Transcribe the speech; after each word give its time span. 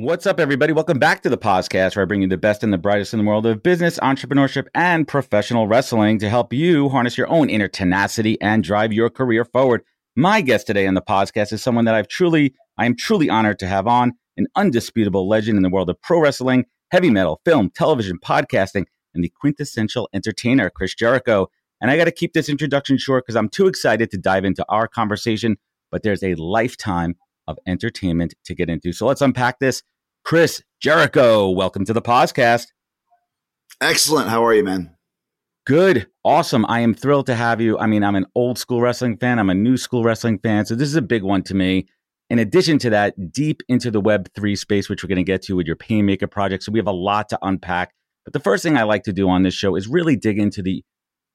What's 0.00 0.28
up, 0.28 0.38
everybody? 0.38 0.72
Welcome 0.72 1.00
back 1.00 1.22
to 1.22 1.28
the 1.28 1.36
podcast 1.36 1.96
where 1.96 2.04
I 2.04 2.06
bring 2.06 2.22
you 2.22 2.28
the 2.28 2.36
best 2.36 2.62
and 2.62 2.72
the 2.72 2.78
brightest 2.78 3.12
in 3.12 3.18
the 3.18 3.24
world 3.24 3.44
of 3.46 3.64
business, 3.64 3.98
entrepreneurship, 3.98 4.68
and 4.72 5.08
professional 5.08 5.66
wrestling 5.66 6.20
to 6.20 6.30
help 6.30 6.52
you 6.52 6.88
harness 6.88 7.18
your 7.18 7.28
own 7.28 7.50
inner 7.50 7.66
tenacity 7.66 8.40
and 8.40 8.62
drive 8.62 8.92
your 8.92 9.10
career 9.10 9.44
forward. 9.44 9.82
My 10.14 10.40
guest 10.40 10.68
today 10.68 10.86
on 10.86 10.94
the 10.94 11.02
podcast 11.02 11.52
is 11.52 11.64
someone 11.64 11.84
that 11.86 11.96
I've 11.96 12.06
truly, 12.06 12.54
I 12.76 12.86
am 12.86 12.94
truly 12.94 13.28
honored 13.28 13.58
to 13.58 13.66
have 13.66 13.88
on, 13.88 14.12
an 14.36 14.46
undisputable 14.54 15.28
legend 15.28 15.56
in 15.56 15.64
the 15.64 15.68
world 15.68 15.90
of 15.90 16.00
pro 16.00 16.20
wrestling, 16.20 16.66
heavy 16.92 17.10
metal, 17.10 17.40
film, 17.44 17.68
television, 17.74 18.20
podcasting, 18.20 18.84
and 19.14 19.24
the 19.24 19.32
quintessential 19.40 20.08
entertainer, 20.14 20.70
Chris 20.70 20.94
Jericho. 20.94 21.48
And 21.80 21.90
I 21.90 21.96
got 21.96 22.04
to 22.04 22.12
keep 22.12 22.34
this 22.34 22.48
introduction 22.48 22.98
short 22.98 23.26
because 23.26 23.34
I'm 23.34 23.48
too 23.48 23.66
excited 23.66 24.12
to 24.12 24.16
dive 24.16 24.44
into 24.44 24.64
our 24.68 24.86
conversation, 24.86 25.56
but 25.90 26.04
there's 26.04 26.22
a 26.22 26.36
lifetime 26.36 27.16
of 27.48 27.58
entertainment 27.66 28.34
to 28.44 28.54
get 28.54 28.68
into. 28.70 28.92
So 28.92 29.06
let's 29.06 29.22
unpack 29.22 29.58
this. 29.58 29.82
Chris 30.28 30.62
Jericho, 30.78 31.48
welcome 31.48 31.86
to 31.86 31.94
the 31.94 32.02
podcast. 32.02 32.66
Excellent. 33.80 34.28
How 34.28 34.44
are 34.44 34.52
you, 34.52 34.62
man? 34.62 34.94
Good. 35.64 36.06
Awesome. 36.22 36.66
I 36.68 36.80
am 36.80 36.92
thrilled 36.92 37.24
to 37.28 37.34
have 37.34 37.62
you. 37.62 37.78
I 37.78 37.86
mean, 37.86 38.04
I'm 38.04 38.14
an 38.14 38.26
old 38.34 38.58
school 38.58 38.82
wrestling 38.82 39.16
fan, 39.16 39.38
I'm 39.38 39.48
a 39.48 39.54
new 39.54 39.78
school 39.78 40.04
wrestling 40.04 40.38
fan. 40.38 40.66
So 40.66 40.74
this 40.74 40.86
is 40.86 40.96
a 40.96 41.00
big 41.00 41.22
one 41.22 41.44
to 41.44 41.54
me. 41.54 41.88
In 42.28 42.38
addition 42.38 42.78
to 42.80 42.90
that, 42.90 43.32
deep 43.32 43.62
into 43.70 43.90
the 43.90 44.02
Web3 44.02 44.58
space, 44.58 44.90
which 44.90 45.02
we're 45.02 45.08
going 45.08 45.16
to 45.16 45.22
get 45.22 45.40
to 45.44 45.56
with 45.56 45.66
your 45.66 45.76
Painmaker 45.76 46.30
project. 46.30 46.62
So 46.62 46.72
we 46.72 46.78
have 46.78 46.86
a 46.86 46.92
lot 46.92 47.30
to 47.30 47.38
unpack. 47.40 47.94
But 48.26 48.34
the 48.34 48.40
first 48.40 48.62
thing 48.62 48.76
I 48.76 48.82
like 48.82 49.04
to 49.04 49.14
do 49.14 49.30
on 49.30 49.44
this 49.44 49.54
show 49.54 49.76
is 49.76 49.88
really 49.88 50.14
dig 50.14 50.38
into 50.38 50.60
the 50.60 50.84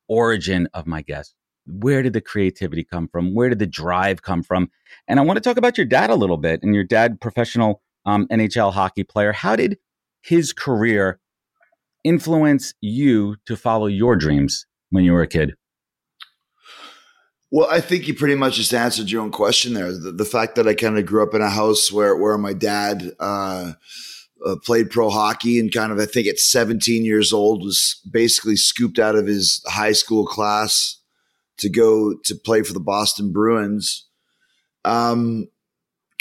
origin 0.08 0.68
of 0.72 0.86
my 0.86 1.02
guest 1.02 1.34
where 1.66 2.04
did 2.04 2.14
the 2.14 2.22
creativity 2.22 2.84
come 2.84 3.08
from? 3.08 3.34
Where 3.34 3.50
did 3.50 3.58
the 3.58 3.66
drive 3.66 4.22
come 4.22 4.44
from? 4.44 4.70
And 5.08 5.20
I 5.20 5.24
want 5.24 5.38
to 5.38 5.42
talk 5.42 5.58
about 5.58 5.78
your 5.78 5.88
dad 5.88 6.10
a 6.10 6.16
little 6.16 6.38
bit 6.38 6.62
and 6.62 6.76
your 6.76 6.84
dad, 6.84 7.22
professional 7.22 7.82
um, 8.06 8.28
NHL 8.28 8.74
hockey 8.74 9.04
player. 9.04 9.32
How 9.32 9.56
did 9.56 9.78
his 10.22 10.54
career 10.54 11.20
influence 12.04 12.74
you 12.82 13.38
to 13.46 13.56
follow 13.56 13.88
your 13.88 14.16
dreams 14.16 14.66
when 14.90 15.04
you 15.04 15.14
were 15.14 15.22
a 15.22 15.28
kid? 15.28 15.56
Well, 17.52 17.68
I 17.70 17.82
think 17.82 18.08
you 18.08 18.16
pretty 18.16 18.36
much 18.36 18.56
just 18.56 18.74
answered 18.74 19.12
your 19.12 19.22
own 19.22 19.30
question 19.30 19.76
there. 19.76 19.92
The, 19.92 20.12
the 20.12 20.26
fact 20.26 20.56
that 20.56 20.68
I 20.68 20.74
kind 20.74 20.98
of 20.98 21.06
grew 21.06 21.22
up 21.22 21.36
in 21.36 21.42
a 21.42 21.52
house 21.52 21.92
where 21.92 22.16
where 22.16 22.38
my 22.38 22.54
dad 22.54 23.12
uh, 23.20 23.74
uh, 24.44 24.56
played 24.64 24.90
pro 24.90 25.12
hockey 25.12 25.60
and 25.60 25.72
kind 25.72 25.92
of 25.92 26.00
I 26.00 26.06
think 26.06 26.28
at 26.28 26.40
17 26.40 27.06
years 27.06 27.32
old 27.32 27.64
was 27.64 28.02
basically 28.10 28.56
scooped 28.56 28.98
out 28.98 29.16
of 29.16 29.28
his 29.28 29.64
high 29.68 29.92
school 29.92 30.26
class 30.26 30.98
to 31.58 31.70
go 31.70 32.16
to 32.24 32.34
play 32.34 32.64
for 32.64 32.74
the 32.74 32.80
Boston 32.80 33.32
Bruins, 33.32 34.08
um, 34.84 35.48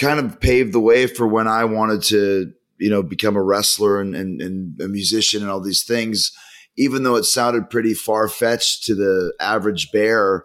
kind 0.02 0.18
of 0.18 0.40
paved 0.40 0.72
the 0.72 0.80
way 0.80 1.06
for 1.06 1.26
when 1.26 1.46
I 1.46 1.64
wanted 1.64 2.02
to, 2.04 2.52
you 2.78 2.90
know, 2.90 3.02
become 3.02 3.36
a 3.36 3.42
wrestler 3.42 4.00
and, 4.00 4.16
and, 4.16 4.42
and 4.42 4.80
a 4.80 4.88
musician 4.88 5.42
and 5.42 5.50
all 5.50 5.60
these 5.60 5.84
things. 5.84 6.32
Even 6.76 7.04
though 7.04 7.16
it 7.16 7.24
sounded 7.24 7.70
pretty 7.70 7.94
far 7.94 8.28
fetched 8.28 8.84
to 8.84 8.94
the 8.94 9.32
average 9.38 9.92
bear, 9.92 10.44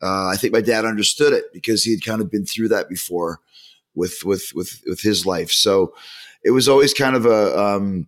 uh, 0.00 0.28
I 0.28 0.36
think 0.36 0.52
my 0.52 0.60
dad 0.60 0.84
understood 0.84 1.32
it 1.32 1.52
because 1.52 1.82
he 1.82 1.90
had 1.90 2.04
kind 2.04 2.22
of 2.22 2.30
been 2.30 2.46
through 2.46 2.68
that 2.68 2.88
before 2.88 3.40
with 3.94 4.20
with 4.24 4.52
with 4.54 4.80
with 4.86 5.00
his 5.00 5.26
life. 5.26 5.50
So 5.50 5.92
it 6.44 6.52
was 6.52 6.68
always 6.68 6.94
kind 6.94 7.16
of 7.16 7.26
a 7.26 7.58
um, 7.58 8.06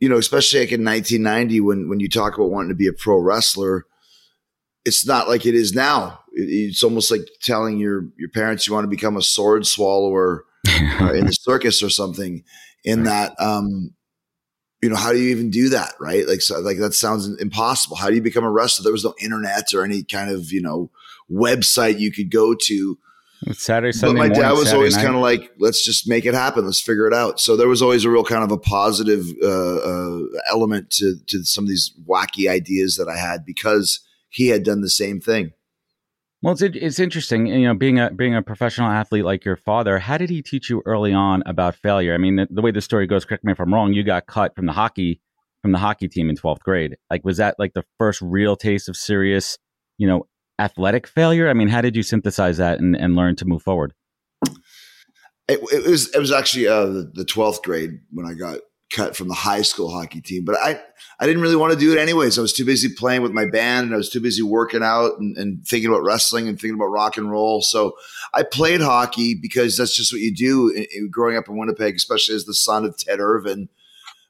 you 0.00 0.08
know, 0.08 0.16
especially 0.16 0.60
like 0.60 0.72
in 0.72 0.84
1990 0.84 1.60
when 1.60 1.88
when 1.88 2.00
you 2.00 2.08
talk 2.08 2.34
about 2.34 2.50
wanting 2.50 2.70
to 2.70 2.74
be 2.74 2.88
a 2.88 2.92
pro 2.92 3.18
wrestler, 3.18 3.84
it's 4.84 5.06
not 5.06 5.28
like 5.28 5.46
it 5.46 5.54
is 5.54 5.74
now. 5.74 6.21
It's 6.34 6.82
almost 6.82 7.10
like 7.10 7.22
telling 7.42 7.78
your 7.78 8.06
your 8.16 8.28
parents 8.30 8.66
you 8.66 8.72
want 8.72 8.84
to 8.84 8.88
become 8.88 9.16
a 9.16 9.22
sword 9.22 9.66
swallower 9.66 10.44
uh, 10.68 11.12
in 11.12 11.26
the 11.26 11.32
circus 11.40 11.82
or 11.82 11.90
something. 11.90 12.44
In 12.84 13.04
that, 13.04 13.40
um, 13.40 13.94
you 14.82 14.90
know, 14.90 14.96
how 14.96 15.12
do 15.12 15.18
you 15.18 15.30
even 15.30 15.50
do 15.50 15.68
that, 15.68 15.94
right? 16.00 16.26
Like, 16.26 16.40
so, 16.40 16.58
like 16.58 16.78
that 16.78 16.94
sounds 16.94 17.28
impossible. 17.40 17.96
How 17.96 18.08
do 18.08 18.16
you 18.16 18.22
become 18.22 18.44
a 18.44 18.50
wrestler? 18.50 18.82
There 18.82 18.92
was 18.92 19.04
no 19.04 19.14
internet 19.20 19.72
or 19.72 19.84
any 19.84 20.02
kind 20.02 20.30
of 20.30 20.50
you 20.50 20.60
know 20.60 20.90
website 21.30 22.00
you 22.00 22.10
could 22.10 22.30
go 22.30 22.54
to. 22.54 22.98
Saturday, 23.52 23.92
Sunday. 23.92 24.20
But 24.20 24.28
my 24.28 24.34
dad 24.34 24.52
was 24.52 24.64
Saturday 24.64 24.76
always 24.76 24.96
kind 24.96 25.16
of 25.16 25.20
like, 25.20 25.50
let's 25.58 25.84
just 25.84 26.08
make 26.08 26.26
it 26.26 26.34
happen. 26.34 26.64
Let's 26.64 26.80
figure 26.80 27.08
it 27.08 27.14
out. 27.14 27.40
So 27.40 27.56
there 27.56 27.66
was 27.66 27.82
always 27.82 28.04
a 28.04 28.10
real 28.10 28.22
kind 28.22 28.44
of 28.44 28.52
a 28.52 28.58
positive 28.58 29.26
uh, 29.42 29.76
uh, 29.76 30.20
element 30.50 30.90
to 30.92 31.16
to 31.26 31.44
some 31.44 31.64
of 31.64 31.68
these 31.68 31.92
wacky 32.08 32.48
ideas 32.48 32.96
that 32.96 33.08
I 33.08 33.16
had 33.16 33.44
because 33.44 34.00
he 34.28 34.48
had 34.48 34.64
done 34.64 34.80
the 34.80 34.90
same 34.90 35.20
thing. 35.20 35.52
Well, 36.42 36.54
it's 36.54 36.62
it's 36.62 36.98
interesting, 36.98 37.46
you 37.46 37.68
know, 37.68 37.74
being 37.74 38.00
a 38.00 38.10
being 38.10 38.34
a 38.34 38.42
professional 38.42 38.88
athlete 38.88 39.24
like 39.24 39.44
your 39.44 39.56
father. 39.56 40.00
How 40.00 40.18
did 40.18 40.28
he 40.28 40.42
teach 40.42 40.68
you 40.68 40.82
early 40.84 41.12
on 41.12 41.44
about 41.46 41.76
failure? 41.76 42.14
I 42.14 42.18
mean, 42.18 42.34
the, 42.34 42.48
the 42.50 42.60
way 42.60 42.72
the 42.72 42.80
story 42.80 43.06
goes, 43.06 43.24
correct 43.24 43.44
me 43.44 43.52
if 43.52 43.60
I'm 43.60 43.72
wrong. 43.72 43.92
You 43.92 44.02
got 44.02 44.26
cut 44.26 44.56
from 44.56 44.66
the 44.66 44.72
hockey 44.72 45.20
from 45.62 45.70
the 45.70 45.78
hockey 45.78 46.08
team 46.08 46.28
in 46.28 46.36
12th 46.36 46.58
grade. 46.60 46.96
Like, 47.08 47.24
was 47.24 47.36
that 47.36 47.54
like 47.60 47.74
the 47.74 47.84
first 47.96 48.20
real 48.20 48.56
taste 48.56 48.88
of 48.88 48.96
serious, 48.96 49.56
you 49.98 50.08
know, 50.08 50.26
athletic 50.58 51.06
failure? 51.06 51.48
I 51.48 51.54
mean, 51.54 51.68
how 51.68 51.80
did 51.80 51.94
you 51.94 52.02
synthesize 52.02 52.56
that 52.56 52.80
and, 52.80 52.96
and 52.96 53.14
learn 53.14 53.36
to 53.36 53.44
move 53.44 53.62
forward? 53.62 53.94
It, 55.46 55.60
it 55.72 55.86
was 55.88 56.12
it 56.12 56.18
was 56.18 56.32
actually 56.32 56.66
uh, 56.66 56.86
the, 56.86 57.12
the 57.14 57.24
12th 57.24 57.62
grade 57.62 58.00
when 58.10 58.26
I 58.26 58.34
got 58.34 58.58
cut 58.92 59.16
from 59.16 59.28
the 59.28 59.34
high 59.34 59.62
school 59.62 59.90
hockey 59.90 60.20
team. 60.20 60.44
But 60.44 60.56
I, 60.56 60.80
I 61.18 61.26
didn't 61.26 61.42
really 61.42 61.56
want 61.56 61.72
to 61.72 61.78
do 61.78 61.92
it 61.92 61.98
anyways. 61.98 62.38
I 62.38 62.42
was 62.42 62.52
too 62.52 62.64
busy 62.64 62.88
playing 62.88 63.22
with 63.22 63.32
my 63.32 63.44
band 63.44 63.86
and 63.86 63.94
I 63.94 63.96
was 63.96 64.10
too 64.10 64.20
busy 64.20 64.42
working 64.42 64.82
out 64.82 65.18
and, 65.18 65.36
and 65.36 65.66
thinking 65.66 65.88
about 65.88 66.04
wrestling 66.04 66.48
and 66.48 66.60
thinking 66.60 66.74
about 66.74 66.86
rock 66.86 67.16
and 67.16 67.30
roll. 67.30 67.62
So 67.62 67.94
I 68.34 68.42
played 68.42 68.80
hockey 68.80 69.34
because 69.34 69.76
that's 69.76 69.96
just 69.96 70.12
what 70.12 70.20
you 70.20 70.34
do 70.34 70.68
in, 70.68 70.86
in 70.94 71.10
growing 71.10 71.36
up 71.36 71.48
in 71.48 71.56
Winnipeg, 71.56 71.96
especially 71.96 72.34
as 72.34 72.44
the 72.44 72.54
son 72.54 72.84
of 72.84 72.96
Ted 72.96 73.20
Irvine. 73.20 73.68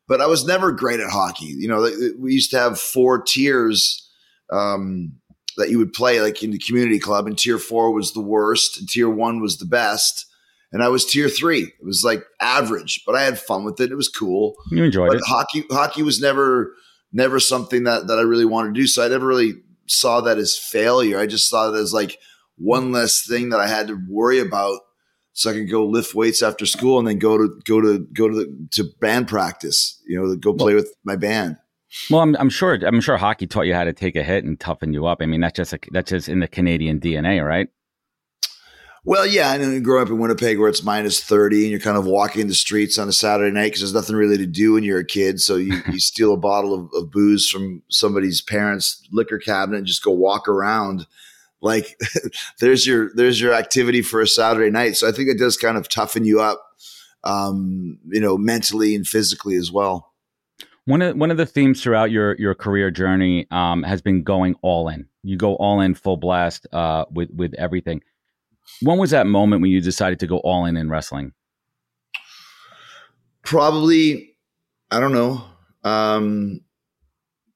But 0.08 0.20
I 0.20 0.26
was 0.26 0.44
never 0.44 0.72
great 0.72 1.00
at 1.00 1.10
hockey. 1.10 1.46
You 1.46 1.68
know, 1.68 1.90
we 2.18 2.32
used 2.32 2.50
to 2.50 2.58
have 2.58 2.78
four 2.78 3.22
tiers 3.22 4.10
um, 4.50 5.14
that 5.56 5.70
you 5.70 5.78
would 5.78 5.92
play, 5.92 6.20
like 6.20 6.42
in 6.42 6.50
the 6.50 6.58
community 6.58 6.98
club, 6.98 7.26
and 7.26 7.38
tier 7.38 7.58
four 7.58 7.92
was 7.92 8.12
the 8.12 8.20
worst, 8.20 8.78
and 8.78 8.88
tier 8.88 9.08
one 9.08 9.40
was 9.40 9.58
the 9.58 9.64
best 9.64 10.26
and 10.72 10.82
I 10.82 10.88
was 10.88 11.04
tier 11.04 11.28
three. 11.28 11.64
It 11.64 11.84
was 11.84 12.02
like 12.04 12.24
average, 12.40 13.02
but 13.06 13.14
I 13.14 13.22
had 13.22 13.38
fun 13.38 13.64
with 13.64 13.80
it. 13.80 13.92
It 13.92 13.96
was 13.96 14.08
cool. 14.08 14.54
You 14.70 14.84
enjoyed 14.84 15.08
but 15.08 15.18
it. 15.18 15.22
Hockey, 15.26 15.64
hockey 15.70 16.02
was 16.02 16.20
never, 16.20 16.74
never 17.12 17.38
something 17.38 17.84
that 17.84 18.06
that 18.06 18.18
I 18.18 18.22
really 18.22 18.46
wanted 18.46 18.74
to 18.74 18.80
do. 18.80 18.86
So 18.86 19.04
I 19.04 19.08
never 19.08 19.26
really 19.26 19.54
saw 19.86 20.20
that 20.22 20.38
as 20.38 20.56
failure. 20.56 21.18
I 21.18 21.26
just 21.26 21.48
saw 21.48 21.72
it 21.72 21.78
as 21.78 21.92
like 21.92 22.18
one 22.56 22.92
less 22.92 23.26
thing 23.26 23.50
that 23.50 23.60
I 23.60 23.68
had 23.68 23.88
to 23.88 24.00
worry 24.08 24.38
about, 24.38 24.80
so 25.34 25.50
I 25.50 25.54
could 25.54 25.70
go 25.70 25.86
lift 25.86 26.14
weights 26.14 26.42
after 26.42 26.64
school 26.64 26.98
and 26.98 27.06
then 27.06 27.18
go 27.18 27.36
to 27.36 27.60
go 27.64 27.80
to 27.80 27.98
go 28.12 28.28
to 28.28 28.34
the, 28.34 28.68
to 28.72 28.84
band 29.00 29.28
practice. 29.28 30.00
You 30.06 30.20
know, 30.20 30.36
go 30.36 30.54
play 30.54 30.74
with 30.74 30.94
my 31.04 31.16
band. 31.16 31.58
Well, 32.08 32.20
I'm, 32.20 32.34
I'm 32.36 32.48
sure 32.48 32.78
I'm 32.86 33.02
sure 33.02 33.18
hockey 33.18 33.46
taught 33.46 33.66
you 33.66 33.74
how 33.74 33.84
to 33.84 33.92
take 33.92 34.16
a 34.16 34.22
hit 34.22 34.44
and 34.44 34.58
toughen 34.58 34.94
you 34.94 35.06
up. 35.06 35.18
I 35.20 35.26
mean, 35.26 35.42
that's 35.42 35.56
just 35.56 35.74
a, 35.74 35.78
that's 35.90 36.10
just 36.10 36.28
in 36.28 36.40
the 36.40 36.48
Canadian 36.48 37.00
DNA, 37.00 37.46
right? 37.46 37.68
Well, 39.04 39.26
yeah, 39.26 39.50
I 39.50 39.56
know 39.56 39.80
growing 39.80 40.04
up 40.04 40.10
in 40.10 40.18
Winnipeg 40.18 40.60
where 40.60 40.68
it's 40.68 40.84
minus 40.84 41.20
30 41.20 41.62
and 41.62 41.70
you're 41.72 41.80
kind 41.80 41.96
of 41.96 42.06
walking 42.06 42.46
the 42.46 42.54
streets 42.54 42.98
on 42.98 43.08
a 43.08 43.12
Saturday 43.12 43.52
night 43.52 43.64
because 43.64 43.80
there's 43.80 43.94
nothing 43.94 44.14
really 44.14 44.38
to 44.38 44.46
do 44.46 44.74
when 44.74 44.84
you're 44.84 45.00
a 45.00 45.04
kid. 45.04 45.40
So 45.40 45.56
you, 45.56 45.82
you 45.90 45.98
steal 45.98 46.32
a 46.32 46.36
bottle 46.36 46.72
of, 46.72 46.88
of 46.94 47.10
booze 47.10 47.48
from 47.48 47.82
somebody's 47.88 48.40
parents' 48.40 49.02
liquor 49.10 49.38
cabinet 49.38 49.78
and 49.78 49.86
just 49.86 50.04
go 50.04 50.12
walk 50.12 50.46
around. 50.46 51.06
Like 51.60 51.98
there's 52.60 52.86
your 52.86 53.10
there's 53.14 53.40
your 53.40 53.54
activity 53.54 54.02
for 54.02 54.20
a 54.20 54.26
Saturday 54.26 54.70
night. 54.70 54.96
So 54.96 55.08
I 55.08 55.12
think 55.12 55.28
it 55.28 55.38
does 55.38 55.56
kind 55.56 55.76
of 55.76 55.88
toughen 55.88 56.24
you 56.24 56.40
up, 56.40 56.64
um, 57.24 57.98
you 58.08 58.20
know, 58.20 58.38
mentally 58.38 58.94
and 58.94 59.06
physically 59.06 59.56
as 59.56 59.72
well. 59.72 60.12
One 60.84 61.02
of 61.02 61.16
one 61.16 61.30
of 61.32 61.36
the 61.36 61.46
themes 61.46 61.82
throughout 61.82 62.12
your 62.12 62.36
your 62.38 62.54
career 62.54 62.90
journey 62.92 63.46
um, 63.50 63.82
has 63.82 64.00
been 64.00 64.22
going 64.22 64.54
all 64.62 64.88
in. 64.88 65.06
You 65.24 65.36
go 65.36 65.54
all 65.56 65.80
in, 65.80 65.94
full 65.94 66.16
blast 66.16 66.66
uh, 66.72 67.04
with 67.10 67.30
with 67.30 67.54
everything. 67.54 68.02
When 68.80 68.98
was 68.98 69.10
that 69.10 69.26
moment 69.26 69.62
when 69.62 69.70
you 69.70 69.80
decided 69.80 70.20
to 70.20 70.26
go 70.26 70.38
all 70.38 70.64
in 70.64 70.76
in 70.76 70.88
wrestling? 70.88 71.32
Probably, 73.42 74.36
I 74.90 75.00
don't 75.00 75.12
know. 75.12 75.44
Um, 75.84 76.60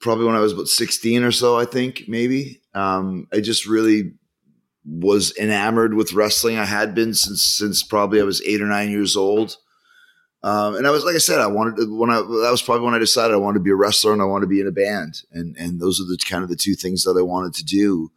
probably 0.01 0.27
when 0.27 0.37
I 0.37 0.41
was 0.41 0.53
about 0.53 0.69
sixteen 0.69 1.23
or 1.23 1.33
so. 1.33 1.59
I 1.59 1.65
think 1.65 2.05
maybe. 2.09 2.61
Um, 2.75 3.27
I 3.33 3.41
just 3.41 3.67
really 3.67 4.13
was 4.85 5.37
enamored 5.37 5.95
with 5.95 6.13
wrestling. 6.13 6.59
I 6.59 6.65
had 6.65 6.95
been 6.95 7.15
since 7.15 7.45
since 7.45 7.83
probably 7.83 8.21
I 8.21 8.25
was 8.25 8.43
eight 8.43 8.61
or 8.61 8.67
nine 8.67 8.91
years 8.91 9.17
old. 9.17 9.57
Um, 10.43 10.77
and 10.77 10.87
I 10.87 10.91
was 10.91 11.05
like 11.05 11.17
I 11.17 11.19
said, 11.19 11.41
I 11.41 11.49
wanted 11.49 11.77
to, 11.77 11.99
when 11.99 12.11
I 12.11 12.17
that 12.17 12.49
was 12.51 12.63
probably 12.63 12.85
when 12.85 12.95
I 12.95 12.99
decided 12.99 13.35
I 13.35 13.39
wanted 13.39 13.59
to 13.59 13.65
be 13.65 13.71
a 13.71 13.77
wrestler 13.77 14.13
and 14.13 14.23
I 14.23 14.27
wanted 14.27 14.45
to 14.45 14.51
be 14.51 14.61
in 14.61 14.69
a 14.69 14.73
band, 14.73 15.23
and 15.33 15.57
and 15.57 15.81
those 15.81 16.01
are 16.01 16.05
the 16.05 16.19
kind 16.19 16.45
of 16.45 16.51
the 16.51 16.57
two 16.57 16.75
things 16.75 17.03
that 17.03 17.17
I 17.19 17.23
wanted 17.23 17.55
to 17.55 17.65
do. 17.65 18.13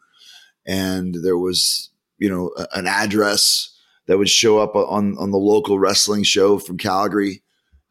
And 0.66 1.16
there 1.24 1.38
was 1.38 1.89
you 2.20 2.30
know 2.30 2.52
an 2.74 2.88
address 2.88 3.76
that 4.08 4.18
would 4.18 4.30
show 4.30 4.60
up 4.60 4.76
on 4.76 5.18
on 5.18 5.32
the 5.32 5.38
local 5.38 5.80
wrestling 5.80 6.24
show 6.24 6.60
from 6.60 6.78
Calgary. 6.78 7.42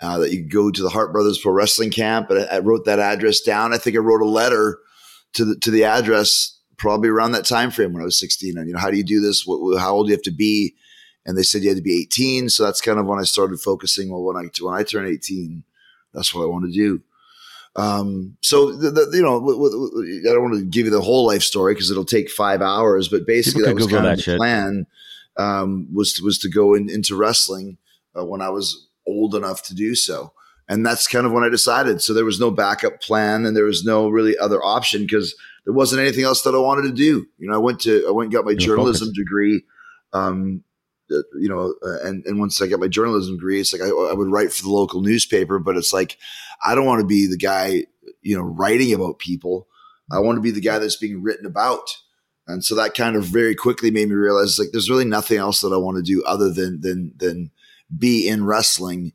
Uh, 0.01 0.19
that 0.19 0.31
you 0.31 0.49
go 0.49 0.71
to 0.71 0.81
the 0.81 0.91
Hart 0.91 1.13
Brothers 1.13 1.41
Pro 1.41 1.51
Wrestling 1.51 1.91
Camp, 1.91 2.31
and 2.31 2.39
I, 2.39 2.57
I 2.57 2.59
wrote 2.61 2.85
that 2.85 3.01
address 3.01 3.41
down. 3.41 3.75
I 3.75 3.79
think 3.79 3.97
I 3.97 3.99
wrote 3.99 4.23
a 4.23 4.27
letter 4.27 4.79
to 5.33 5.45
the 5.45 5.57
to 5.57 5.73
the 5.73 5.83
address 5.85 6.57
probably 6.77 7.09
around 7.09 7.33
that 7.33 7.45
time 7.45 7.73
frame 7.73 7.93
when 7.93 8.03
I 8.03 8.05
was 8.05 8.17
16. 8.21 8.57
And 8.57 8.69
you 8.69 8.75
know, 8.75 8.79
how 8.79 8.93
do 8.93 8.97
you 8.97 9.03
do 9.03 9.21
this? 9.21 9.43
What, 9.45 9.81
how 9.81 9.95
old 9.95 10.07
do 10.07 10.11
you 10.11 10.17
have 10.17 10.23
to 10.23 10.31
be? 10.31 10.77
and 11.29 11.37
they 11.37 11.43
said 11.43 11.63
you 11.63 11.69
had 11.69 11.77
to 11.77 11.83
be 11.83 12.01
18. 12.01 12.49
So 12.49 12.65
that's 12.65 12.81
kind 12.81 12.99
of 12.99 13.05
when 13.05 13.19
I 13.19 13.25
started 13.25 13.61
focusing. 13.61 14.11
Well, 14.11 14.23
when 14.23 14.37
I 14.37 14.49
when 14.61 14.75
I 14.75 14.83
turn 14.83 15.07
18, 15.07 15.63
that's 16.15 16.35
what 16.35 16.43
I 16.43 16.47
want 16.47 16.65
to 16.65 16.73
do. 16.73 17.03
Um, 17.79 18.37
so 18.41 18.73
the, 18.73 18.91
the, 18.91 19.09
you 19.13 19.23
know, 19.23 19.37
I 19.39 20.35
don't 20.35 20.43
want 20.43 20.59
to 20.59 20.65
give 20.65 20.87
you 20.87 20.91
the 20.91 21.01
whole 21.01 21.27
life 21.27 21.43
story 21.43 21.75
because 21.75 21.93
it'll 21.93 22.05
take 22.05 22.29
five 22.29 22.61
hours, 22.61 23.07
but 23.07 23.25
basically 23.25 23.63
that 23.63 23.75
was 23.75 23.87
Google 23.87 24.01
kind 24.01 24.11
of 24.13 24.17
the 24.17 24.23
shit. 24.23 24.37
plan. 24.37 24.87
Um, 25.37 25.87
was 25.95 26.15
to, 26.15 26.25
was 26.25 26.41
to 26.41 26.51
go 26.51 26.75
in, 26.75 26.91
into 26.91 27.15
wrestling 27.15 27.79
uh, 28.19 28.25
when 28.25 28.41
I 28.41 28.49
was 28.49 28.89
old 29.07 29.37
enough 29.37 29.63
to 29.67 29.75
do 29.75 29.95
so, 29.95 30.33
and 30.69 30.85
that's 30.85 31.07
kind 31.07 31.25
of 31.25 31.31
when 31.31 31.45
I 31.45 31.49
decided. 31.49 32.03
So 32.03 32.13
there 32.13 32.25
was 32.25 32.41
no 32.41 32.51
backup 32.51 33.01
plan, 33.01 33.47
and 33.47 33.57
there 33.57 33.65
was 33.65 33.85
no 33.85 34.09
really 34.09 34.37
other 34.37 34.61
option 34.65 35.03
because 35.03 35.37
there 35.65 35.73
wasn't 35.73 36.01
anything 36.01 36.25
else 36.25 36.43
that 36.43 36.57
I 36.57 36.59
wanted 36.59 36.89
to 36.89 36.93
do. 36.93 37.29
You 37.39 37.49
know, 37.49 37.55
I 37.55 37.59
went 37.59 37.79
to 37.83 38.05
I 38.09 38.11
went 38.11 38.27
and 38.27 38.33
got 38.33 38.45
my 38.45 38.51
You're 38.51 38.59
journalism 38.59 39.09
focused. 39.09 39.17
degree 39.17 39.63
um, 40.13 40.65
you 41.11 41.49
know, 41.49 41.75
uh, 41.83 42.07
and 42.07 42.25
and 42.27 42.39
once 42.39 42.61
I 42.61 42.67
got 42.67 42.81
my 42.81 42.89
journalism 42.89 43.37
degree, 43.37 43.61
it's 43.61 43.73
like 43.73 43.83
I, 43.83 43.89
I, 43.89 44.13
would 44.13 44.31
write 44.31 44.53
for 44.53 44.63
the 44.63 44.71
local 44.71 45.01
newspaper, 45.01 45.59
but 45.59 45.77
it's 45.77 45.93
like 45.93 46.19
I 46.65 46.75
don't 46.75 46.87
want 46.87 47.01
to 47.01 47.07
be 47.07 47.27
the 47.27 47.37
guy, 47.37 47.85
you 48.23 48.37
know, 48.37 48.43
writing 48.43 48.93
about 48.93 49.19
people. 49.19 49.69
I 50.11 50.21
want 50.21 50.37
to 50.37 50.43
be 50.43 50.51
the 50.51 50.61
guy 50.61 50.79
that's 50.79 50.97
being 50.97 51.23
written 51.23 51.47
about. 51.47 51.89
And 52.47 52.65
so 52.65 52.75
that 52.77 52.95
kind 52.95 53.15
of 53.15 53.25
very 53.25 53.55
quickly 53.55 53.91
made 53.91 54.09
me 54.09 54.15
realize 54.15 54.59
like 54.59 54.69
there's 54.73 54.89
really 54.89 55.05
nothing 55.05 55.37
else 55.37 55.61
that 55.61 55.73
I 55.73 55.77
want 55.77 55.99
to 55.99 56.03
do 56.03 56.23
other 56.25 56.51
than 56.51 56.81
than 56.81 57.13
than 57.17 57.51
be 57.97 58.27
in 58.27 58.45
wrestling 58.45 59.13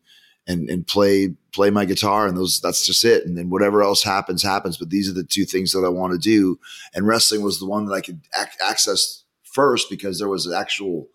and 0.48 0.70
and 0.70 0.86
play 0.86 1.36
play 1.52 1.70
my 1.70 1.86
guitar 1.86 2.28
and 2.28 2.38
those 2.38 2.60
that's 2.62 2.86
just 2.86 3.04
it. 3.04 3.26
And 3.26 3.38
then 3.38 3.50
whatever 3.50 3.82
else 3.82 4.04
happens 4.04 4.44
happens. 4.44 4.78
But 4.78 4.90
these 4.90 5.10
are 5.10 5.14
the 5.14 5.24
two 5.24 5.46
things 5.46 5.72
that 5.72 5.86
I 5.86 5.90
want 5.90 6.14
to 6.14 6.20
do. 6.20 6.60
And 6.94 7.08
wrestling 7.08 7.42
was 7.42 7.60
the 7.60 7.66
one 7.66 7.86
that 7.86 7.94
I 7.94 8.02
could 8.02 8.22
ac- 8.40 8.58
access 8.64 9.24
first 9.44 9.90
because 9.90 10.20
there 10.20 10.30
was 10.30 10.46
an 10.46 10.54
actual 10.54 11.08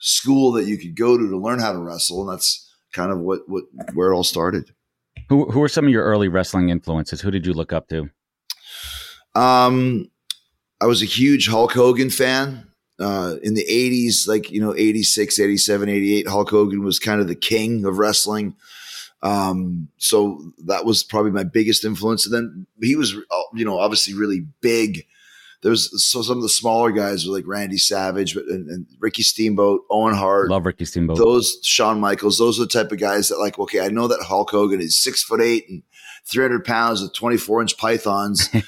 school 0.00 0.52
that 0.52 0.66
you 0.66 0.76
could 0.76 0.96
go 0.96 1.16
to 1.16 1.28
to 1.28 1.38
learn 1.38 1.60
how 1.60 1.72
to 1.72 1.78
wrestle, 1.78 2.22
and 2.22 2.32
that's 2.32 2.68
kind 2.92 3.12
of 3.12 3.20
what 3.20 3.42
what 3.48 3.64
where 3.94 4.10
it 4.10 4.14
all 4.14 4.24
started. 4.24 4.74
Who 5.28 5.50
who 5.50 5.62
are 5.62 5.68
some 5.68 5.86
of 5.86 5.90
your 5.90 6.04
early 6.04 6.28
wrestling 6.28 6.70
influences? 6.70 7.20
Who 7.20 7.30
did 7.30 7.46
you 7.46 7.52
look 7.52 7.72
up 7.72 7.88
to? 7.88 8.10
Um, 9.34 10.10
I 10.80 10.86
was 10.86 11.02
a 11.02 11.06
huge 11.06 11.48
Hulk 11.48 11.72
Hogan 11.72 12.10
fan. 12.10 12.66
Uh, 12.98 13.36
in 13.42 13.54
the 13.54 13.64
80s, 13.64 14.28
like, 14.28 14.50
you 14.50 14.60
know, 14.60 14.74
86, 14.76 15.40
87, 15.40 15.88
88, 15.88 16.28
Hulk 16.28 16.50
Hogan 16.50 16.84
was 16.84 16.98
kind 16.98 17.18
of 17.18 17.28
the 17.28 17.34
king 17.34 17.86
of 17.86 17.96
wrestling. 17.96 18.54
Um, 19.22 19.88
so 19.96 20.52
that 20.66 20.84
was 20.84 21.02
probably 21.02 21.30
my 21.30 21.44
biggest 21.44 21.82
influence. 21.82 22.26
And 22.26 22.34
then 22.34 22.66
he 22.82 22.96
was, 22.96 23.14
uh, 23.14 23.42
you 23.54 23.64
know, 23.64 23.78
obviously 23.78 24.12
really 24.12 24.46
big 24.60 25.06
there's 25.62 26.04
so 26.04 26.22
some 26.22 26.38
of 26.38 26.42
the 26.42 26.48
smaller 26.48 26.90
guys 26.90 27.26
were 27.26 27.34
like 27.34 27.46
Randy 27.46 27.76
Savage 27.76 28.34
and, 28.34 28.68
and, 28.68 28.86
Ricky 28.98 29.22
Steamboat, 29.22 29.82
Owen 29.90 30.14
Hart. 30.14 30.48
Love 30.48 30.64
Ricky 30.64 30.86
Steamboat. 30.86 31.18
Those 31.18 31.58
Shawn 31.62 32.00
Michaels, 32.00 32.38
those 32.38 32.58
are 32.58 32.64
the 32.64 32.68
type 32.68 32.92
of 32.92 32.98
guys 32.98 33.28
that 33.28 33.38
like, 33.38 33.58
okay, 33.58 33.80
I 33.80 33.88
know 33.88 34.08
that 34.08 34.22
Hulk 34.22 34.50
Hogan 34.50 34.80
is 34.80 34.96
six 34.96 35.22
foot 35.22 35.40
eight 35.40 35.68
and 35.68 35.82
300 36.30 36.64
pounds 36.64 37.02
with 37.02 37.14
24 37.14 37.62
inch 37.62 37.76
pythons. 37.76 38.48
but 38.52 38.62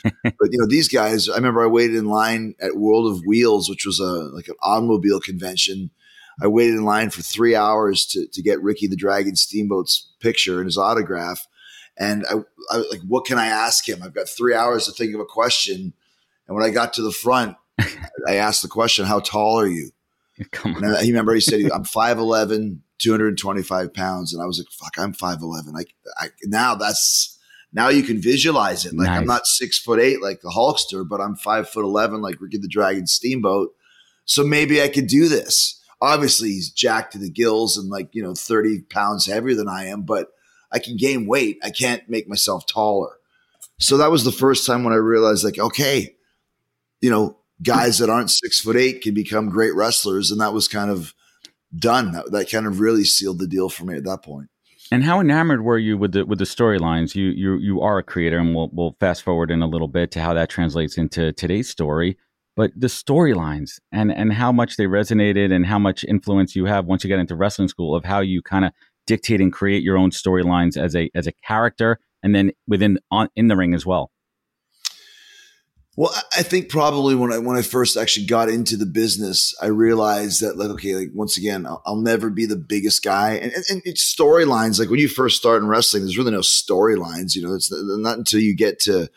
you 0.51 0.59
know, 0.59 0.67
these 0.67 0.89
guys, 0.89 1.29
I 1.29 1.37
remember 1.37 1.63
I 1.63 1.69
waited 1.69 1.97
in 1.97 2.07
line 2.07 2.55
at 2.61 2.77
World 2.77 3.11
of 3.11 3.23
Wheels, 3.27 3.71
which 3.71 3.87
was 3.87 3.99
a 3.99 4.05
like 4.35 4.49
an 4.49 4.57
automobile 4.63 5.21
convention. 5.21 5.91
I 6.43 6.47
waited 6.49 6.75
in 6.75 6.85
line 6.85 7.11
for 7.11 7.23
three 7.23 7.55
hours 7.55 8.07
to, 8.07 8.27
to 8.27 8.43
get 8.43 8.63
Ricky 8.63 8.87
the 8.87 8.97
Dragon 8.97 9.37
Steamboat's 9.37 10.13
picture 10.21 10.59
and 10.59 10.67
his 10.67 10.79
autograph. 10.79 11.47
And 11.99 12.25
I, 12.29 12.37
I 12.71 12.77
like, 12.91 13.01
what 13.07 13.27
can 13.27 13.39
I 13.39 13.47
ask 13.47 13.87
him? 13.87 14.03
I've 14.03 14.15
got 14.15 14.29
three 14.29 14.55
hours 14.55 14.87
to 14.87 14.93
think 14.93 15.15
of 15.15 15.21
a 15.21 15.27
question 15.27 15.93
and 16.47 16.57
when 16.57 16.65
I 16.65 16.71
got 16.71 16.95
to 16.95 17.03
the 17.03 17.13
front, 17.13 17.57
I 18.27 18.37
asked 18.37 18.63
the 18.63 18.69
question, 18.69 19.07
How 19.07 19.21
tall 19.21 19.59
are 19.59 19.67
you? 19.67 19.91
Come 20.51 20.77
on. 20.77 20.85
And 20.85 20.97
I, 20.97 21.03
he 21.03 21.11
remember 21.11 21.35
he 21.35 21.41
said, 21.41 21.61
I'm 21.73 21.85
5'11, 21.85 22.79
225 22.99 23.95
pounds. 23.95 24.33
And 24.33 24.43
I 24.43 24.47
was 24.47 24.59
like, 24.59 24.71
Fuck, 24.71 24.99
I'm 24.99 25.13
5'11. 25.13 25.75
I, 25.77 25.85
I, 26.25 26.29
now 26.45 26.75
that's, 26.75 27.39
now 27.73 27.89
you 27.89 28.03
can 28.03 28.21
visualize 28.21 28.85
it. 28.85 28.95
Like 28.95 29.09
nice. 29.09 29.19
I'm 29.19 29.27
not 29.27 29.47
six 29.47 29.79
foot 29.79 30.01
eight 30.01 30.21
like 30.21 30.41
the 30.41 30.51
Hulkster, 30.51 31.09
but 31.09 31.21
I'm 31.21 31.37
five 31.37 31.69
foot 31.69 31.85
11 31.85 32.21
like 32.21 32.41
Ricky 32.41 32.59
the 32.59 32.69
Dragon 32.69 33.07
Steamboat. 33.07 33.71
So 34.25 34.45
maybe 34.45 34.83
I 34.83 34.89
could 34.89 35.07
do 35.07 35.29
this. 35.29 35.81
Obviously, 36.01 36.49
he's 36.51 36.71
jacked 36.71 37.13
to 37.13 37.19
the 37.19 37.31
gills 37.31 37.77
and 37.77 37.89
like, 37.89 38.09
you 38.13 38.23
know, 38.23 38.35
30 38.35 38.83
pounds 38.91 39.27
heavier 39.27 39.55
than 39.55 39.69
I 39.69 39.87
am, 39.87 40.03
but 40.03 40.29
I 40.73 40.79
can 40.79 40.97
gain 40.97 41.27
weight. 41.27 41.59
I 41.63 41.71
can't 41.71 42.09
make 42.09 42.29
myself 42.29 42.67
taller. 42.67 43.19
So 43.79 43.97
that 43.99 44.11
was 44.11 44.25
the 44.25 44.33
first 44.33 44.67
time 44.67 44.85
when 44.85 44.93
I 44.93 44.97
realized, 44.97 45.45
like, 45.45 45.59
okay, 45.59 46.15
you 47.03 47.11
know, 47.11 47.37
guys 47.63 47.99
that 47.99 48.09
aren't 48.09 48.31
six 48.31 48.61
foot 48.61 48.77
eight 48.77 49.03
can 49.03 49.13
become 49.13 49.51
great 49.51 49.75
wrestlers. 49.75 50.31
And 50.31 50.41
that 50.41 50.55
was 50.55 50.69
kind 50.69 50.91
of 50.91 51.15
done. 51.77 52.13
That, 52.13 52.33
that 52.33 52.51
kind 52.51 52.67
of 52.67 52.81
really 52.81 53.05
sealed 53.05 53.39
the 53.39 53.47
deal 53.47 53.69
for 53.69 53.85
me 53.85 53.97
at 53.97 54.05
that 54.05 54.23
point. 54.23 54.49
And 54.91 55.05
how 55.05 55.21
enamored 55.21 55.65
were 55.65 55.79
you 55.79 55.97
with 55.97 56.13
the 56.13 56.27
with 56.27 56.39
the 56.39 56.45
storylines? 56.45 57.15
You 57.15 57.29
you 57.29 57.57
you 57.57 57.81
are 57.81 57.99
a 57.99 58.03
creator, 58.03 58.39
and 58.39 58.55
we'll 58.55 58.69
we'll 58.73 58.97
fast 59.01 59.23
forward 59.23 59.51
in 59.51 59.63
a 59.63 59.67
little 59.67 59.89
bit 59.89 60.11
to 60.13 60.21
how 60.21 60.35
that 60.35 60.51
translates 60.51 60.99
into 60.99 61.33
today's 61.33 61.69
story. 61.69 62.19
But 62.57 62.73
the 62.77 62.89
storylines 62.89 63.81
and 63.91 64.13
and 64.13 64.35
how 64.35 64.53
much 64.53 64.77
they 64.77 64.85
resonated, 64.85 65.51
and 65.51 65.65
how 65.65 65.79
much 65.79 66.05
influence 66.05 66.55
you 66.55 66.67
have 66.67 66.85
once 66.85 67.05
you 67.05 67.09
get 67.09 67.21
into 67.21 67.35
wrestling 67.35 67.69
school 67.69 67.95
of 67.95 68.05
how 68.05 68.21
you 68.21 68.43
kind 68.43 68.67
of 68.67 68.73
dictate 69.07 69.41
and 69.41 69.53
create 69.53 69.83
your 69.83 69.97
own 69.97 70.11
storylines 70.11 70.77
as 70.77 70.95
a 70.95 71.11
as 71.15 71.27
a 71.27 71.33
character, 71.47 71.99
and 72.23 72.35
then 72.35 72.53
within 72.69 72.99
on 73.11 73.29
in 73.35 73.49
the 73.49 73.57
ring 73.57 73.73
as 73.73 73.87
well. 73.87 74.12
Well, 75.95 76.11
I 76.33 76.43
think 76.43 76.71
probably 76.71 77.15
when 77.15 77.33
I 77.33 77.39
when 77.39 77.57
I 77.57 77.63
first 77.63 77.99
actually 77.99 78.25
got 78.25 78.49
into 78.49 78.79
the 78.79 78.87
business, 78.87 79.55
I 79.61 79.67
realized 79.67 80.41
that 80.41 80.57
like 80.57 80.71
okay, 80.71 80.95
like 80.95 81.11
once 81.13 81.37
again, 81.37 81.67
I'll, 81.67 81.83
I'll 81.85 81.97
never 81.97 82.31
be 82.31 82.47
the 82.47 82.57
biggest 82.57 83.05
guy, 83.05 83.33
and, 83.35 83.53
and, 83.53 83.65
and 83.69 83.83
it's 83.85 84.03
storylines. 84.03 84.79
Like 84.79 84.89
when 84.89 85.01
you 85.01 85.09
first 85.09 85.37
start 85.37 85.63
in 85.63 85.69
wrestling, 85.69 86.05
there's 86.05 86.17
really 86.17 86.31
no 86.31 86.41
storylines. 86.41 87.37
You 87.37 87.43
know, 87.43 87.55
it's 87.55 87.71
not 87.71 88.17
until 88.17 88.41
you 88.41 88.57
get 88.57 88.81
to 88.81 89.11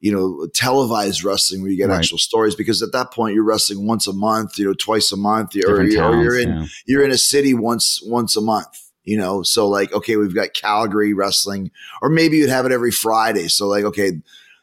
you 0.00 0.10
know 0.10 0.46
televised 0.54 1.22
wrestling 1.22 1.60
where 1.60 1.70
you 1.70 1.76
get 1.76 1.90
right. 1.90 1.98
actual 1.98 2.18
stories 2.18 2.54
because 2.54 2.80
at 2.82 2.92
that 2.92 3.12
point 3.12 3.34
you're 3.34 3.44
wrestling 3.44 3.86
once 3.86 4.06
a 4.06 4.12
month, 4.14 4.58
you 4.58 4.64
know, 4.64 4.74
twice 4.74 5.12
a 5.12 5.18
month, 5.18 5.54
or, 5.56 5.86
towns, 5.86 5.96
or 5.96 6.22
you're 6.22 6.38
in 6.38 6.48
yeah. 6.48 6.66
you're 6.86 7.04
in 7.04 7.10
a 7.10 7.18
city 7.18 7.52
once 7.52 8.00
once 8.06 8.36
a 8.36 8.40
month 8.40 8.90
you 9.04 9.18
know 9.18 9.42
so 9.42 9.68
like 9.68 9.92
okay 9.92 10.16
we've 10.16 10.34
got 10.34 10.52
calgary 10.52 11.14
wrestling 11.14 11.70
or 12.02 12.08
maybe 12.08 12.38
you'd 12.38 12.50
have 12.50 12.66
it 12.66 12.72
every 12.72 12.90
friday 12.90 13.46
so 13.46 13.68
like 13.68 13.84
okay 13.84 14.20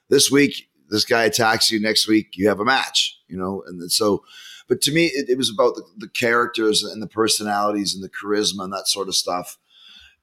this 0.10 0.30
week 0.30 0.68
this 0.94 1.06
guy 1.06 1.24
attacks 1.24 1.72
you 1.72 1.80
next 1.80 2.08
week, 2.08 2.34
you 2.36 2.48
have 2.48 2.60
a 2.60 2.66
match, 2.66 3.20
you 3.28 3.36
know? 3.36 3.64
And 3.66 3.92
so, 3.92 4.24
but 4.68 4.80
to 4.82 4.92
me, 4.92 5.08
it, 5.08 5.28
it 5.28 5.38
was 5.40 5.50
about 5.50 5.74
the, 5.76 5.84
the, 5.98 6.08
characters 6.08 6.84
and 6.84 7.02
the 7.02 7.08
personalities 7.08 7.96
and 7.96 8.04
the 8.04 8.10
charisma 8.10 8.64
and 8.64 8.74
that 8.74 8.88
sort 8.88 9.08
of 9.08 9.16
stuff. 9.16 9.58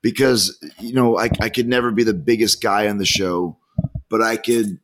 Because, 0.01 0.57
you 0.79 0.95
know, 0.95 1.19
I, 1.19 1.29
I 1.41 1.49
could 1.49 1.67
never 1.67 1.91
be 1.91 2.05
the 2.05 2.15
biggest 2.15 2.63
guy 2.63 2.89
on 2.89 2.99
the 2.99 3.05
show, 3.05 3.59
but 4.09 4.23
I 4.23 4.37
could, 4.37 4.79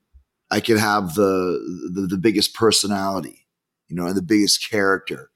I 0.50 0.59
could 0.59 0.78
have 0.78 1.14
the, 1.14 1.90
the, 1.95 2.09
the 2.09 2.19
biggest 2.19 2.52
personality, 2.52 3.47
you 3.87 3.95
know, 3.95 4.07
and 4.07 4.16
the 4.16 4.23
biggest 4.23 4.69
character. 4.69 5.31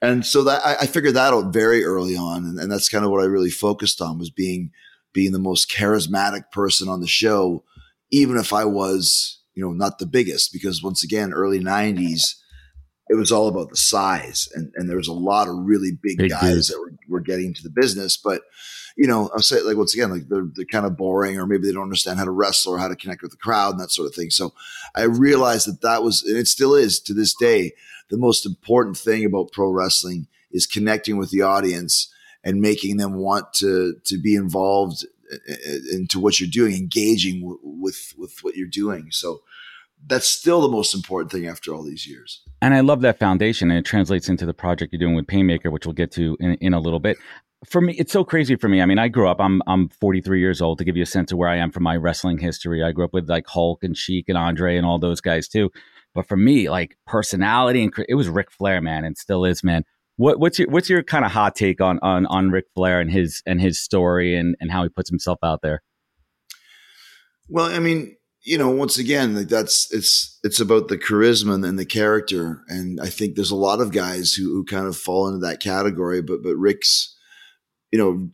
And 0.00 0.24
so 0.24 0.44
that 0.44 0.64
I, 0.64 0.76
I 0.82 0.86
figured 0.86 1.14
that 1.14 1.34
out 1.34 1.52
very 1.52 1.84
early 1.84 2.16
on. 2.16 2.44
And, 2.44 2.58
and 2.60 2.70
that's 2.70 2.88
kind 2.88 3.04
of 3.04 3.10
what 3.10 3.20
I 3.20 3.26
really 3.26 3.50
focused 3.50 4.00
on 4.00 4.18
was 4.18 4.30
being, 4.30 4.70
being 5.12 5.32
the 5.32 5.40
most 5.40 5.68
charismatic 5.68 6.52
person 6.52 6.88
on 6.88 7.00
the 7.00 7.08
show, 7.08 7.64
even 8.12 8.36
if 8.36 8.52
I 8.52 8.64
was 8.64 9.41
you 9.54 9.64
know, 9.64 9.72
not 9.72 9.98
the 9.98 10.06
biggest 10.06 10.52
because 10.52 10.82
once 10.82 11.04
again, 11.04 11.32
early 11.32 11.60
'90s, 11.60 12.36
it 13.08 13.16
was 13.16 13.32
all 13.32 13.48
about 13.48 13.70
the 13.70 13.76
size, 13.76 14.48
and 14.54 14.72
and 14.76 14.88
there 14.88 14.96
was 14.96 15.08
a 15.08 15.12
lot 15.12 15.48
of 15.48 15.54
really 15.58 15.92
big, 16.02 16.18
big 16.18 16.30
guys 16.30 16.54
dudes. 16.54 16.68
that 16.68 16.80
were 16.80 16.92
were 17.08 17.20
getting 17.20 17.46
into 17.46 17.62
the 17.62 17.70
business. 17.70 18.16
But 18.16 18.42
you 18.96 19.06
know, 19.06 19.30
I'll 19.32 19.40
say 19.40 19.60
like 19.60 19.76
once 19.76 19.94
again, 19.94 20.10
like 20.10 20.28
they're 20.28 20.48
they're 20.54 20.64
kind 20.64 20.86
of 20.86 20.96
boring, 20.96 21.38
or 21.38 21.46
maybe 21.46 21.66
they 21.66 21.72
don't 21.72 21.82
understand 21.82 22.18
how 22.18 22.24
to 22.24 22.30
wrestle 22.30 22.74
or 22.74 22.78
how 22.78 22.88
to 22.88 22.96
connect 22.96 23.22
with 23.22 23.30
the 23.30 23.36
crowd 23.36 23.72
and 23.72 23.80
that 23.80 23.90
sort 23.90 24.08
of 24.08 24.14
thing. 24.14 24.30
So 24.30 24.54
I 24.94 25.02
realized 25.02 25.68
that 25.68 25.82
that 25.82 26.02
was, 26.02 26.22
and 26.22 26.36
it 26.36 26.46
still 26.46 26.74
is 26.74 27.00
to 27.00 27.14
this 27.14 27.34
day, 27.34 27.72
the 28.10 28.18
most 28.18 28.46
important 28.46 28.96
thing 28.96 29.24
about 29.24 29.52
pro 29.52 29.70
wrestling 29.70 30.26
is 30.50 30.66
connecting 30.66 31.16
with 31.16 31.30
the 31.30 31.42
audience 31.42 32.12
and 32.44 32.60
making 32.60 32.96
them 32.96 33.14
want 33.14 33.52
to 33.54 33.96
to 34.04 34.18
be 34.18 34.34
involved 34.34 35.04
into 35.92 36.20
what 36.20 36.40
you're 36.40 36.48
doing, 36.50 36.74
engaging 36.74 37.40
with 37.62 38.14
with 38.16 38.38
what 38.42 38.56
you're 38.56 38.68
doing. 38.68 39.08
So 39.10 39.42
that's 40.06 40.28
still 40.28 40.60
the 40.60 40.68
most 40.68 40.94
important 40.94 41.30
thing 41.30 41.46
after 41.46 41.72
all 41.72 41.82
these 41.82 42.06
years. 42.06 42.42
And 42.60 42.74
I 42.74 42.80
love 42.80 43.00
that 43.02 43.18
foundation, 43.18 43.70
and 43.70 43.78
it 43.78 43.84
translates 43.84 44.28
into 44.28 44.46
the 44.46 44.54
project 44.54 44.92
you're 44.92 45.00
doing 45.00 45.14
with 45.14 45.26
Painmaker, 45.26 45.70
which 45.70 45.86
we'll 45.86 45.94
get 45.94 46.10
to 46.12 46.36
in, 46.40 46.54
in 46.54 46.74
a 46.74 46.80
little 46.80 47.00
bit. 47.00 47.16
For 47.64 47.80
me, 47.80 47.94
it's 47.96 48.12
so 48.12 48.24
crazy 48.24 48.56
for 48.56 48.68
me. 48.68 48.82
I 48.82 48.86
mean, 48.86 48.98
I 48.98 49.08
grew 49.08 49.28
up. 49.28 49.40
I'm 49.40 49.62
I'm 49.66 49.88
43 49.88 50.40
years 50.40 50.60
old. 50.60 50.78
To 50.78 50.84
give 50.84 50.96
you 50.96 51.04
a 51.04 51.06
sense 51.06 51.30
of 51.30 51.38
where 51.38 51.48
I 51.48 51.56
am 51.56 51.70
from 51.70 51.84
my 51.84 51.96
wrestling 51.96 52.38
history, 52.38 52.82
I 52.82 52.92
grew 52.92 53.04
up 53.04 53.12
with 53.12 53.28
like 53.28 53.46
Hulk 53.46 53.84
and 53.84 53.96
Sheik 53.96 54.28
and 54.28 54.36
Andre 54.38 54.76
and 54.76 54.86
all 54.86 54.98
those 54.98 55.20
guys 55.20 55.48
too. 55.48 55.70
But 56.14 56.28
for 56.28 56.36
me, 56.36 56.68
like 56.68 56.98
personality 57.06 57.82
and 57.82 57.92
it 58.08 58.14
was 58.14 58.28
Ric 58.28 58.50
Flair, 58.50 58.80
man, 58.80 59.04
and 59.04 59.16
still 59.16 59.44
is, 59.44 59.64
man. 59.64 59.84
What, 60.16 60.38
what's 60.38 60.58
your 60.58 60.68
what's 60.68 60.88
your 60.88 61.02
kind 61.02 61.24
of 61.24 61.30
hot 61.30 61.54
take 61.54 61.80
on 61.80 61.98
on 62.02 62.26
on 62.26 62.50
Ric 62.50 62.66
Flair 62.74 63.00
and 63.00 63.10
his 63.10 63.42
and 63.46 63.60
his 63.60 63.80
story 63.80 64.36
and 64.36 64.56
and 64.60 64.70
how 64.70 64.82
he 64.82 64.88
puts 64.88 65.08
himself 65.08 65.38
out 65.42 65.60
there? 65.62 65.82
Well, 67.48 67.66
I 67.66 67.78
mean, 67.78 68.16
you 68.42 68.58
know, 68.58 68.70
once 68.70 68.98
again, 68.98 69.34
like 69.34 69.48
that's 69.48 69.92
it's 69.92 70.38
it's 70.42 70.60
about 70.60 70.88
the 70.88 70.98
charisma 70.98 71.66
and 71.66 71.78
the 71.78 71.86
character, 71.86 72.62
and 72.68 73.00
I 73.00 73.06
think 73.06 73.34
there's 73.34 73.50
a 73.50 73.56
lot 73.56 73.80
of 73.80 73.92
guys 73.92 74.32
who 74.32 74.52
who 74.52 74.64
kind 74.64 74.86
of 74.86 74.96
fall 74.96 75.28
into 75.28 75.46
that 75.46 75.60
category, 75.60 76.22
but 76.22 76.42
but 76.42 76.56
Ric's, 76.56 77.16
you 77.90 77.98
know, 77.98 78.30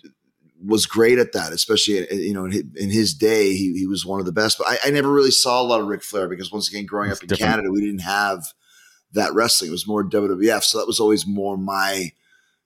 was 0.65 0.87
great 0.87 1.19
at 1.19 1.33
that, 1.33 1.53
especially 1.53 2.09
uh, 2.09 2.15
you 2.15 2.33
know 2.33 2.47
in 2.47 2.91
his 2.91 3.15
day 3.15 3.53
he 3.53 3.75
he 3.75 3.87
was 3.87 4.07
one 4.07 4.21
of 4.21 4.27
the 4.27 4.33
best. 4.33 4.59
But 4.59 4.69
I, 4.69 4.79
I 4.87 4.91
never 4.91 5.13
really 5.13 5.31
saw 5.31 5.61
a 5.61 5.65
lot 5.65 5.81
of 5.81 5.87
Ric 5.87 6.03
Flair 6.03 6.29
because 6.29 6.51
once 6.51 6.69
again, 6.69 6.87
growing 6.87 7.11
up 7.11 7.23
in 7.23 7.29
different. 7.29 7.51
Canada, 7.53 7.71
we 7.71 7.81
didn't 7.81 8.01
have 8.01 8.47
that 9.13 9.35
wrestling. 9.35 9.69
It 9.69 9.73
was 9.73 9.87
more 9.87 10.05
WWF. 10.05 10.65
So 10.65 10.79
that 10.79 10.87
was 10.87 11.01
always 11.01 11.27
more 11.27 11.57
my, 11.57 12.13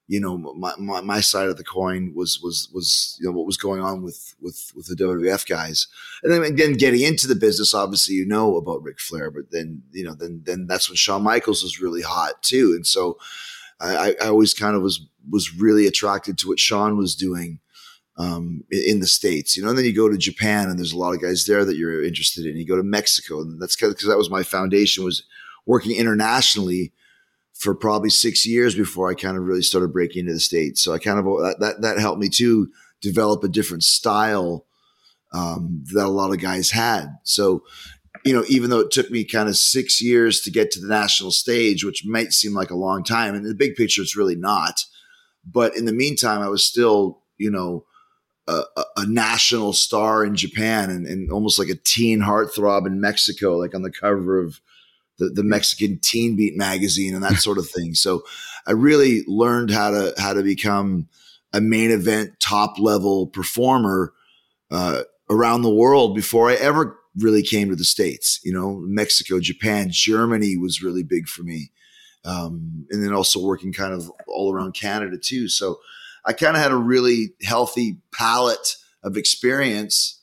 you 0.08 0.20
know, 0.20 0.36
my, 0.36 0.72
my, 0.78 1.00
my, 1.00 1.20
side 1.20 1.48
of 1.48 1.56
the 1.56 1.64
coin 1.64 2.12
was, 2.14 2.40
was, 2.42 2.68
was, 2.74 3.16
you 3.20 3.26
know, 3.26 3.36
what 3.36 3.46
was 3.46 3.56
going 3.56 3.80
on 3.80 4.02
with, 4.02 4.34
with, 4.40 4.72
with 4.74 4.86
the 4.86 4.96
WWF 4.96 5.48
guys. 5.48 5.86
And 6.22 6.32
then 6.32 6.42
again, 6.42 6.74
getting 6.74 7.02
into 7.02 7.26
the 7.26 7.36
business, 7.36 7.72
obviously, 7.72 8.16
you 8.16 8.26
know 8.26 8.56
about 8.56 8.82
Ric 8.82 9.00
Flair, 9.00 9.30
but 9.30 9.50
then, 9.50 9.82
you 9.92 10.04
know, 10.04 10.14
then, 10.14 10.42
then 10.44 10.66
that's 10.66 10.88
when 10.88 10.96
Shawn 10.96 11.22
Michaels 11.22 11.62
was 11.62 11.80
really 11.80 12.02
hot 12.02 12.42
too. 12.42 12.72
And 12.74 12.86
so 12.86 13.18
I, 13.80 14.14
I 14.20 14.26
always 14.26 14.54
kind 14.54 14.76
of 14.76 14.82
was, 14.82 15.06
was 15.30 15.54
really 15.54 15.86
attracted 15.86 16.38
to 16.38 16.48
what 16.48 16.60
Shawn 16.60 16.96
was 16.96 17.14
doing 17.14 17.60
um, 18.18 18.64
in 18.70 19.00
the 19.00 19.06
states, 19.06 19.56
you 19.56 19.62
know. 19.62 19.70
And 19.70 19.78
then 19.78 19.84
you 19.84 19.94
go 19.94 20.08
to 20.08 20.18
Japan, 20.18 20.68
and 20.68 20.78
there's 20.78 20.92
a 20.92 20.98
lot 20.98 21.14
of 21.14 21.22
guys 21.22 21.46
there 21.46 21.64
that 21.64 21.76
you're 21.76 22.04
interested 22.04 22.46
in. 22.46 22.56
You 22.56 22.66
go 22.66 22.76
to 22.76 22.82
Mexico, 22.82 23.40
and 23.40 23.60
that's 23.60 23.76
because 23.76 24.04
that 24.04 24.18
was 24.18 24.30
my 24.30 24.42
foundation 24.42 25.04
was 25.04 25.22
working 25.66 25.96
internationally 25.96 26.92
for 27.52 27.74
probably 27.74 28.10
six 28.10 28.46
years 28.46 28.74
before 28.74 29.10
I 29.10 29.14
kind 29.14 29.36
of 29.36 29.44
really 29.44 29.62
started 29.62 29.92
breaking 29.92 30.20
into 30.20 30.34
the 30.34 30.40
states. 30.40 30.82
So 30.82 30.92
I 30.92 30.98
kind 30.98 31.18
of 31.18 31.24
that 31.24 31.56
that, 31.60 31.82
that 31.82 31.98
helped 31.98 32.20
me 32.20 32.28
to 32.30 32.68
develop 33.00 33.44
a 33.44 33.48
different 33.48 33.84
style 33.84 34.66
um, 35.32 35.84
that 35.92 36.06
a 36.06 36.08
lot 36.08 36.32
of 36.32 36.40
guys 36.40 36.70
had. 36.70 37.06
So 37.24 37.64
you 38.24 38.32
know, 38.32 38.44
even 38.48 38.70
though 38.70 38.80
it 38.80 38.90
took 38.90 39.10
me 39.10 39.24
kind 39.24 39.48
of 39.48 39.56
six 39.56 40.00
years 40.00 40.40
to 40.42 40.50
get 40.50 40.70
to 40.72 40.80
the 40.80 40.88
national 40.88 41.32
stage, 41.32 41.84
which 41.84 42.04
might 42.06 42.32
seem 42.32 42.52
like 42.52 42.70
a 42.70 42.76
long 42.76 43.02
time, 43.02 43.34
and 43.34 43.44
in 43.44 43.48
the 43.48 43.54
big 43.54 43.74
picture, 43.74 44.02
it's 44.02 44.16
really 44.16 44.36
not. 44.36 44.84
But 45.44 45.76
in 45.76 45.86
the 45.86 45.92
meantime, 45.92 46.40
I 46.40 46.48
was 46.48 46.64
still, 46.64 47.20
you 47.36 47.50
know, 47.50 47.84
a, 48.46 48.62
a 48.96 49.06
national 49.06 49.72
star 49.72 50.24
in 50.24 50.36
Japan 50.36 50.90
and, 50.90 51.06
and, 51.06 51.30
almost 51.30 51.58
like 51.58 51.68
a 51.68 51.76
teen 51.76 52.20
heartthrob 52.20 52.86
in 52.86 53.00
Mexico, 53.00 53.56
like 53.56 53.74
on 53.74 53.82
the 53.82 53.90
cover 53.90 54.38
of 54.38 54.60
the, 55.22 55.30
the 55.30 55.44
Mexican 55.44 55.98
Teen 55.98 56.36
Beat 56.36 56.56
magazine 56.56 57.14
and 57.14 57.22
that 57.22 57.36
sort 57.36 57.58
of 57.58 57.68
thing. 57.68 57.94
So 57.94 58.22
I 58.66 58.72
really 58.72 59.22
learned 59.26 59.70
how 59.70 59.90
to 59.90 60.14
how 60.18 60.32
to 60.32 60.42
become 60.42 61.08
a 61.52 61.60
main 61.60 61.90
event 61.90 62.40
top 62.40 62.78
level 62.78 63.26
performer 63.26 64.12
uh, 64.70 65.02
around 65.28 65.62
the 65.62 65.74
world 65.74 66.14
before 66.14 66.50
I 66.50 66.54
ever 66.54 66.98
really 67.16 67.42
came 67.42 67.68
to 67.68 67.76
the 67.76 67.84
states. 67.84 68.40
You 68.42 68.52
know, 68.52 68.80
Mexico, 68.84 69.38
Japan, 69.38 69.88
Germany 69.90 70.56
was 70.56 70.82
really 70.82 71.02
big 71.02 71.28
for 71.28 71.42
me, 71.42 71.70
um, 72.24 72.86
and 72.90 73.04
then 73.04 73.12
also 73.12 73.40
working 73.40 73.72
kind 73.72 73.92
of 73.92 74.10
all 74.26 74.52
around 74.52 74.72
Canada 74.72 75.18
too. 75.18 75.48
So 75.48 75.78
I 76.24 76.32
kind 76.32 76.56
of 76.56 76.62
had 76.62 76.72
a 76.72 76.76
really 76.76 77.34
healthy 77.42 77.98
palette 78.12 78.76
of 79.02 79.16
experience 79.16 80.21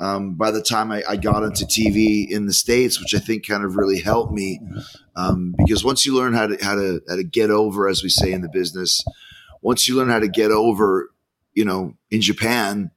um, 0.00 0.34
by 0.34 0.50
the 0.50 0.62
time 0.62 0.92
I, 0.92 1.02
I, 1.08 1.16
got 1.16 1.42
into 1.42 1.64
TV 1.64 2.28
in 2.28 2.46
the 2.46 2.52
states, 2.52 3.00
which 3.00 3.14
I 3.14 3.18
think 3.18 3.46
kind 3.46 3.64
of 3.64 3.76
really 3.76 4.00
helped 4.00 4.32
me, 4.32 4.60
um, 5.16 5.54
because 5.58 5.84
once 5.84 6.06
you 6.06 6.14
learn 6.14 6.34
how 6.34 6.46
to 6.46 6.56
how 6.62 6.76
to 6.76 7.00
how 7.08 7.16
to 7.16 7.24
get 7.24 7.50
over, 7.50 7.88
as 7.88 8.02
we 8.02 8.08
say 8.08 8.32
in 8.32 8.42
the 8.42 8.48
business, 8.48 9.04
once 9.60 9.88
you 9.88 9.96
learn 9.96 10.08
how 10.08 10.20
to 10.20 10.28
get 10.28 10.52
over, 10.52 11.10
you 11.52 11.64
know, 11.64 11.94
in 12.10 12.20
Japan, 12.20 12.92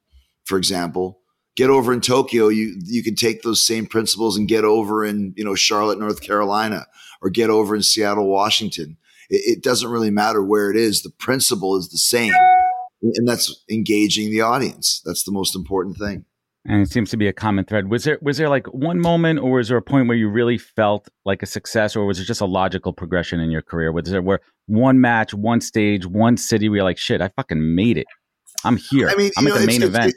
for 0.45 0.59
example, 0.59 1.19
get 1.55 1.71
over 1.71 1.91
in 1.91 2.01
Tokyo, 2.01 2.49
you 2.49 2.79
you 2.83 3.01
can 3.01 3.15
take 3.15 3.41
those 3.41 3.65
same 3.65 3.87
principles 3.87 4.37
and 4.37 4.47
get 4.47 4.63
over 4.63 5.03
in 5.03 5.33
you 5.35 5.43
know 5.43 5.55
Charlotte, 5.55 5.99
North 5.99 6.21
Carolina, 6.21 6.85
or 7.21 7.31
get 7.31 7.49
over 7.49 7.75
in 7.75 7.81
Seattle, 7.81 8.27
Washington. 8.27 8.97
It, 9.27 9.57
it 9.57 9.63
doesn't 9.63 9.89
really 9.89 10.11
matter 10.11 10.43
where 10.43 10.69
it 10.69 10.77
is; 10.77 11.01
the 11.01 11.09
principle 11.09 11.77
is 11.77 11.89
the 11.89 11.97
same, 11.97 12.33
and 13.01 13.27
that's 13.27 13.63
engaging 13.71 14.29
the 14.29 14.41
audience. 14.41 15.01
That's 15.03 15.23
the 15.23 15.31
most 15.31 15.55
important 15.55 15.97
thing 15.97 16.25
and 16.65 16.81
it 16.81 16.91
seems 16.91 17.09
to 17.09 17.17
be 17.17 17.27
a 17.27 17.33
common 17.33 17.65
thread. 17.65 17.89
Was 17.89 18.03
there 18.03 18.19
was 18.21 18.37
there 18.37 18.49
like 18.49 18.67
one 18.67 18.99
moment, 18.99 19.39
or 19.39 19.53
was 19.53 19.69
there 19.69 19.77
a 19.77 19.81
point 19.81 20.07
where 20.07 20.17
you 20.17 20.29
really 20.29 20.57
felt 20.57 21.09
like 21.25 21.41
a 21.41 21.47
success, 21.47 21.95
or 21.95 22.05
was 22.05 22.19
it 22.19 22.25
just 22.25 22.41
a 22.41 22.45
logical 22.45 22.93
progression 22.93 23.39
in 23.39 23.49
your 23.49 23.63
career? 23.63 23.91
Was 23.91 24.05
there 24.05 24.21
where 24.21 24.41
one 24.67 25.01
match, 25.01 25.33
one 25.33 25.59
stage, 25.61 26.05
one 26.05 26.37
city 26.37 26.69
where 26.69 26.77
you're 26.77 26.83
like, 26.83 26.99
shit, 26.99 27.21
I 27.21 27.29
fucking 27.29 27.75
made 27.75 27.97
it. 27.97 28.07
I'm 28.63 28.77
here. 28.77 29.09
I 29.09 29.15
mean, 29.15 29.31
I'm 29.37 29.47
at 29.47 29.53
know, 29.53 29.59
the 29.59 29.65
main 29.65 29.81
event. 29.81 30.09
It, 30.09 30.15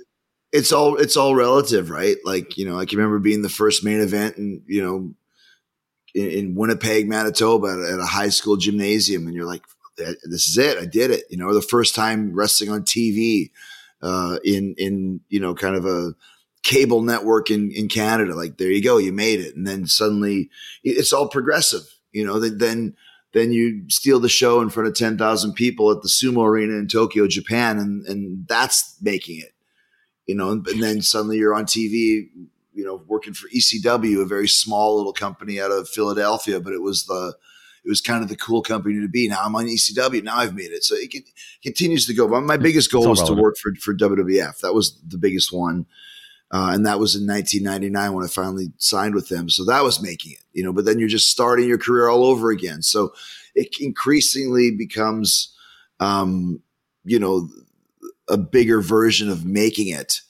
it's 0.53 0.71
all 0.71 0.97
it's 0.97 1.17
all 1.17 1.35
relative, 1.35 1.89
right? 1.89 2.17
Like 2.25 2.59
you 2.59 2.69
know, 2.69 2.79
I 2.79 2.85
can 2.85 2.99
remember 2.99 3.19
being 3.21 3.43
the 3.43 3.49
first 3.49 3.83
main 3.83 4.01
event, 4.01 4.37
and 4.37 4.63
you 4.67 4.83
know, 4.83 5.15
in, 6.15 6.31
in 6.31 6.55
Winnipeg, 6.55 7.09
Manitoba, 7.09 7.69
at, 7.69 7.95
at 7.95 8.01
a 8.01 8.07
high 8.07 8.29
school 8.29 8.57
gymnasium, 8.57 9.27
and 9.27 9.35
you're 9.35 9.47
like, 9.47 9.63
this 9.97 10.47
is 10.47 10.59
it, 10.59 10.77
I 10.77 10.85
did 10.85 11.11
it. 11.11 11.25
You 11.31 11.39
know, 11.39 11.55
the 11.55 11.63
first 11.63 11.95
time 11.95 12.35
wrestling 12.35 12.71
on 12.71 12.83
TV. 12.83 13.51
Uh, 14.03 14.39
in 14.45 14.75
in 14.77 15.21
you 15.31 15.41
know 15.41 15.55
kind 15.55 15.75
of 15.75 15.87
a 15.87 16.15
cable 16.65 17.03
network 17.03 17.51
in, 17.51 17.71
in 17.71 17.89
Canada. 17.89 18.35
Like, 18.35 18.57
there 18.57 18.71
you 18.71 18.83
go, 18.83 18.99
you 18.99 19.13
made 19.13 19.41
it. 19.41 19.55
And 19.55 19.67
then 19.67 19.87
suddenly 19.87 20.51
it's 20.83 21.13
all 21.13 21.29
progressive, 21.29 21.83
you 22.11 22.25
know, 22.27 22.41
then, 22.41 22.97
then 23.33 23.53
you 23.53 23.85
steal 23.89 24.19
the 24.19 24.29
show 24.29 24.61
in 24.61 24.71
front 24.71 24.89
of 24.89 24.95
10,000 24.95 25.53
people 25.53 25.91
at 25.91 26.03
the 26.03 26.09
sumo 26.09 26.45
arena 26.45 26.75
in 26.75 26.89
Tokyo, 26.89 27.29
Japan. 27.29 27.79
And, 27.79 28.07
and 28.07 28.49
that's 28.49 28.97
making 29.03 29.41
it, 29.41 29.53
you 30.27 30.35
know, 30.35 30.51
and, 30.51 30.67
and 30.67 30.83
then 30.83 31.03
suddenly 31.03 31.37
you're 31.37 31.55
on 31.55 31.67
TV, 31.67 32.29
you 32.73 32.85
know, 32.85 33.03
working 33.07 33.35
for 33.35 33.49
ECW, 33.51 34.23
a 34.23 34.27
very 34.27 34.49
small 34.49 34.97
little 34.97 35.13
company 35.13 35.61
out 35.61 35.71
of 35.71 35.89
Philadelphia, 35.89 36.61
but 36.61 36.73
it 36.73 36.83
was 36.83 37.05
the, 37.05 37.35
it 37.85 37.91
was 37.91 38.01
kind 38.01 38.23
of 38.23 38.31
the 38.31 38.37
cool 38.37 38.63
company 38.63 38.99
to 39.03 39.09
be. 39.09 39.29
Now 39.29 39.43
I'm 39.45 39.55
on 39.55 39.67
ECW. 39.67 40.23
Now 40.23 40.39
I've 40.39 40.55
made 40.55 40.73
it. 40.73 40.83
So 40.83 40.95
it, 40.97 41.15
continues 41.63 42.07
to 42.07 42.15
go. 42.15 42.27
But 42.27 42.41
my 42.41 42.57
biggest 42.57 42.91
goal 42.91 43.11
was 43.11 43.23
to 43.25 43.35
work 43.35 43.57
for, 43.59 43.75
for 43.75 43.95
WWF. 43.95 44.61
That 44.61 44.73
was 44.73 44.99
the 45.07 45.19
biggest 45.19 45.53
one. 45.53 45.85
Uh, 46.51 46.71
and 46.73 46.87
that 46.87 47.01
was 47.01 47.17
in 47.17 47.27
1999 47.27 48.13
when 48.13 48.25
I 48.25 48.29
finally 48.29 48.73
signed 48.79 49.15
with 49.15 49.29
them. 49.29 49.49
So 49.49 49.65
that 49.65 49.83
was 49.83 50.03
making 50.03 50.33
it, 50.33 50.45
you 50.53 50.63
know, 50.63 50.73
but 50.73 50.85
then 50.85 50.99
you're 50.99 51.09
just 51.09 51.31
starting 51.31 51.67
your 51.67 51.79
career 51.79 52.09
all 52.09 52.25
over 52.25 52.51
again. 52.51 52.83
So 52.83 53.13
it 53.55 53.77
increasingly 53.81 54.71
becomes, 54.71 55.55
um, 56.01 56.63
you 57.05 57.19
know, 57.19 57.49
a 58.29 58.37
bigger 58.37 58.81
version 58.81 59.29
of 59.29 59.45
making 59.45 59.89
it. 59.89 60.21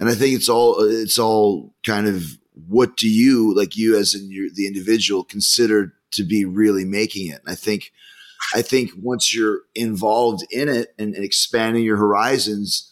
And 0.00 0.08
I 0.08 0.14
think 0.14 0.34
it's 0.34 0.48
all, 0.48 0.80
it's 0.80 1.18
all 1.18 1.74
kind 1.86 2.08
of 2.08 2.24
what 2.68 2.96
do 2.96 3.08
you, 3.08 3.54
like 3.54 3.76
you 3.76 3.96
as 3.96 4.14
in 4.14 4.30
your, 4.30 4.48
the 4.52 4.66
individual 4.66 5.24
consider 5.24 5.94
to 6.12 6.24
be 6.24 6.44
really 6.44 6.84
making 6.84 7.28
it. 7.28 7.40
And 7.44 7.48
I 7.48 7.54
think, 7.54 7.92
I 8.54 8.62
think 8.62 8.90
once 9.00 9.34
you're 9.34 9.60
involved 9.74 10.44
in 10.50 10.68
it 10.68 10.94
and, 10.98 11.14
and 11.14 11.24
expanding 11.24 11.84
your 11.84 11.96
horizons, 11.96 12.89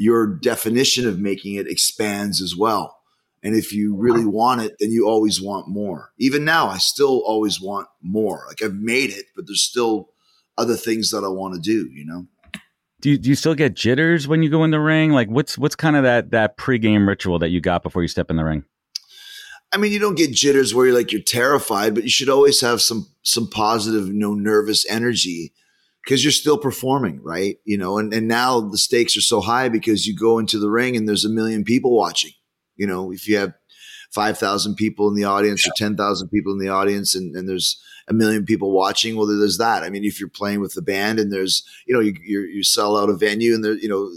your 0.00 0.26
definition 0.26 1.06
of 1.06 1.18
making 1.18 1.56
it 1.56 1.68
expands 1.68 2.40
as 2.40 2.56
well. 2.56 3.02
And 3.42 3.54
if 3.54 3.70
you 3.70 3.94
really 3.94 4.24
want 4.24 4.62
it, 4.62 4.76
then 4.80 4.90
you 4.90 5.06
always 5.06 5.42
want 5.42 5.68
more. 5.68 6.12
Even 6.18 6.42
now, 6.42 6.68
I 6.68 6.78
still 6.78 7.22
always 7.26 7.60
want 7.60 7.86
more. 8.00 8.44
Like 8.48 8.62
I've 8.62 8.76
made 8.76 9.10
it, 9.10 9.26
but 9.36 9.46
there's 9.46 9.60
still 9.62 10.08
other 10.56 10.74
things 10.74 11.10
that 11.10 11.22
I 11.22 11.28
want 11.28 11.54
to 11.54 11.60
do, 11.60 11.90
you 11.92 12.06
know? 12.06 12.26
Do 13.02 13.10
you, 13.10 13.18
do 13.18 13.28
you 13.28 13.34
still 13.34 13.54
get 13.54 13.74
jitters 13.74 14.26
when 14.26 14.42
you 14.42 14.48
go 14.48 14.64
in 14.64 14.70
the 14.70 14.80
ring? 14.80 15.12
Like 15.12 15.28
what's 15.28 15.58
what's 15.58 15.76
kind 15.76 15.96
of 15.96 16.02
that 16.04 16.30
that 16.30 16.56
pregame 16.56 17.06
ritual 17.06 17.38
that 17.38 17.50
you 17.50 17.60
got 17.60 17.82
before 17.82 18.00
you 18.00 18.08
step 18.08 18.30
in 18.30 18.36
the 18.36 18.44
ring? 18.44 18.64
I 19.70 19.76
mean, 19.76 19.92
you 19.92 19.98
don't 19.98 20.16
get 20.16 20.32
jitters 20.32 20.74
where 20.74 20.86
you're 20.86 20.96
like 20.96 21.12
you're 21.12 21.20
terrified, 21.20 21.94
but 21.94 22.04
you 22.04 22.10
should 22.10 22.30
always 22.30 22.62
have 22.62 22.80
some 22.80 23.06
some 23.22 23.48
positive, 23.50 24.06
you 24.06 24.14
know, 24.14 24.32
nervous 24.32 24.90
energy 24.90 25.52
because 26.04 26.24
you're 26.24 26.32
still 26.32 26.58
performing, 26.58 27.22
right? 27.22 27.58
You 27.64 27.78
know, 27.78 27.98
and, 27.98 28.12
and 28.12 28.26
now 28.26 28.60
the 28.60 28.78
stakes 28.78 29.16
are 29.16 29.22
so 29.22 29.40
high 29.40 29.68
because 29.68 30.06
you 30.06 30.16
go 30.16 30.38
into 30.38 30.58
the 30.58 30.70
ring 30.70 30.96
and 30.96 31.08
there's 31.08 31.24
a 31.24 31.30
million 31.30 31.64
people 31.64 31.96
watching. 31.96 32.32
You 32.76 32.86
know, 32.86 33.12
if 33.12 33.28
you 33.28 33.36
have 33.36 33.52
5,000 34.12 34.74
people 34.74 35.08
in 35.08 35.14
the 35.14 35.24
audience 35.24 35.64
yeah. 35.64 35.70
or 35.70 35.74
10,000 35.76 36.28
people 36.28 36.52
in 36.52 36.58
the 36.58 36.68
audience 36.68 37.14
and, 37.14 37.36
and 37.36 37.48
there's 37.48 37.80
a 38.08 38.14
million 38.14 38.44
people 38.44 38.72
watching, 38.72 39.16
well, 39.16 39.26
there's 39.26 39.58
that. 39.58 39.82
I 39.82 39.90
mean, 39.90 40.04
if 40.04 40.18
you're 40.18 40.28
playing 40.28 40.60
with 40.60 40.74
the 40.74 40.82
band 40.82 41.20
and 41.20 41.32
there's, 41.32 41.62
you 41.86 41.94
know, 41.94 42.00
you, 42.00 42.14
you 42.22 42.62
sell 42.64 42.96
out 42.96 43.10
a 43.10 43.14
venue 43.14 43.54
and 43.54 43.64
there, 43.64 43.74
you 43.74 43.88
know, 43.88 44.10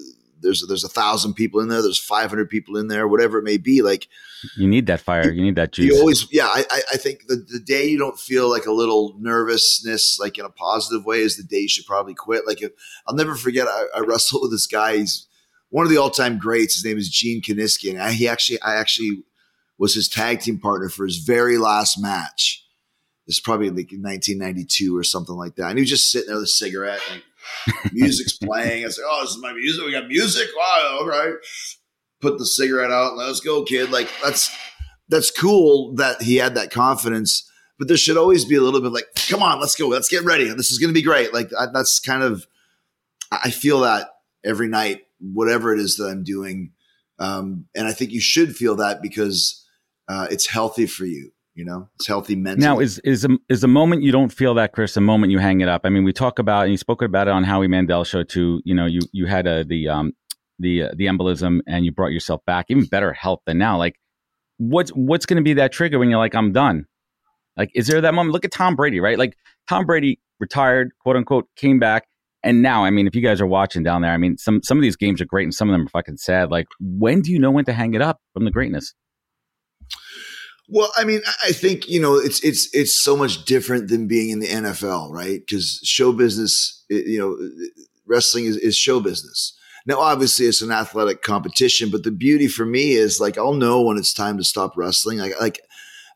there's, 0.43 0.63
there's 0.67 0.83
a 0.83 0.89
thousand 0.89 1.33
people 1.33 1.59
in 1.61 1.69
there, 1.69 1.81
there's 1.81 1.97
500 1.97 2.49
people 2.49 2.77
in 2.77 2.87
there, 2.87 3.07
whatever 3.07 3.39
it 3.39 3.43
may 3.43 3.57
be. 3.57 3.81
Like 3.81 4.07
you 4.55 4.67
need 4.67 4.85
that 4.87 4.99
fire. 4.99 5.31
You 5.31 5.41
need 5.41 5.55
that 5.55 5.71
juice. 5.71 5.85
You 5.85 5.97
always, 5.97 6.27
yeah. 6.31 6.47
I, 6.47 6.65
I 6.93 6.97
think 6.97 7.27
the, 7.27 7.35
the 7.35 7.59
day 7.59 7.87
you 7.87 7.97
don't 7.97 8.19
feel 8.19 8.49
like 8.49 8.65
a 8.65 8.71
little 8.71 9.15
nervousness, 9.19 10.19
like 10.19 10.37
in 10.37 10.45
a 10.45 10.49
positive 10.49 11.05
way, 11.05 11.19
is 11.19 11.37
the 11.37 11.43
day 11.43 11.61
you 11.61 11.69
should 11.69 11.85
probably 11.85 12.13
quit. 12.13 12.45
Like 12.45 12.61
if, 12.61 12.71
I'll 13.07 13.15
never 13.15 13.35
forget, 13.35 13.67
I, 13.67 13.85
I 13.95 13.99
wrestled 14.01 14.43
with 14.43 14.51
this 14.51 14.67
guy. 14.67 14.97
He's 14.97 15.27
one 15.69 15.85
of 15.85 15.89
the 15.89 15.97
all 15.97 16.11
time 16.11 16.37
greats. 16.37 16.75
His 16.75 16.85
name 16.85 16.97
is 16.97 17.09
Gene 17.09 17.41
Kiniski, 17.41 17.89
and 17.89 18.01
I, 18.01 18.11
he 18.11 18.27
actually, 18.27 18.61
I 18.61 18.75
actually 18.75 19.23
was 19.77 19.95
his 19.95 20.07
tag 20.07 20.39
team 20.39 20.59
partner 20.59 20.89
for 20.89 21.05
his 21.05 21.17
very 21.17 21.57
last 21.57 21.99
match. 21.99 22.63
This 23.25 23.37
is 23.37 23.39
probably 23.39 23.69
like 23.69 23.91
1992 23.91 24.95
or 24.95 25.03
something 25.03 25.35
like 25.35 25.55
that. 25.55 25.69
And 25.69 25.77
he 25.77 25.81
was 25.81 25.89
just 25.89 26.11
sitting 26.11 26.27
there 26.27 26.35
with 26.35 26.43
a 26.43 26.47
cigarette, 26.47 27.01
and 27.11 27.21
music's 27.91 28.37
playing. 28.37 28.85
I 28.85 28.89
said, 28.89 29.03
"Oh, 29.07 29.21
this 29.21 29.31
is 29.31 29.41
my 29.41 29.53
music. 29.53 29.85
We 29.85 29.91
got 29.91 30.07
music. 30.07 30.47
Wow, 30.55 30.97
all 30.99 31.07
right." 31.07 31.33
Put 32.21 32.37
the 32.37 32.45
cigarette 32.45 32.91
out. 32.91 33.17
Let's 33.17 33.41
go, 33.41 33.63
kid. 33.63 33.91
Like 33.91 34.09
that's 34.23 34.55
that's 35.09 35.31
cool 35.31 35.93
that 35.95 36.21
he 36.21 36.37
had 36.37 36.55
that 36.55 36.71
confidence. 36.71 37.49
But 37.79 37.87
there 37.87 37.97
should 37.97 38.17
always 38.17 38.45
be 38.45 38.55
a 38.55 38.61
little 38.61 38.81
bit 38.81 38.93
like, 38.93 39.07
"Come 39.29 39.43
on, 39.43 39.59
let's 39.59 39.75
go. 39.75 39.87
Let's 39.87 40.09
get 40.09 40.23
ready. 40.23 40.45
This 40.53 40.71
is 40.71 40.79
going 40.79 40.89
to 40.89 40.93
be 40.93 41.01
great." 41.01 41.33
Like 41.33 41.49
that's 41.73 41.99
kind 41.99 42.23
of 42.23 42.47
I 43.31 43.49
feel 43.51 43.81
that 43.81 44.09
every 44.43 44.67
night, 44.67 45.01
whatever 45.19 45.73
it 45.73 45.79
is 45.79 45.97
that 45.97 46.05
I'm 46.05 46.23
doing. 46.23 46.71
Um, 47.19 47.65
and 47.75 47.87
I 47.87 47.93
think 47.93 48.11
you 48.11 48.21
should 48.21 48.55
feel 48.55 48.75
that 48.75 49.01
because 49.01 49.65
uh, 50.07 50.27
it's 50.29 50.47
healthy 50.47 50.85
for 50.85 51.05
you. 51.05 51.31
You 51.55 51.65
know, 51.65 51.89
it's 51.95 52.07
healthy 52.07 52.35
mentally. 52.35 52.65
Now, 52.65 52.79
is 52.79 52.99
is 52.99 53.25
a, 53.25 53.29
is 53.47 53.63
a 53.63 53.67
moment 53.67 54.01
you 54.01 54.11
don't 54.11 54.33
feel 54.33 54.55
that, 54.55 54.73
Chris? 54.73 54.97
A 54.97 55.01
moment 55.01 55.31
you 55.31 55.37
hang 55.37 55.61
it 55.61 55.69
up. 55.69 55.81
I 55.83 55.89
mean, 55.89 56.03
we 56.03 56.11
talk 56.11 56.39
about 56.39 56.63
and 56.63 56.71
you 56.71 56.77
spoke 56.77 57.03
about 57.03 57.27
it 57.27 57.31
on 57.31 57.43
Howie 57.43 57.67
Mandel 57.67 58.03
show 58.03 58.23
too. 58.23 58.61
You 58.65 58.73
know, 58.73 58.87
you 58.87 59.01
you 59.11 59.27
had 59.27 59.45
a, 59.45 59.63
the 59.63 59.87
um 59.87 60.13
the 60.57 60.83
uh, 60.83 60.89
the 60.95 61.05
embolism 61.05 61.59
and 61.67 61.85
you 61.85 61.91
brought 61.91 62.11
yourself 62.11 62.41
back, 62.45 62.65
even 62.69 62.85
better 62.85 63.13
health 63.13 63.41
than 63.45 63.59
now. 63.59 63.77
Like, 63.77 63.99
what's 64.57 64.89
what's 64.91 65.27
going 65.27 65.37
to 65.37 65.43
be 65.43 65.53
that 65.53 65.71
trigger 65.71 65.99
when 65.99 66.09
you're 66.09 66.19
like, 66.19 66.33
I'm 66.33 66.51
done? 66.51 66.85
Like, 67.55 67.69
is 67.75 67.85
there 67.85 68.01
that 68.01 68.13
moment? 68.15 68.33
Look 68.33 68.45
at 68.45 68.51
Tom 68.51 68.75
Brady, 68.75 68.99
right? 68.99 69.19
Like, 69.19 69.37
Tom 69.69 69.85
Brady 69.85 70.19
retired, 70.39 70.91
quote 71.01 71.15
unquote, 71.15 71.47
came 71.55 71.77
back, 71.77 72.07
and 72.43 72.61
now, 72.61 72.83
I 72.83 72.89
mean, 72.89 73.07
if 73.07 73.15
you 73.15 73.21
guys 73.21 73.39
are 73.39 73.47
watching 73.47 73.83
down 73.83 74.01
there, 74.01 74.11
I 74.11 74.17
mean, 74.17 74.37
some 74.37 74.61
some 74.63 74.77
of 74.77 74.81
these 74.81 74.97
games 74.97 75.21
are 75.21 75.25
great 75.25 75.43
and 75.43 75.53
some 75.53 75.69
of 75.69 75.73
them 75.73 75.85
are 75.85 75.89
fucking 75.89 76.17
sad. 76.17 76.51
Like, 76.51 76.67
when 76.79 77.21
do 77.21 77.31
you 77.31 77.39
know 77.39 77.51
when 77.51 77.65
to 77.65 77.73
hang 77.73 77.93
it 77.93 78.01
up 78.01 78.19
from 78.33 78.45
the 78.45 78.51
greatness? 78.51 78.93
Well, 80.73 80.91
I 80.97 81.03
mean, 81.03 81.21
I 81.45 81.51
think 81.51 81.87
you 81.87 82.01
know 82.01 82.15
it's 82.15 82.43
it's 82.43 82.67
it's 82.73 82.99
so 82.99 83.15
much 83.15 83.45
different 83.45 83.89
than 83.89 84.07
being 84.07 84.31
in 84.31 84.39
the 84.39 84.47
NFL, 84.47 85.11
right? 85.11 85.39
Because 85.39 85.79
show 85.83 86.11
business, 86.11 86.83
you 86.89 87.19
know, 87.19 87.37
wrestling 88.07 88.45
is, 88.45 88.57
is 88.57 88.75
show 88.75 88.99
business. 88.99 89.55
Now, 89.85 89.99
obviously, 89.99 90.47
it's 90.47 90.63
an 90.63 90.71
athletic 90.71 91.21
competition, 91.21 91.91
but 91.91 92.01
the 92.01 92.09
beauty 92.11 92.47
for 92.47 92.65
me 92.65 92.93
is 92.93 93.19
like 93.19 93.37
I'll 93.37 93.53
know 93.53 93.83
when 93.83 93.97
it's 93.97 94.15
time 94.15 94.39
to 94.39 94.43
stop 94.43 94.75
wrestling. 94.75 95.19
Like, 95.19 95.39
like 95.39 95.61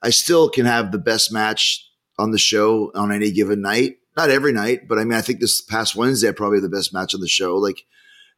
I 0.01 0.09
still 0.09 0.49
can 0.49 0.65
have 0.65 0.91
the 0.91 0.97
best 0.97 1.31
match 1.31 1.87
on 2.17 2.31
the 2.31 2.39
show 2.39 2.91
on 2.95 3.11
any 3.11 3.29
given 3.29 3.61
night. 3.61 3.97
Not 4.15 4.31
every 4.31 4.53
night, 4.53 4.87
but 4.87 4.97
I 4.97 5.03
mean, 5.03 5.13
I 5.13 5.21
think 5.21 5.39
this 5.39 5.61
past 5.61 5.95
Wednesday, 5.95 6.29
I 6.29 6.31
probably 6.31 6.61
the 6.61 6.67
best 6.67 6.95
match 6.95 7.13
on 7.13 7.21
the 7.21 7.27
show. 7.27 7.57
Like, 7.57 7.83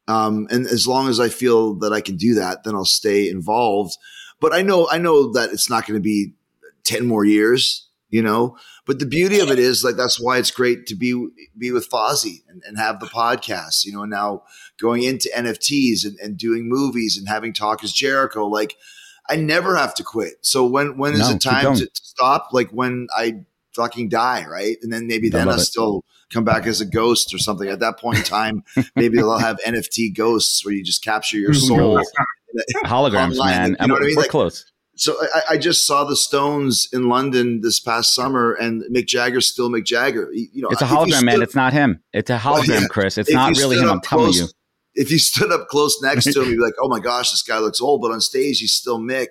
um, 0.10 0.48
and 0.52 0.68
as 0.68 0.86
long 0.86 1.08
as 1.08 1.22
I 1.22 1.30
feel 1.30 1.76
that 1.76 1.94
I 1.94 2.02
can 2.02 2.18
do 2.18 2.34
that, 2.34 2.66
then 2.66 2.76
I'll 2.76 2.84
stay 2.84 3.30
involved. 3.30 3.96
But 4.40 4.54
I 4.54 4.62
know, 4.62 4.88
I 4.90 4.98
know 4.98 5.32
that 5.34 5.52
it's 5.52 5.70
not 5.70 5.86
going 5.86 6.00
to 6.00 6.04
be 6.04 6.34
10 6.86 7.06
more 7.06 7.26
years, 7.26 7.88
you 8.10 8.22
know, 8.22 8.58
but 8.86 9.00
the 9.00 9.06
beauty 9.06 9.40
of 9.40 9.52
it 9.52 9.60
is 9.60 9.84
like, 9.84 9.96
that's 9.96 10.20
why 10.20 10.38
it's 10.38 10.52
great 10.52 10.88
to 10.88 10.96
be, 10.96 11.28
be 11.58 11.72
with 11.72 11.90
Fozzy 11.90 12.44
and, 12.48 12.64
and 12.66 12.78
have 12.78 13.00
the 13.00 13.06
podcast, 13.06 13.86
you 13.86 13.92
know, 13.92 14.02
and 14.02 14.12
now 14.12 14.44
going 14.80 15.04
into 15.04 15.30
NFTs 15.36 16.06
and, 16.06 16.18
and 16.20 16.38
doing 16.38 16.68
movies 16.68 17.18
and 17.18 17.28
having 17.28 17.54
talk 17.54 17.84
is 17.84 17.94
Jericho, 17.94 18.48
like 18.48 18.76
I 19.30 19.36
never 19.36 19.76
have 19.76 19.94
to 19.96 20.04
quit. 20.04 20.34
So 20.42 20.66
when, 20.66 20.98
when 20.98 21.14
is 21.14 21.30
no, 21.30 21.36
it 21.36 21.42
time 21.42 21.76
to, 21.76 21.86
to 21.86 21.92
stop? 21.94 22.50
Like 22.52 22.72
when 22.72 23.08
I 23.16 23.42
fucking 23.74 24.10
die, 24.10 24.46
right? 24.46 24.78
And 24.82 24.92
then 24.92 25.08
maybe 25.08 25.30
then 25.30 25.48
I'll 25.48 25.60
still 25.60 26.04
come 26.32 26.44
back 26.44 26.66
as 26.66 26.82
a 26.82 26.86
ghost 26.86 27.34
or 27.34 27.38
something. 27.38 27.70
At 27.70 27.80
that 27.80 28.00
point 28.00 28.18
in 28.18 28.24
time, 28.24 28.64
maybe 28.96 29.18
they'll 29.18 29.38
have 29.38 29.60
NFT 29.66 30.16
ghosts 30.16 30.66
where 30.66 30.74
you 30.74 30.84
just 30.84 31.04
capture 31.04 31.38
your 31.38 31.54
soul 31.54 32.02
holograms, 32.86 33.38
man. 33.38 33.76
You 33.80 33.88
know 33.88 33.96
I 33.96 34.00
mean? 34.00 34.16
We're 34.16 34.22
like, 34.22 34.30
close. 34.30 34.66
So 34.96 35.16
I, 35.34 35.42
I, 35.52 35.58
just 35.58 35.88
saw 35.88 36.04
the 36.04 36.16
Stones 36.16 36.90
in 36.92 37.08
London 37.08 37.62
this 37.62 37.80
past 37.80 38.14
summer, 38.14 38.54
and 38.54 38.84
Mick 38.94 39.08
Jagger's 39.08 39.48
still 39.48 39.70
Mick 39.70 39.86
Jagger. 39.86 40.30
You 40.34 40.62
know, 40.62 40.68
it's 40.70 40.82
a 40.82 40.86
hologram, 40.86 41.12
stood, 41.14 41.26
man. 41.26 41.42
It's 41.42 41.56
not 41.56 41.72
him. 41.72 42.04
It's 42.12 42.30
a 42.30 42.34
oh, 42.36 42.38
hologram, 42.38 42.68
well, 42.68 42.82
yeah. 42.82 42.88
Chris. 42.90 43.18
It's 43.18 43.30
if 43.30 43.36
not 43.36 43.58
really 43.58 43.78
him. 43.78 43.90
I'm 43.90 44.02
telling 44.02 44.34
you. 44.34 44.48
If 44.96 45.12
you 45.12 45.20
stood 45.20 45.54
up 45.54 45.70
close 45.70 46.02
next 46.02 46.26
to 46.34 46.42
him, 46.42 46.50
you'd 46.50 46.58
be 46.58 46.62
like, 46.62 46.74
"Oh 46.82 46.90
my 46.90 47.00
gosh, 47.00 47.32
this 47.32 47.44
guy 47.44 47.60
looks 47.60 47.80
old," 47.80 48.02
but 48.02 48.12
on 48.12 48.20
stage, 48.20 48.60
he's 48.60 48.74
still 48.74 49.00
Mick. 49.00 49.28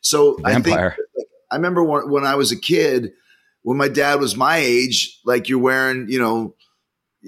So 0.00 0.36
Vampire. 0.36 0.46
I 0.48 0.62
think 0.62 1.08
like, 1.16 1.26
I 1.50 1.56
remember 1.56 1.82
when, 1.84 2.10
when 2.10 2.24
I 2.24 2.36
was 2.36 2.52
a 2.52 2.58
kid, 2.58 3.10
when 3.62 3.76
my 3.76 3.88
dad 3.88 4.20
was 4.20 4.36
my 4.36 4.56
age, 4.56 5.20
like 5.26 5.50
you're 5.50 5.58
wearing, 5.58 6.06
you 6.08 6.18
know, 6.18 6.54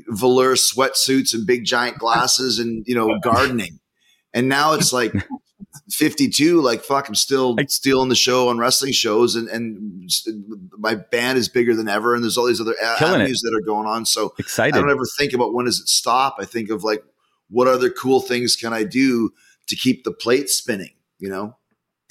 velour 0.09 0.55
sweatsuits 0.55 1.35
and 1.35 1.46
big 1.46 1.64
giant 1.64 1.98
glasses 1.98 2.59
and 2.59 2.85
you 2.87 2.94
know 2.94 3.18
gardening 3.22 3.81
and 4.34 4.48
now 4.48 4.72
it's 4.72 4.92
like 4.92 5.12
52 5.90 6.60
like 6.60 6.82
fuck 6.82 7.08
i'm 7.08 7.14
still 7.14 7.56
stealing 7.68 8.08
the 8.08 8.14
show 8.14 8.48
on 8.48 8.58
wrestling 8.58 8.92
shows 8.92 9.34
and 9.34 9.48
and 9.48 10.10
my 10.78 10.94
band 10.94 11.38
is 11.38 11.48
bigger 11.48 11.74
than 11.74 11.88
ever 11.88 12.14
and 12.14 12.22
there's 12.22 12.36
all 12.36 12.46
these 12.46 12.60
other 12.60 12.74
avenues 12.82 13.42
it. 13.42 13.46
that 13.50 13.56
are 13.56 13.64
going 13.64 13.86
on 13.86 14.04
so 14.04 14.34
excited. 14.38 14.74
i 14.74 14.80
don't 14.80 14.90
ever 14.90 15.04
think 15.18 15.32
about 15.32 15.54
when 15.54 15.66
does 15.66 15.80
it 15.80 15.88
stop. 15.88 16.36
I 16.38 16.44
think 16.44 16.70
of 16.70 16.84
like 16.84 17.02
what 17.48 17.68
other 17.68 17.90
cool 17.90 18.20
things 18.20 18.56
can 18.56 18.72
i 18.72 18.84
do 18.84 19.30
to 19.68 19.76
keep 19.76 20.04
the 20.04 20.12
plate 20.12 20.48
spinning 20.48 20.92
you 21.18 21.28
know 21.28 21.56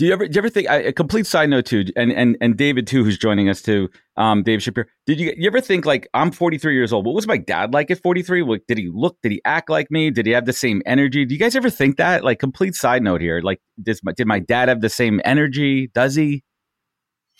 do 0.02 0.08
you 0.08 0.14
ever 0.14 0.28
do 0.28 0.34
you 0.34 0.40
ever 0.40 0.50
think 0.50 0.68
a 0.68 0.92
complete 0.92 1.28
side 1.28 1.48
note 1.52 1.68
too, 1.68 1.86
and 1.96 2.12
and 2.12 2.36
and 2.42 2.58
David 2.58 2.88
too, 2.88 3.04
who's 3.04 3.20
joining 3.20 3.50
us 3.50 3.62
too, 3.62 3.88
um, 4.18 4.42
Dave 4.42 4.64
Shapiro. 4.64 4.88
Did 5.06 5.20
you 5.20 5.32
you 5.38 5.46
ever 5.46 5.62
think 5.62 5.86
like 5.86 6.08
I'm 6.16 6.32
43 6.32 6.74
years 6.74 6.92
old? 6.92 7.06
What 7.06 7.14
was 7.14 7.28
my 7.28 7.38
dad 7.38 7.72
like 7.72 7.92
at 7.92 8.02
43? 8.02 8.42
Like, 8.42 8.64
did 8.68 8.80
he 8.80 8.90
look? 8.92 9.18
Did 9.22 9.32
he 9.32 9.42
act 9.46 9.70
like 9.70 9.92
me? 9.92 10.10
Did 10.10 10.26
he 10.26 10.32
have 10.32 10.48
the 10.48 10.54
same 10.54 10.82
energy? 10.88 11.24
Do 11.24 11.36
you 11.36 11.40
guys 11.40 11.56
ever 11.56 11.70
think 11.70 11.98
that? 11.98 12.24
Like, 12.24 12.40
complete 12.40 12.74
side 12.74 13.04
note 13.04 13.22
here. 13.22 13.42
Like, 13.42 13.62
does 13.80 14.02
my, 14.04 14.14
did 14.14 14.26
my 14.26 14.40
dad 14.40 14.70
have 14.70 14.82
the 14.82 14.90
same 14.90 15.22
energy? 15.24 15.92
Does 15.94 16.16
he? 16.16 16.44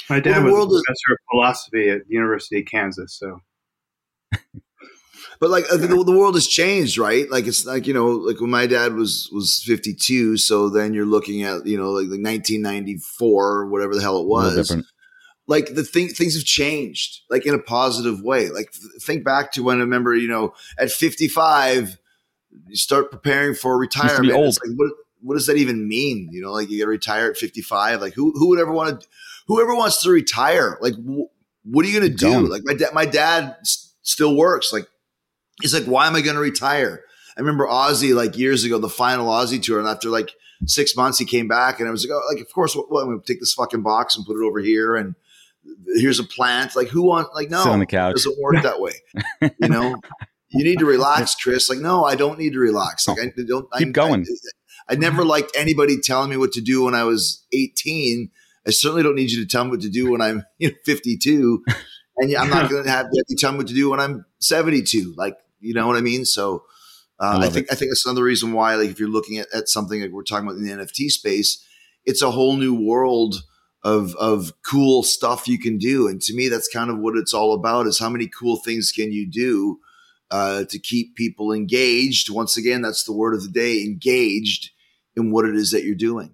My 0.08 0.20
dad 0.20 0.44
well, 0.44 0.68
was 0.68 0.82
a 0.82 0.84
professor 0.86 1.14
of 1.14 1.18
philosophy 1.32 1.90
at 1.90 2.02
the 2.08 2.14
University 2.14 2.60
of 2.60 2.68
Kansas, 2.68 3.18
so 3.18 3.40
but 5.40 5.50
like 5.50 5.66
uh, 5.72 5.78
the, 5.78 5.88
the, 5.88 6.18
world 6.18 6.36
has 6.36 6.48
changed, 6.48 6.98
right? 6.98 7.30
Like 7.30 7.48
it's 7.48 7.66
like 7.66 7.88
you 7.88 7.94
know, 7.94 8.08
like 8.08 8.40
when 8.40 8.50
my 8.50 8.68
dad 8.68 8.94
was 8.94 9.30
was 9.32 9.64
fifty 9.66 9.94
two, 9.94 10.38
so 10.38 10.70
then 10.70 10.94
you're 10.94 11.06
looking 11.06 11.44
at 11.44 11.66
you 11.66 11.78
know 11.78 11.92
like 11.92 12.10
the 12.10 12.18
nineteen 12.18 12.62
ninety 12.62 12.98
four, 12.98 13.68
whatever 13.68 13.96
the 13.96 14.02
hell 14.02 14.20
it 14.20 14.28
was. 14.28 14.76
Like 15.48 15.74
the 15.74 15.84
thing, 15.84 16.08
things 16.08 16.36
have 16.36 16.46
changed, 16.46 17.22
like 17.30 17.46
in 17.46 17.54
a 17.54 17.60
positive 17.60 18.22
way. 18.22 18.50
Like 18.50 18.72
think 19.02 19.26
back 19.26 19.52
to 19.54 19.64
when 19.64 19.78
I 19.78 19.82
remember, 19.82 20.16
you 20.16 20.30
know, 20.30 20.54
at 20.78 20.92
fifty 20.92 21.28
five, 21.28 21.98
you 22.68 22.76
start 22.76 23.12
preparing 23.12 23.56
for 23.56 23.78
retirement. 23.78 24.34
Old. 24.34 24.58
Like, 24.66 24.78
what 24.78 24.92
what 25.22 25.36
does 25.36 25.48
that 25.48 25.58
even 25.58 25.88
mean? 25.88 26.30
You 26.32 26.42
know, 26.42 26.52
like 26.52 26.70
you 26.70 26.80
got 26.80 26.86
to 26.86 26.92
retire 26.92 27.32
at 27.32 27.38
fifty 27.38 27.62
five. 27.62 28.02
Like 28.02 28.14
who 28.14 28.32
who 28.34 28.50
would 28.50 28.60
ever 28.60 28.72
want 28.72 29.02
to? 29.02 29.08
Whoever 29.48 29.76
wants 29.76 30.02
to 30.04 30.10
retire, 30.10 30.78
like 30.82 30.94
wh- 30.96 31.30
what 31.64 31.86
are 31.86 31.90
you 31.90 32.00
going 32.00 32.12
to 32.12 32.18
do? 32.18 32.48
Like 32.48 32.62
my 32.64 32.74
dad, 32.74 32.94
my 32.94 33.06
dad 33.06 33.58
still 34.02 34.36
works. 34.36 34.72
Like 34.74 34.86
he's 35.62 35.74
like, 35.74 35.86
why 35.86 36.08
am 36.08 36.16
I 36.16 36.22
going 36.22 36.36
to 36.36 36.42
retire? 36.42 37.04
I 37.38 37.40
remember 37.40 37.66
Ozzy 37.68 38.14
like 38.14 38.38
years 38.38 38.64
ago, 38.64 38.78
the 38.78 38.90
final 38.90 39.28
Ozzy 39.28 39.62
tour, 39.62 39.80
and 39.80 39.88
after 39.88 40.10
like 40.10 40.32
six 40.66 40.96
months, 40.96 41.18
he 41.18 41.26
came 41.26 41.48
back, 41.48 41.80
and 41.80 41.88
I 41.88 41.92
was 41.92 42.06
like, 42.06 42.14
oh, 42.14 42.22
like 42.34 42.42
of 42.42 42.52
course, 42.54 42.76
well, 42.76 43.02
I'm 43.02 43.08
going 43.08 43.22
to 43.22 43.26
take 43.26 43.40
this 43.40 43.54
fucking 43.54 43.84
box 43.84 44.16
and 44.16 44.26
put 44.26 44.38
it 44.38 44.46
over 44.46 44.60
here, 44.60 44.96
and 44.96 45.16
here's 45.96 46.20
a 46.20 46.24
plant. 46.24 46.76
Like 46.76 46.90
who 46.90 47.04
want? 47.04 47.34
Like 47.34 47.50
no, 47.50 47.64
Sit 47.64 47.72
on 47.72 47.80
the 47.80 47.86
couch. 47.86 48.12
It 48.12 48.16
doesn't 48.16 48.40
work 48.40 48.62
that 48.64 48.80
way. 48.80 48.94
you 49.42 49.70
know, 49.70 49.96
you 50.50 50.64
need 50.64 50.80
to 50.80 50.86
relax, 50.86 51.36
Chris. 51.36 51.70
Like 51.70 51.80
no, 51.80 52.04
I 52.04 52.16
don't 52.16 52.38
need 52.38 52.54
to 52.54 52.60
relax. 52.60 53.08
Like 53.08 53.20
I 53.20 53.32
don't 53.48 53.68
keep 53.78 53.88
I, 53.88 53.92
going. 53.92 54.26
I, 54.90 54.94
I 54.94 54.96
never 54.96 55.24
liked 55.24 55.52
anybody 55.56 56.00
telling 56.02 56.30
me 56.30 56.38
what 56.38 56.52
to 56.54 56.62
do 56.62 56.84
when 56.84 56.96
I 56.96 57.04
was 57.04 57.46
18. 57.54 58.30
I 58.68 58.72
certainly 58.72 59.04
don't 59.04 59.16
need 59.16 59.32
you 59.32 59.42
to 59.42 59.48
tell 59.48 59.64
me 59.64 59.72
what 59.72 59.82
to 59.82 59.90
do 59.90 60.12
when 60.12 60.22
I'm 60.22 60.44
you 60.60 60.70
know, 60.70 60.76
52. 60.86 61.64
And 62.18 62.36
I'm 62.36 62.50
not 62.50 62.70
going 62.70 62.84
to 62.84 62.90
have 62.90 63.08
you 63.12 63.38
tell 63.38 63.52
me 63.52 63.60
what 63.60 63.68
to 63.68 63.74
do 63.74 63.90
when 63.90 64.00
I'm 64.00 64.26
72. 64.40 65.14
Like 65.18 65.38
you 65.60 65.74
know 65.74 65.88
what 65.88 65.96
I 65.96 66.02
mean? 66.02 66.26
So 66.26 66.64
uh, 67.20 67.40
I, 67.42 67.46
I, 67.46 67.50
think 67.50 67.68
it. 67.68 67.72
I 67.72 67.76
think 67.76 67.92
that's 67.92 68.06
another 68.06 68.24
reason 68.24 68.52
why, 68.52 68.76
like, 68.76 68.90
if 68.90 69.00
you're 69.00 69.08
looking 69.08 69.38
at, 69.38 69.48
at 69.54 69.70
something 69.70 70.02
like 70.02 70.12
we're 70.12 70.24
talking 70.24 70.48
about 70.48 70.58
in 70.58 70.64
the 70.64 70.72
NFT 70.72 71.10
space, 71.10 71.64
it's 72.04 72.24
a 72.24 72.32
whole 72.32 72.58
new 72.58 72.74
world 72.74 73.36
of 73.84 74.16
of 74.16 74.54
cool 74.64 75.04
stuff 75.04 75.48
you 75.48 75.60
can 75.60 75.78
do. 75.78 76.08
And 76.08 76.22
to 76.22 76.36
me, 76.36 76.50
that's 76.50 76.68
kind 76.68 76.90
of 76.90 77.00
what 77.00 77.16
it's 77.16 77.34
all 77.34 77.54
about: 77.54 77.88
is 77.88 78.00
how 78.00 78.10
many 78.10 78.28
cool 78.28 78.58
things 78.58 78.92
can 78.92 79.12
you 79.12 79.30
do 79.30 79.80
uh, 80.32 80.64
to 80.66 80.80
keep 80.80 81.16
people 81.16 81.52
engaged. 81.52 82.30
Once 82.32 82.58
again, 82.58 82.82
that's 82.82 83.04
the 83.04 83.14
word 83.14 83.36
of 83.36 83.44
the 83.44 83.50
day 83.50 83.84
engaged 83.84 84.72
in 85.16 85.32
what 85.32 85.46
it 85.46 85.56
is 85.56 85.72
that 85.72 85.84
you're 85.84 85.96
doing. 85.96 86.34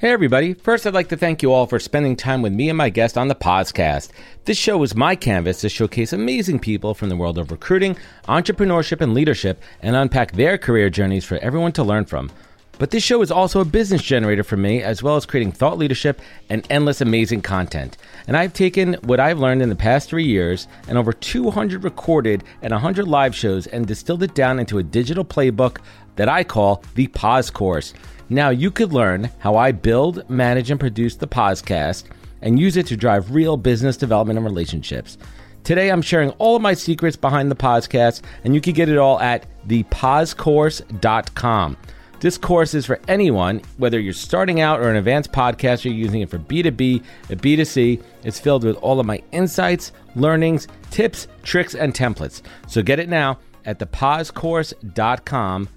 Hey, 0.00 0.12
everybody. 0.12 0.54
First, 0.54 0.86
I'd 0.86 0.94
like 0.94 1.08
to 1.08 1.16
thank 1.16 1.42
you 1.42 1.52
all 1.52 1.66
for 1.66 1.80
spending 1.80 2.14
time 2.14 2.40
with 2.40 2.52
me 2.52 2.68
and 2.68 2.78
my 2.78 2.88
guest 2.88 3.18
on 3.18 3.26
the 3.26 3.34
podcast. 3.34 4.10
This 4.44 4.56
show 4.56 4.80
is 4.84 4.94
my 4.94 5.16
canvas 5.16 5.60
to 5.62 5.68
showcase 5.68 6.12
amazing 6.12 6.60
people 6.60 6.94
from 6.94 7.08
the 7.08 7.16
world 7.16 7.36
of 7.36 7.50
recruiting, 7.50 7.96
entrepreneurship, 8.28 9.00
and 9.00 9.12
leadership 9.12 9.60
and 9.82 9.96
unpack 9.96 10.30
their 10.30 10.56
career 10.56 10.88
journeys 10.88 11.24
for 11.24 11.38
everyone 11.38 11.72
to 11.72 11.82
learn 11.82 12.04
from. 12.04 12.30
But 12.78 12.92
this 12.92 13.02
show 13.02 13.22
is 13.22 13.32
also 13.32 13.60
a 13.60 13.64
business 13.64 14.00
generator 14.00 14.44
for 14.44 14.56
me, 14.56 14.84
as 14.84 15.02
well 15.02 15.16
as 15.16 15.26
creating 15.26 15.50
thought 15.50 15.78
leadership 15.78 16.20
and 16.48 16.64
endless 16.70 17.00
amazing 17.00 17.42
content. 17.42 17.96
And 18.28 18.36
I've 18.36 18.52
taken 18.52 18.94
what 19.02 19.18
I've 19.18 19.40
learned 19.40 19.62
in 19.62 19.68
the 19.68 19.74
past 19.74 20.08
three 20.08 20.26
years 20.26 20.68
and 20.86 20.96
over 20.96 21.12
200 21.12 21.82
recorded 21.82 22.44
and 22.62 22.70
100 22.70 23.08
live 23.08 23.34
shows 23.34 23.66
and 23.66 23.84
distilled 23.84 24.22
it 24.22 24.36
down 24.36 24.60
into 24.60 24.78
a 24.78 24.84
digital 24.84 25.24
playbook 25.24 25.78
that 26.14 26.28
I 26.28 26.44
call 26.44 26.84
the 26.94 27.08
Pause 27.08 27.50
Course. 27.50 27.94
Now 28.30 28.50
you 28.50 28.70
could 28.70 28.92
learn 28.92 29.30
how 29.38 29.56
I 29.56 29.72
build, 29.72 30.28
manage, 30.28 30.70
and 30.70 30.78
produce 30.78 31.16
the 31.16 31.26
podcast 31.26 32.04
and 32.42 32.58
use 32.58 32.76
it 32.76 32.86
to 32.86 32.96
drive 32.96 33.34
real 33.34 33.56
business 33.56 33.96
development 33.96 34.38
and 34.38 34.46
relationships. 34.46 35.18
Today, 35.64 35.90
I'm 35.90 36.02
sharing 36.02 36.30
all 36.32 36.56
of 36.56 36.62
my 36.62 36.74
secrets 36.74 37.16
behind 37.16 37.50
the 37.50 37.56
podcast, 37.56 38.22
and 38.44 38.54
you 38.54 38.60
can 38.60 38.74
get 38.74 38.88
it 38.88 38.96
all 38.96 39.18
at 39.20 39.46
thepausecourse.com. 39.68 41.76
This 42.20 42.38
course 42.38 42.74
is 42.74 42.84
for 42.84 43.00
anyone, 43.06 43.62
whether 43.76 44.00
you're 44.00 44.12
starting 44.12 44.60
out 44.60 44.80
or 44.80 44.90
an 44.90 44.96
advanced 44.96 45.32
podcaster 45.32 45.94
using 45.94 46.22
it 46.22 46.30
for 46.30 46.38
B2B 46.38 47.04
and 47.30 47.40
B2C. 47.40 48.02
It's 48.24 48.40
filled 48.40 48.64
with 48.64 48.76
all 48.76 48.98
of 48.98 49.06
my 49.06 49.22
insights, 49.30 49.92
learnings, 50.16 50.66
tips, 50.90 51.28
tricks, 51.44 51.74
and 51.74 51.94
templates. 51.94 52.42
So 52.66 52.82
get 52.82 52.98
it 52.98 53.08
now 53.08 53.38
at 53.64 53.78
thepausecourse.com 53.78 55.68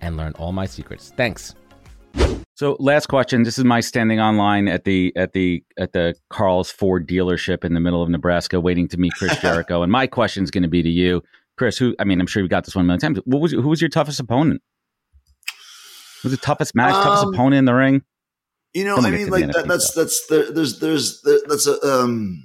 and 0.00 0.16
learn 0.16 0.32
all 0.38 0.52
my 0.52 0.64
secrets. 0.64 1.12
Thanks. 1.16 1.54
So 2.60 2.76
last 2.78 3.06
question. 3.06 3.42
This 3.44 3.56
is 3.56 3.64
my 3.64 3.80
standing 3.80 4.20
online 4.20 4.68
at 4.68 4.84
the 4.84 5.14
at 5.16 5.32
the 5.32 5.64
at 5.78 5.94
the 5.94 6.14
Carl's 6.28 6.70
Ford 6.70 7.08
dealership 7.08 7.64
in 7.64 7.72
the 7.72 7.80
middle 7.80 8.02
of 8.02 8.10
Nebraska, 8.10 8.60
waiting 8.60 8.86
to 8.88 8.98
meet 8.98 9.14
Chris 9.14 9.34
Jericho. 9.40 9.82
and 9.82 9.90
my 9.90 10.06
question 10.06 10.44
is 10.44 10.50
going 10.50 10.64
to 10.64 10.68
be 10.68 10.82
to 10.82 10.90
you, 10.90 11.22
Chris. 11.56 11.78
Who 11.78 11.96
I 11.98 12.04
mean, 12.04 12.20
I'm 12.20 12.26
sure 12.26 12.42
you 12.42 12.50
got 12.50 12.66
this 12.66 12.76
one 12.76 12.84
a 12.84 12.86
million 12.86 13.00
times. 13.00 13.18
What 13.24 13.40
was 13.40 13.52
who 13.52 13.66
was 13.66 13.80
your 13.80 13.88
toughest 13.88 14.20
opponent? 14.20 14.60
Who 16.20 16.28
was 16.28 16.32
the 16.32 16.44
toughest 16.44 16.74
match, 16.74 16.92
um, 16.92 17.02
toughest 17.02 17.32
opponent 17.32 17.60
in 17.60 17.64
the 17.64 17.72
ring? 17.72 18.02
You 18.74 18.84
know, 18.84 18.98
I 18.98 19.10
mean, 19.10 19.30
like 19.30 19.46
that, 19.46 19.66
that's 19.66 19.94
that's 19.94 20.26
the, 20.26 20.52
there's 20.54 20.80
there's 20.80 21.22
that's 21.48 21.66
a 21.66 21.80
um, 21.82 22.44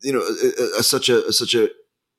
you 0.00 0.12
know, 0.12 0.20
a, 0.20 0.62
a, 0.76 0.78
a, 0.78 0.82
such 0.84 1.08
a 1.08 1.32
such 1.32 1.56
a 1.56 1.70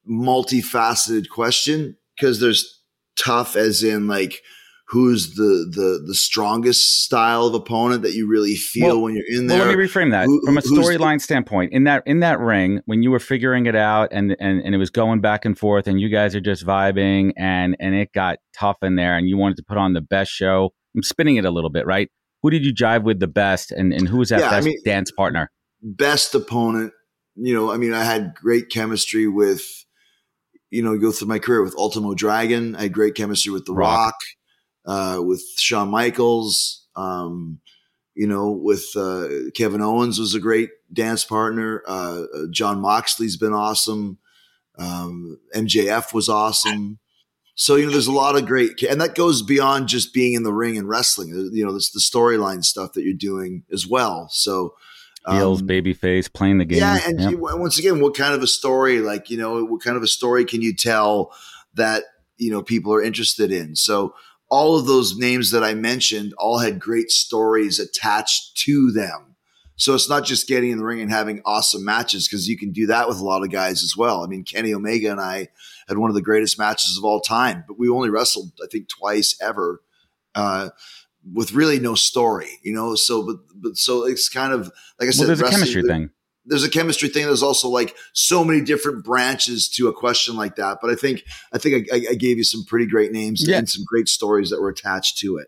multifaceted 0.05 1.29
question 1.29 1.95
because 2.17 2.41
there's 2.41 2.81
tough 3.15 3.55
as 3.55 3.83
in 3.83 4.09
like 4.09 4.41
who's 4.91 5.35
the 5.35 5.71
the 5.71 6.03
the 6.05 6.13
strongest 6.13 7.03
style 7.03 7.45
of 7.45 7.53
opponent 7.53 8.01
that 8.01 8.13
you 8.13 8.27
really 8.27 8.55
feel 8.55 8.87
well, 8.87 9.01
when 9.01 9.15
you're 9.15 9.39
in 9.39 9.47
there. 9.47 9.59
Well, 9.59 9.69
let 9.69 9.77
me 9.77 9.85
reframe 9.85 10.11
that 10.11 10.25
Who, 10.25 10.41
from 10.45 10.57
a 10.57 10.61
storyline 10.61 11.21
standpoint. 11.21 11.71
In 11.71 11.85
that 11.85 12.03
in 12.05 12.19
that 12.19 12.39
ring, 12.39 12.81
when 12.85 13.01
you 13.01 13.09
were 13.09 13.19
figuring 13.19 13.65
it 13.65 13.75
out 13.75 14.09
and, 14.11 14.35
and 14.39 14.61
and 14.61 14.75
it 14.75 14.77
was 14.77 14.89
going 14.89 15.21
back 15.21 15.45
and 15.45 15.57
forth, 15.57 15.87
and 15.87 15.99
you 15.99 16.09
guys 16.09 16.35
are 16.35 16.41
just 16.41 16.65
vibing, 16.65 17.31
and 17.37 17.77
and 17.79 17.95
it 17.95 18.11
got 18.13 18.39
tough 18.53 18.77
in 18.81 18.95
there, 18.95 19.17
and 19.17 19.27
you 19.29 19.37
wanted 19.37 19.57
to 19.57 19.63
put 19.63 19.77
on 19.77 19.93
the 19.93 20.01
best 20.01 20.31
show. 20.31 20.71
I'm 20.95 21.03
spinning 21.03 21.37
it 21.37 21.45
a 21.45 21.51
little 21.51 21.69
bit, 21.69 21.85
right? 21.85 22.09
Who 22.43 22.49
did 22.49 22.65
you 22.65 22.73
jive 22.73 23.03
with 23.03 23.19
the 23.19 23.27
best, 23.27 23.71
and 23.71 23.93
and 23.93 24.07
who 24.07 24.17
was 24.17 24.29
that 24.29 24.41
yeah, 24.41 24.49
best 24.49 24.67
I 24.67 24.69
mean, 24.69 24.77
dance 24.83 25.11
partner? 25.11 25.49
Best 25.81 26.35
opponent. 26.35 26.91
You 27.35 27.53
know, 27.53 27.71
I 27.71 27.77
mean, 27.77 27.93
I 27.93 28.03
had 28.03 28.33
great 28.35 28.69
chemistry 28.69 29.27
with. 29.27 29.63
You 30.73 30.81
know, 30.81 30.97
go 30.97 31.11
through 31.11 31.27
my 31.27 31.39
career 31.39 31.61
with 31.61 31.75
Ultimo 31.75 32.13
Dragon. 32.13 32.77
I 32.77 32.83
had 32.83 32.93
great 32.93 33.13
chemistry 33.13 33.51
with 33.51 33.65
The 33.65 33.73
Rock. 33.73 33.97
Rock 33.97 34.15
uh, 34.85 35.19
with 35.21 35.43
Shawn 35.57 35.89
Michaels. 35.89 36.87
Um, 36.95 37.59
you 38.13 38.27
know, 38.27 38.51
with 38.51 38.85
uh, 38.95 39.27
Kevin 39.55 39.81
Owens 39.81 40.19
was 40.19 40.35
a 40.35 40.39
great 40.39 40.69
dance 40.91 41.23
partner. 41.23 41.81
Uh, 41.87 42.23
uh 42.35 42.45
Jon 42.51 42.79
Moxley's 42.79 43.37
been 43.37 43.53
awesome. 43.53 44.17
Um, 44.77 45.39
MJF 45.55 46.13
was 46.13 46.27
awesome. 46.27 46.99
So 47.55 47.75
you 47.75 47.85
know, 47.85 47.91
there's 47.91 48.07
a 48.07 48.11
lot 48.11 48.35
of 48.35 48.45
great, 48.45 48.81
and 48.83 48.99
that 49.01 49.15
goes 49.15 49.41
beyond 49.41 49.87
just 49.87 50.13
being 50.13 50.33
in 50.33 50.43
the 50.43 50.53
ring 50.53 50.77
and 50.77 50.89
wrestling. 50.89 51.29
You 51.53 51.65
know, 51.65 51.75
it's 51.75 51.91
the 51.91 51.99
storyline 51.99 52.63
stuff 52.63 52.93
that 52.93 53.03
you're 53.03 53.13
doing 53.13 53.63
as 53.71 53.85
well. 53.85 54.29
So 54.31 54.73
um, 55.25 55.37
heels, 55.37 55.61
babyface, 55.61 56.31
playing 56.31 56.57
the 56.57 56.65
game. 56.65 56.79
Yeah, 56.79 56.99
and 57.05 57.19
yep. 57.19 57.31
you, 57.31 57.37
once 57.37 57.77
again, 57.77 57.99
what 57.99 58.15
kind 58.15 58.33
of 58.33 58.41
a 58.41 58.47
story? 58.47 58.99
Like 58.99 59.29
you 59.29 59.37
know, 59.37 59.63
what 59.65 59.83
kind 59.83 59.97
of 59.97 60.03
a 60.03 60.07
story 60.07 60.45
can 60.45 60.61
you 60.61 60.75
tell 60.75 61.33
that 61.75 62.03
you 62.37 62.51
know 62.51 62.63
people 62.63 62.93
are 62.93 63.01
interested 63.01 63.51
in? 63.51 63.75
So 63.75 64.15
all 64.51 64.77
of 64.77 64.85
those 64.85 65.17
names 65.17 65.49
that 65.51 65.63
I 65.63 65.73
mentioned 65.73 66.33
all 66.37 66.59
had 66.59 66.77
great 66.77 67.09
stories 67.09 67.79
attached 67.79 68.57
to 68.57 68.91
them. 68.91 69.37
So 69.77 69.95
it's 69.95 70.09
not 70.09 70.25
just 70.25 70.47
getting 70.47 70.71
in 70.71 70.77
the 70.77 70.83
ring 70.83 71.01
and 71.01 71.09
having 71.09 71.41
awesome 71.45 71.83
matches 71.83 72.27
because 72.27 72.47
you 72.47 72.57
can 72.57 72.71
do 72.71 72.85
that 72.87 73.07
with 73.07 73.19
a 73.19 73.23
lot 73.23 73.43
of 73.43 73.49
guys 73.49 73.81
as 73.81 73.95
well. 73.97 74.23
I 74.23 74.27
mean, 74.27 74.43
Kenny 74.43 74.73
Omega 74.73 75.09
and 75.09 75.21
I 75.21 75.47
had 75.87 75.97
one 75.97 76.11
of 76.11 76.15
the 76.15 76.21
greatest 76.21 76.59
matches 76.59 76.97
of 76.97 77.05
all 77.05 77.21
time, 77.21 77.63
but 77.67 77.79
we 77.79 77.89
only 77.89 78.09
wrestled, 78.09 78.51
I 78.61 78.67
think, 78.69 78.89
twice 78.89 79.35
ever, 79.41 79.81
uh, 80.35 80.69
with 81.33 81.53
really 81.53 81.79
no 81.79 81.95
story, 81.95 82.59
you 82.61 82.73
know. 82.73 82.93
So, 82.95 83.25
but, 83.25 83.37
but 83.55 83.77
so 83.77 84.05
it's 84.05 84.29
kind 84.29 84.53
of 84.53 84.71
like 84.99 85.07
I 85.07 85.11
said, 85.11 85.27
well, 85.27 85.35
there's 85.35 85.41
a 85.41 85.49
chemistry 85.49 85.81
thing 85.83 86.11
there's 86.45 86.63
a 86.63 86.69
chemistry 86.69 87.09
thing. 87.09 87.25
There's 87.25 87.43
also 87.43 87.69
like 87.69 87.95
so 88.13 88.43
many 88.43 88.61
different 88.61 89.03
branches 89.03 89.69
to 89.69 89.87
a 89.87 89.93
question 89.93 90.35
like 90.35 90.55
that. 90.55 90.79
But 90.81 90.91
I 90.91 90.95
think 90.95 91.23
I 91.53 91.57
think 91.57 91.87
I, 91.91 92.01
I 92.11 92.15
gave 92.15 92.37
you 92.37 92.43
some 92.43 92.65
pretty 92.65 92.85
great 92.85 93.11
names 93.11 93.47
yeah. 93.47 93.57
and 93.57 93.69
some 93.69 93.83
great 93.85 94.07
stories 94.07 94.49
that 94.49 94.61
were 94.61 94.69
attached 94.69 95.17
to 95.19 95.37
it. 95.37 95.47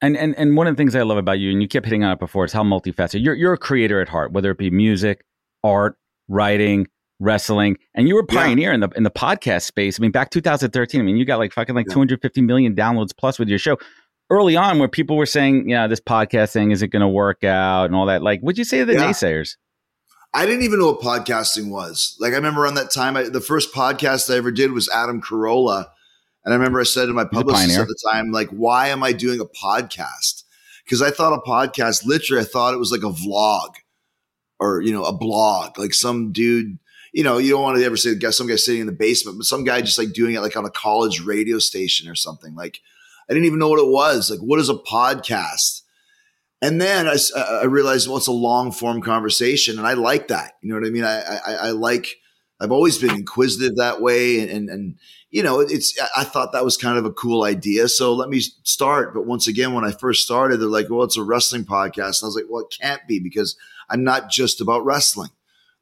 And, 0.00 0.16
and 0.16 0.36
and 0.36 0.56
one 0.56 0.66
of 0.66 0.76
the 0.76 0.80
things 0.80 0.94
I 0.94 1.02
love 1.02 1.18
about 1.18 1.40
you, 1.40 1.50
and 1.50 1.60
you 1.60 1.66
kept 1.66 1.86
hitting 1.86 2.04
on 2.04 2.12
it 2.12 2.20
before, 2.20 2.44
is 2.44 2.52
how 2.52 2.62
multifaceted 2.62 3.24
you're. 3.24 3.34
You're 3.34 3.54
a 3.54 3.58
creator 3.58 4.00
at 4.00 4.08
heart, 4.08 4.32
whether 4.32 4.50
it 4.50 4.58
be 4.58 4.70
music, 4.70 5.24
art, 5.64 5.96
writing, 6.28 6.86
wrestling, 7.18 7.78
and 7.94 8.06
you 8.06 8.14
were 8.14 8.20
a 8.20 8.26
pioneer 8.26 8.68
yeah. 8.68 8.74
in 8.74 8.80
the 8.80 8.88
in 8.90 9.02
the 9.02 9.10
podcast 9.10 9.62
space. 9.62 9.98
I 9.98 10.02
mean, 10.02 10.12
back 10.12 10.30
2013. 10.30 11.00
I 11.00 11.04
mean, 11.04 11.16
you 11.16 11.24
got 11.24 11.38
like 11.38 11.52
fucking 11.52 11.74
like 11.74 11.86
yeah. 11.88 11.94
250 11.94 12.42
million 12.42 12.76
downloads 12.76 13.10
plus 13.16 13.40
with 13.40 13.48
your 13.48 13.58
show. 13.58 13.76
Early 14.30 14.56
on, 14.56 14.78
where 14.78 14.88
people 14.88 15.16
were 15.16 15.26
saying, 15.26 15.68
"Yeah, 15.68 15.88
this 15.88 16.00
podcast 16.00 16.52
thing 16.52 16.70
isn't 16.70 16.92
going 16.92 17.00
to 17.00 17.08
work 17.08 17.42
out," 17.42 17.86
and 17.86 17.96
all 17.96 18.06
that, 18.06 18.22
like, 18.22 18.40
what'd 18.40 18.58
you 18.58 18.64
say 18.64 18.78
to 18.78 18.84
the 18.84 18.92
naysayers? 18.92 19.56
I 20.34 20.46
didn't 20.46 20.62
even 20.62 20.78
know 20.78 20.92
what 20.92 21.00
podcasting 21.00 21.70
was. 21.70 22.16
Like 22.20 22.32
I 22.32 22.36
remember 22.36 22.62
around 22.64 22.74
that 22.74 22.90
time, 22.90 23.16
I, 23.16 23.24
the 23.24 23.40
first 23.40 23.74
podcast 23.74 24.32
I 24.32 24.36
ever 24.36 24.50
did 24.50 24.72
was 24.72 24.88
Adam 24.90 25.22
Carolla, 25.22 25.86
and 26.44 26.52
I 26.52 26.56
remember 26.56 26.80
I 26.80 26.84
said 26.84 27.06
to 27.06 27.12
my 27.12 27.24
publicist 27.24 27.78
at 27.78 27.86
the 27.86 27.98
time, 28.12 28.30
like, 28.30 28.48
"Why 28.50 28.88
am 28.88 29.02
I 29.02 29.12
doing 29.12 29.40
a 29.40 29.44
podcast?" 29.44 30.44
Because 30.84 31.02
I 31.02 31.10
thought 31.10 31.32
a 31.32 31.48
podcast, 31.48 32.04
literally, 32.06 32.42
I 32.42 32.46
thought 32.46 32.74
it 32.74 32.78
was 32.78 32.92
like 32.92 33.02
a 33.02 33.14
vlog 33.14 33.74
or 34.58 34.80
you 34.82 34.92
know 34.92 35.04
a 35.04 35.12
blog, 35.12 35.78
like 35.78 35.94
some 35.94 36.32
dude. 36.32 36.78
You 37.12 37.24
know, 37.24 37.38
you 37.38 37.50
don't 37.50 37.62
want 37.62 37.78
to 37.78 37.84
ever 37.84 37.96
say 37.96 38.18
some 38.30 38.46
guy 38.46 38.56
sitting 38.56 38.82
in 38.82 38.86
the 38.86 38.92
basement, 38.92 39.38
but 39.38 39.46
some 39.46 39.64
guy 39.64 39.80
just 39.80 39.98
like 39.98 40.12
doing 40.12 40.34
it 40.34 40.40
like 40.40 40.56
on 40.56 40.66
a 40.66 40.70
college 40.70 41.20
radio 41.20 41.58
station 41.58 42.08
or 42.08 42.14
something. 42.14 42.54
Like, 42.54 42.80
I 43.28 43.32
didn't 43.32 43.46
even 43.46 43.58
know 43.58 43.70
what 43.70 43.80
it 43.80 43.90
was. 43.90 44.30
Like, 44.30 44.40
what 44.40 44.60
is 44.60 44.68
a 44.68 44.74
podcast? 44.74 45.82
And 46.60 46.80
then 46.80 47.06
I, 47.06 47.16
I 47.36 47.64
realized, 47.66 48.08
well, 48.08 48.16
it's 48.16 48.26
a 48.26 48.32
long 48.32 48.72
form 48.72 49.00
conversation, 49.00 49.78
and 49.78 49.86
I 49.86 49.92
like 49.94 50.28
that. 50.28 50.54
You 50.60 50.70
know 50.70 50.80
what 50.80 50.86
I 50.86 50.90
mean? 50.90 51.04
I, 51.04 51.20
I, 51.20 51.52
I 51.52 51.70
like. 51.70 52.16
I've 52.60 52.72
always 52.72 52.98
been 52.98 53.14
inquisitive 53.14 53.76
that 53.76 54.00
way, 54.00 54.40
and, 54.40 54.50
and, 54.50 54.68
and 54.68 54.96
you 55.30 55.44
know, 55.44 55.60
it's. 55.60 55.96
I 56.16 56.24
thought 56.24 56.52
that 56.52 56.64
was 56.64 56.76
kind 56.76 56.98
of 56.98 57.04
a 57.04 57.12
cool 57.12 57.44
idea, 57.44 57.88
so 57.88 58.12
let 58.12 58.28
me 58.28 58.40
start. 58.40 59.14
But 59.14 59.26
once 59.26 59.46
again, 59.46 59.72
when 59.72 59.84
I 59.84 59.92
first 59.92 60.24
started, 60.24 60.56
they're 60.56 60.68
like, 60.68 60.90
"Well, 60.90 61.04
it's 61.04 61.16
a 61.16 61.22
wrestling 61.22 61.64
podcast," 61.64 62.20
and 62.20 62.24
I 62.24 62.26
was 62.26 62.34
like, 62.34 62.50
"Well, 62.50 62.64
it 62.64 62.74
can't 62.80 63.06
be 63.06 63.20
because 63.20 63.56
I'm 63.88 64.02
not 64.02 64.28
just 64.28 64.60
about 64.60 64.84
wrestling." 64.84 65.30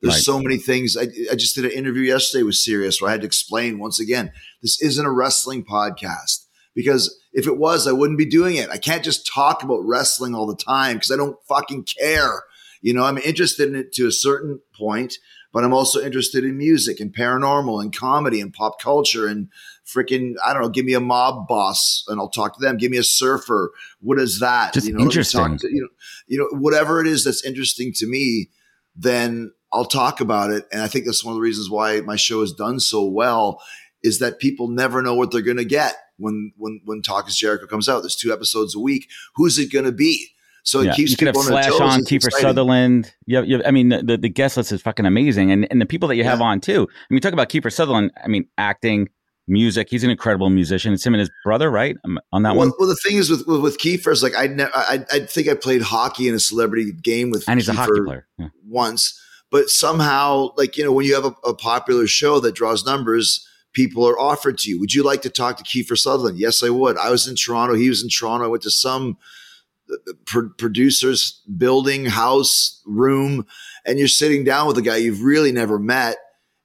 There's 0.02 0.14
right. 0.14 0.22
so 0.22 0.38
many 0.38 0.58
things. 0.58 0.96
I, 0.96 1.04
I 1.32 1.36
just 1.36 1.54
did 1.54 1.64
an 1.64 1.70
interview 1.70 2.02
yesterday 2.02 2.42
with 2.42 2.56
Sirius 2.56 3.00
where 3.00 3.08
I 3.08 3.12
had 3.12 3.22
to 3.22 3.26
explain 3.26 3.78
once 3.78 3.98
again, 3.98 4.30
this 4.60 4.80
isn't 4.82 5.06
a 5.06 5.10
wrestling 5.10 5.64
podcast 5.64 6.44
because 6.74 7.18
if 7.36 7.46
it 7.46 7.58
was, 7.58 7.86
I 7.86 7.92
wouldn't 7.92 8.18
be 8.18 8.24
doing 8.24 8.56
it. 8.56 8.70
I 8.70 8.78
can't 8.78 9.04
just 9.04 9.26
talk 9.26 9.62
about 9.62 9.84
wrestling 9.84 10.34
all 10.34 10.46
the 10.46 10.56
time 10.56 10.96
because 10.96 11.12
I 11.12 11.16
don't 11.16 11.36
fucking 11.46 11.84
care. 11.84 12.44
You 12.80 12.94
know, 12.94 13.04
I'm 13.04 13.18
interested 13.18 13.68
in 13.68 13.74
it 13.76 13.92
to 13.92 14.06
a 14.06 14.10
certain 14.10 14.58
point, 14.74 15.18
but 15.52 15.62
I'm 15.62 15.74
also 15.74 16.02
interested 16.02 16.44
in 16.44 16.56
music 16.56 16.98
and 16.98 17.14
paranormal 17.14 17.82
and 17.82 17.94
comedy 17.94 18.40
and 18.40 18.54
pop 18.54 18.80
culture 18.80 19.26
and 19.26 19.50
freaking, 19.86 20.36
I 20.42 20.54
don't 20.54 20.62
know, 20.62 20.70
give 20.70 20.86
me 20.86 20.94
a 20.94 21.00
mob 21.00 21.46
boss 21.46 22.06
and 22.08 22.18
I'll 22.18 22.30
talk 22.30 22.56
to 22.56 22.64
them. 22.64 22.78
Give 22.78 22.90
me 22.90 22.96
a 22.96 23.04
surfer. 23.04 23.70
What 24.00 24.18
is 24.18 24.40
that? 24.40 24.72
Just 24.72 24.86
you 24.86 24.94
know, 24.94 25.04
interesting. 25.04 25.58
To, 25.58 25.68
you 25.68 25.82
know, 25.82 25.88
you 26.26 26.38
know, 26.38 26.58
whatever 26.58 27.02
it 27.02 27.06
is 27.06 27.22
that's 27.22 27.44
interesting 27.44 27.92
to 27.96 28.06
me, 28.06 28.48
then 28.96 29.52
I'll 29.74 29.84
talk 29.84 30.22
about 30.22 30.52
it. 30.52 30.66
And 30.72 30.80
I 30.80 30.88
think 30.88 31.04
that's 31.04 31.22
one 31.22 31.32
of 31.32 31.36
the 31.36 31.42
reasons 31.42 31.68
why 31.68 32.00
my 32.00 32.16
show 32.16 32.40
has 32.40 32.52
done 32.52 32.80
so 32.80 33.04
well 33.04 33.60
is 34.02 34.20
that 34.20 34.38
people 34.38 34.68
never 34.68 35.02
know 35.02 35.14
what 35.14 35.32
they're 35.32 35.42
going 35.42 35.58
to 35.58 35.64
get 35.66 35.96
when 36.18 36.52
when 36.56 36.80
when 36.84 37.02
Talk 37.02 37.28
is 37.28 37.36
Jericho 37.36 37.66
comes 37.66 37.88
out. 37.88 38.00
There's 38.00 38.16
two 38.16 38.32
episodes 38.32 38.74
a 38.74 38.80
week. 38.80 39.08
Who's 39.34 39.58
it 39.58 39.72
going 39.72 39.84
to 39.84 39.92
be? 39.92 40.28
So 40.62 40.80
it 40.80 40.86
yeah. 40.86 40.94
keeps 40.94 41.12
you 41.12 41.16
could 41.16 41.28
have 41.28 41.36
Slash 41.36 41.70
on 41.80 42.00
Kiefer 42.00 42.26
exciting. 42.26 42.40
Sutherland. 42.40 43.14
You 43.26 43.36
have, 43.36 43.46
you 43.46 43.56
have, 43.58 43.66
I 43.66 43.70
mean, 43.70 43.90
the, 43.90 44.18
the 44.20 44.28
guest 44.28 44.56
list 44.56 44.72
is 44.72 44.82
fucking 44.82 45.06
amazing, 45.06 45.52
and 45.52 45.66
and 45.70 45.80
the 45.80 45.86
people 45.86 46.08
that 46.08 46.16
you 46.16 46.24
have 46.24 46.40
on 46.40 46.60
too. 46.60 46.88
I 46.90 47.14
mean, 47.14 47.20
talk 47.20 47.32
about 47.32 47.48
Kiefer 47.48 47.72
Sutherland. 47.72 48.10
I 48.24 48.26
mean, 48.26 48.48
acting, 48.58 49.08
music. 49.48 49.88
He's 49.90 50.04
an 50.04 50.10
incredible 50.10 50.50
musician. 50.50 50.92
It's 50.92 51.06
him 51.06 51.14
and 51.14 51.20
his 51.20 51.30
brother, 51.44 51.70
right? 51.70 51.96
Um, 52.04 52.18
on 52.32 52.42
that 52.42 52.50
well, 52.50 52.66
one. 52.66 52.72
Well, 52.78 52.88
the 52.88 52.96
thing 52.96 53.16
is 53.16 53.30
with 53.30 53.46
with, 53.46 53.60
with 53.60 53.78
Kiefer 53.78 54.12
is 54.12 54.22
like 54.22 54.34
I, 54.36 54.46
ne- 54.48 54.68
I 54.74 55.04
I 55.12 55.20
think 55.20 55.48
I 55.48 55.54
played 55.54 55.82
hockey 55.82 56.28
in 56.28 56.34
a 56.34 56.40
celebrity 56.40 56.92
game 56.92 57.30
with 57.30 57.48
and 57.48 57.60
he's 57.60 57.68
Kiefer 57.68 57.72
a 57.72 57.76
hockey 57.76 58.00
player 58.04 58.26
yeah. 58.38 58.48
once, 58.66 59.20
but 59.50 59.68
somehow 59.68 60.48
like 60.56 60.76
you 60.76 60.84
know 60.84 60.92
when 60.92 61.06
you 61.06 61.14
have 61.14 61.24
a, 61.24 61.34
a 61.48 61.54
popular 61.54 62.06
show 62.06 62.40
that 62.40 62.54
draws 62.54 62.84
numbers 62.84 63.46
people 63.76 64.08
are 64.08 64.18
offered 64.18 64.56
to 64.56 64.70
you. 64.70 64.80
Would 64.80 64.94
you 64.94 65.02
like 65.02 65.20
to 65.22 65.30
talk 65.30 65.58
to 65.58 65.62
Kiefer 65.62 65.98
Sutherland? 65.98 66.38
Yes, 66.38 66.62
I 66.64 66.70
would. 66.70 66.96
I 66.96 67.10
was 67.10 67.28
in 67.28 67.36
Toronto. 67.36 67.74
He 67.74 67.90
was 67.90 68.02
in 68.02 68.08
Toronto. 68.08 68.46
I 68.46 68.48
went 68.48 68.62
to 68.62 68.70
some 68.70 69.18
uh, 69.92 70.40
producer's 70.56 71.42
building, 71.58 72.06
house, 72.06 72.80
room, 72.86 73.46
and 73.84 73.98
you're 73.98 74.08
sitting 74.08 74.44
down 74.44 74.66
with 74.66 74.78
a 74.78 74.82
guy 74.82 74.96
you've 74.96 75.22
really 75.22 75.52
never 75.52 75.78
met 75.78 76.16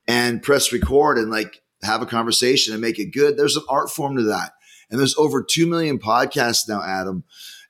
and 0.07 0.41
press 0.41 0.71
record 0.71 1.17
and 1.17 1.29
like 1.29 1.61
have 1.83 2.01
a 2.01 2.05
conversation 2.05 2.73
and 2.73 2.81
make 2.81 2.97
it 2.97 3.13
good. 3.13 3.35
There's 3.35 3.57
an 3.57 3.65
art 3.67 3.91
form 3.91 4.15
to 4.15 4.23
that. 4.23 4.53
And 4.89 4.97
there's 4.97 5.17
over 5.17 5.43
2 5.43 5.67
million 5.67 5.99
podcasts 5.99 6.67
now, 6.67 6.81
Adam. 6.81 7.25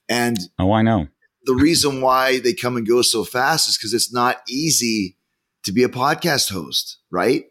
And 0.07 0.37
oh, 0.59 0.71
I 0.71 0.83
know. 0.83 1.07
The 1.45 1.55
reason 1.55 2.01
why 2.01 2.39
they 2.39 2.53
come 2.53 2.77
and 2.77 2.87
go 2.87 3.01
so 3.01 3.23
fast 3.23 3.67
is 3.67 3.77
because 3.77 3.95
it's 3.95 4.13
not 4.13 4.37
easy 4.47 5.17
to 5.63 5.71
be 5.71 5.83
a 5.83 5.89
podcast 5.89 6.51
host, 6.51 6.99
right? 7.09 7.45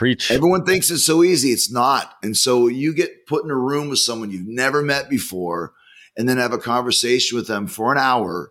Preach. 0.00 0.30
Everyone 0.30 0.64
thinks 0.64 0.90
it's 0.90 1.04
so 1.04 1.22
easy. 1.22 1.50
It's 1.50 1.70
not. 1.70 2.14
And 2.22 2.34
so 2.34 2.68
you 2.68 2.94
get 2.94 3.26
put 3.26 3.44
in 3.44 3.50
a 3.50 3.54
room 3.54 3.90
with 3.90 3.98
someone 3.98 4.30
you've 4.30 4.46
never 4.46 4.80
met 4.80 5.10
before 5.10 5.74
and 6.16 6.26
then 6.26 6.38
have 6.38 6.54
a 6.54 6.58
conversation 6.58 7.36
with 7.36 7.46
them 7.46 7.66
for 7.66 7.92
an 7.92 7.98
hour 7.98 8.50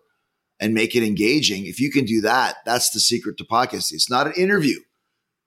and 0.60 0.76
make 0.76 0.96
it 0.96 1.02
engaging. 1.02 1.66
If 1.66 1.80
you 1.80 1.90
can 1.90 2.06
do 2.06 2.22
that, 2.22 2.58
that's 2.68 2.92
the 2.92 3.00
secret 3.00 3.40
to 3.40 3.46
podcasting. 3.46 3.94
It's 3.94 4.12
not 4.12 4.28
an 4.28 4.34
interview. 4.34 4.80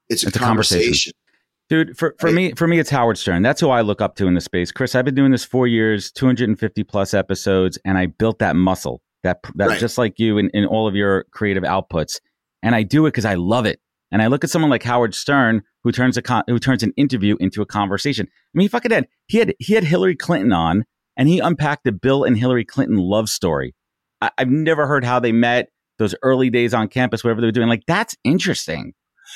It's 0.09 0.25
a, 0.25 0.27
it's 0.27 0.37
conversation. 0.37 0.81
a 0.81 0.85
conversation. 0.87 1.13
Dude, 1.69 1.97
for, 1.97 2.17
for 2.19 2.27
right? 2.27 2.35
me, 2.35 2.53
for 2.55 2.67
me, 2.67 2.81
it's 2.81 2.91
Howard 2.91 3.17
Stern. 3.17 3.43
That's 3.43 3.61
who 3.61 3.71
I 3.71 3.83
look 3.83 4.01
up 4.01 4.17
to 4.17 4.27
in 4.27 4.35
the 4.35 4.41
space. 4.41 4.73
Chris, 4.73 4.97
I've 4.97 5.05
been 5.05 5.15
doing 5.15 5.31
this 5.31 5.45
four 5.45 5.69
years, 5.69 6.11
250 6.11 6.83
plus 6.83 7.15
episodes, 7.15 7.79
and 7.85 7.97
I 7.97 8.07
built 8.07 8.41
that 8.41 8.57
muscle. 8.57 9.03
That 9.23 9.39
that 9.55 9.69
right. 9.69 9.79
just 9.79 9.99
like 9.99 10.19
you 10.19 10.37
in, 10.39 10.51
in 10.51 10.67
all 10.67 10.89
of 10.89 10.97
your 10.97 11.27
creative 11.31 11.63
outputs. 11.63 12.19
And 12.61 12.75
I 12.75 12.83
do 12.83 13.07
it 13.07 13.11
because 13.11 13.25
I 13.25 13.35
love 13.35 13.67
it. 13.67 13.79
And 14.13 14.23
I 14.23 14.29
look 14.29 14.45
at 14.45 14.51
someone 14.51 14.71
like 14.71 14.83
Howard 14.85 15.15
Stern, 15.15 15.63
who 15.83 15.91
turns 15.91 16.17
a 16.17 16.23
con- 16.23 16.45
who 16.47 16.59
turns 16.59 16.83
an 16.83 16.93
interview 16.97 17.37
into 17.41 17.63
a 17.63 17.67
conversation. 17.67 18.29
I 18.31 18.51
mean, 18.55 18.65
he 18.65 18.69
fucking 18.69 18.93
had 18.93 19.09
he 19.27 19.39
had 19.39 19.55
he 19.59 19.75
had 19.75 19.85
Hillary 19.85 20.15
Clinton 20.15 20.53
on 20.53 20.85
and 21.17 21.29
he 21.29 21.41
unpacked 21.41 21.85
the 21.85 21.93
Bill 21.93 22.23
and 22.23 22.37
Hillary 22.37 22.65
Clinton 22.65 22.99
love 22.99 23.29
story. 23.29 23.75
I- 24.21 24.31
have 24.39 24.51
never 24.51 24.87
heard 24.87 25.05
how 25.05 25.19
they 25.19 25.33
met, 25.33 25.71
those 25.99 26.15
early 26.23 26.51
days 26.51 26.75
on 26.75 26.89
campus, 26.89 27.25
whatever 27.25 27.41
they 27.41 27.47
were 27.49 27.53
doing. 27.53 27.69
Like, 27.69 27.85
that's 27.87 28.17
interesting. 28.25 28.93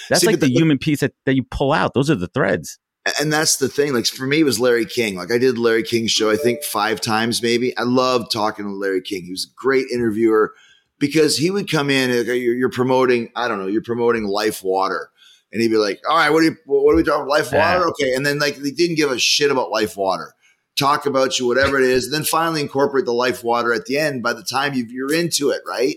That's 0.09 0.23
See, 0.23 0.27
like 0.27 0.41
the, 0.41 0.47
the, 0.47 0.53
human 0.53 0.79
piece 0.79 1.01
that, 1.01 1.13
that 1.25 1.35
you 1.35 1.45
pull 1.45 1.73
out. 1.73 1.95
Those 1.95 2.11
are 2.11 2.15
the 2.15 2.29
threads. 2.29 2.79
And 3.21 3.33
that's 3.33 3.57
the 3.57 3.69
thing. 3.69 3.95
Like 3.95 4.07
for 4.07 4.27
me, 4.27 4.41
it 4.41 4.45
was 4.45 4.59
Larry 4.59 4.85
King. 4.85 5.15
Like 5.15 5.31
I 5.31 5.39
did 5.39 5.59
Larry 5.59 5.85
King's 5.85 6.11
show, 6.11 6.29
I 6.29 6.37
think 6.37 6.65
five 6.65 7.01
times 7.01 7.41
maybe. 7.41 7.77
I 7.79 7.83
loved 7.83 8.33
talking 8.33 8.65
to 8.65 8.73
Larry 8.73 9.01
King. 9.01 9.25
He 9.25 9.31
was 9.31 9.45
a 9.45 9.55
great 9.57 9.87
interviewer 9.93 10.53
because 10.99 11.37
he 11.37 11.51
would 11.51 11.71
come 11.71 11.91
in. 11.91 12.11
You're, 12.11 12.35
you're 12.35 12.71
promoting, 12.71 13.31
I 13.37 13.49
don't 13.49 13.59
know, 13.59 13.67
you're 13.67 13.83
promoting 13.83 14.25
Life 14.25 14.63
Water, 14.63 15.11
and 15.53 15.63
he'd 15.63 15.69
be 15.69 15.77
like, 15.77 16.01
"All 16.09 16.17
right, 16.17 16.31
what 16.31 16.41
are 16.41 16.47
you, 16.47 16.57
what 16.67 16.93
are 16.93 16.97
we 16.97 17.03
talking? 17.03 17.23
About? 17.23 17.29
Life 17.29 17.53
Water, 17.53 17.89
okay?" 17.89 18.15
And 18.15 18.25
then 18.25 18.39
like 18.39 18.57
they 18.57 18.71
didn't 18.71 18.97
give 18.97 19.11
a 19.11 19.19
shit 19.19 19.51
about 19.51 19.71
Life 19.71 19.97
Water 19.97 20.35
talk 20.77 21.07
about 21.07 21.39
you, 21.39 21.47
whatever 21.47 21.79
it 21.79 21.85
is, 21.85 22.05
and 22.05 22.15
then 22.15 22.25
finally 22.25 22.61
incorporate 22.61 23.07
the 23.07 23.13
life 23.13 23.43
water 23.43 23.73
at 23.73 23.87
the 23.87 23.99
end 23.99 24.23
by 24.23 24.33
the 24.33 24.43
time 24.43 24.75
you 24.75 25.07
are 25.07 25.13
into 25.13 25.51
it, 25.51 25.63
right? 25.67 25.97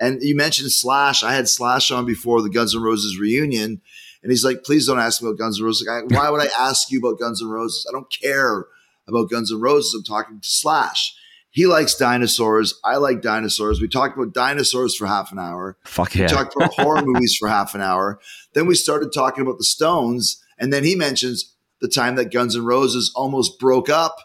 And 0.00 0.22
you 0.22 0.34
mentioned 0.34 0.72
Slash. 0.72 1.22
I 1.22 1.34
had 1.34 1.48
Slash 1.48 1.90
on 1.90 2.06
before 2.06 2.42
the 2.42 2.50
Guns 2.50 2.74
N' 2.74 2.82
Roses 2.82 3.18
reunion, 3.18 3.80
and 4.22 4.32
he's 4.32 4.44
like, 4.44 4.64
"Please 4.64 4.86
don't 4.86 4.98
ask 4.98 5.22
me 5.22 5.28
about 5.28 5.38
Guns 5.38 5.60
N' 5.60 5.66
Roses. 5.66 5.88
Why 6.08 6.30
would 6.30 6.40
I 6.40 6.48
ask 6.58 6.90
you 6.90 6.98
about 6.98 7.20
Guns 7.20 7.40
N' 7.42 7.48
Roses? 7.48 7.86
I 7.88 7.92
don't 7.92 8.10
care 8.10 8.66
about 9.06 9.30
Guns 9.30 9.52
N' 9.52 9.60
Roses. 9.60 9.94
I'm 9.94 10.02
talking 10.02 10.40
to 10.40 10.48
Slash. 10.48 11.14
He 11.54 11.66
likes 11.66 11.94
dinosaurs. 11.94 12.74
I 12.82 12.96
like 12.96 13.22
dinosaurs. 13.22 13.80
We 13.80 13.86
talked 13.86 14.16
about 14.16 14.34
dinosaurs 14.34 14.96
for 14.96 15.06
half 15.06 15.30
an 15.30 15.38
hour. 15.38 15.78
Fuck 15.84 16.16
yeah. 16.16 16.22
We 16.22 16.28
talked 16.28 16.56
about 16.56 16.74
horror 16.76 17.02
movies 17.04 17.36
for 17.38 17.48
half 17.48 17.76
an 17.76 17.80
hour. 17.80 18.18
Then 18.54 18.66
we 18.66 18.74
started 18.74 19.12
talking 19.14 19.42
about 19.42 19.58
the 19.58 19.64
Stones, 19.64 20.42
and 20.58 20.72
then 20.72 20.82
he 20.82 20.96
mentions 20.96 21.54
the 21.80 21.86
time 21.86 22.16
that 22.16 22.32
Guns 22.32 22.56
N' 22.56 22.64
Roses 22.64 23.12
almost 23.14 23.60
broke 23.60 23.88
up 23.88 24.16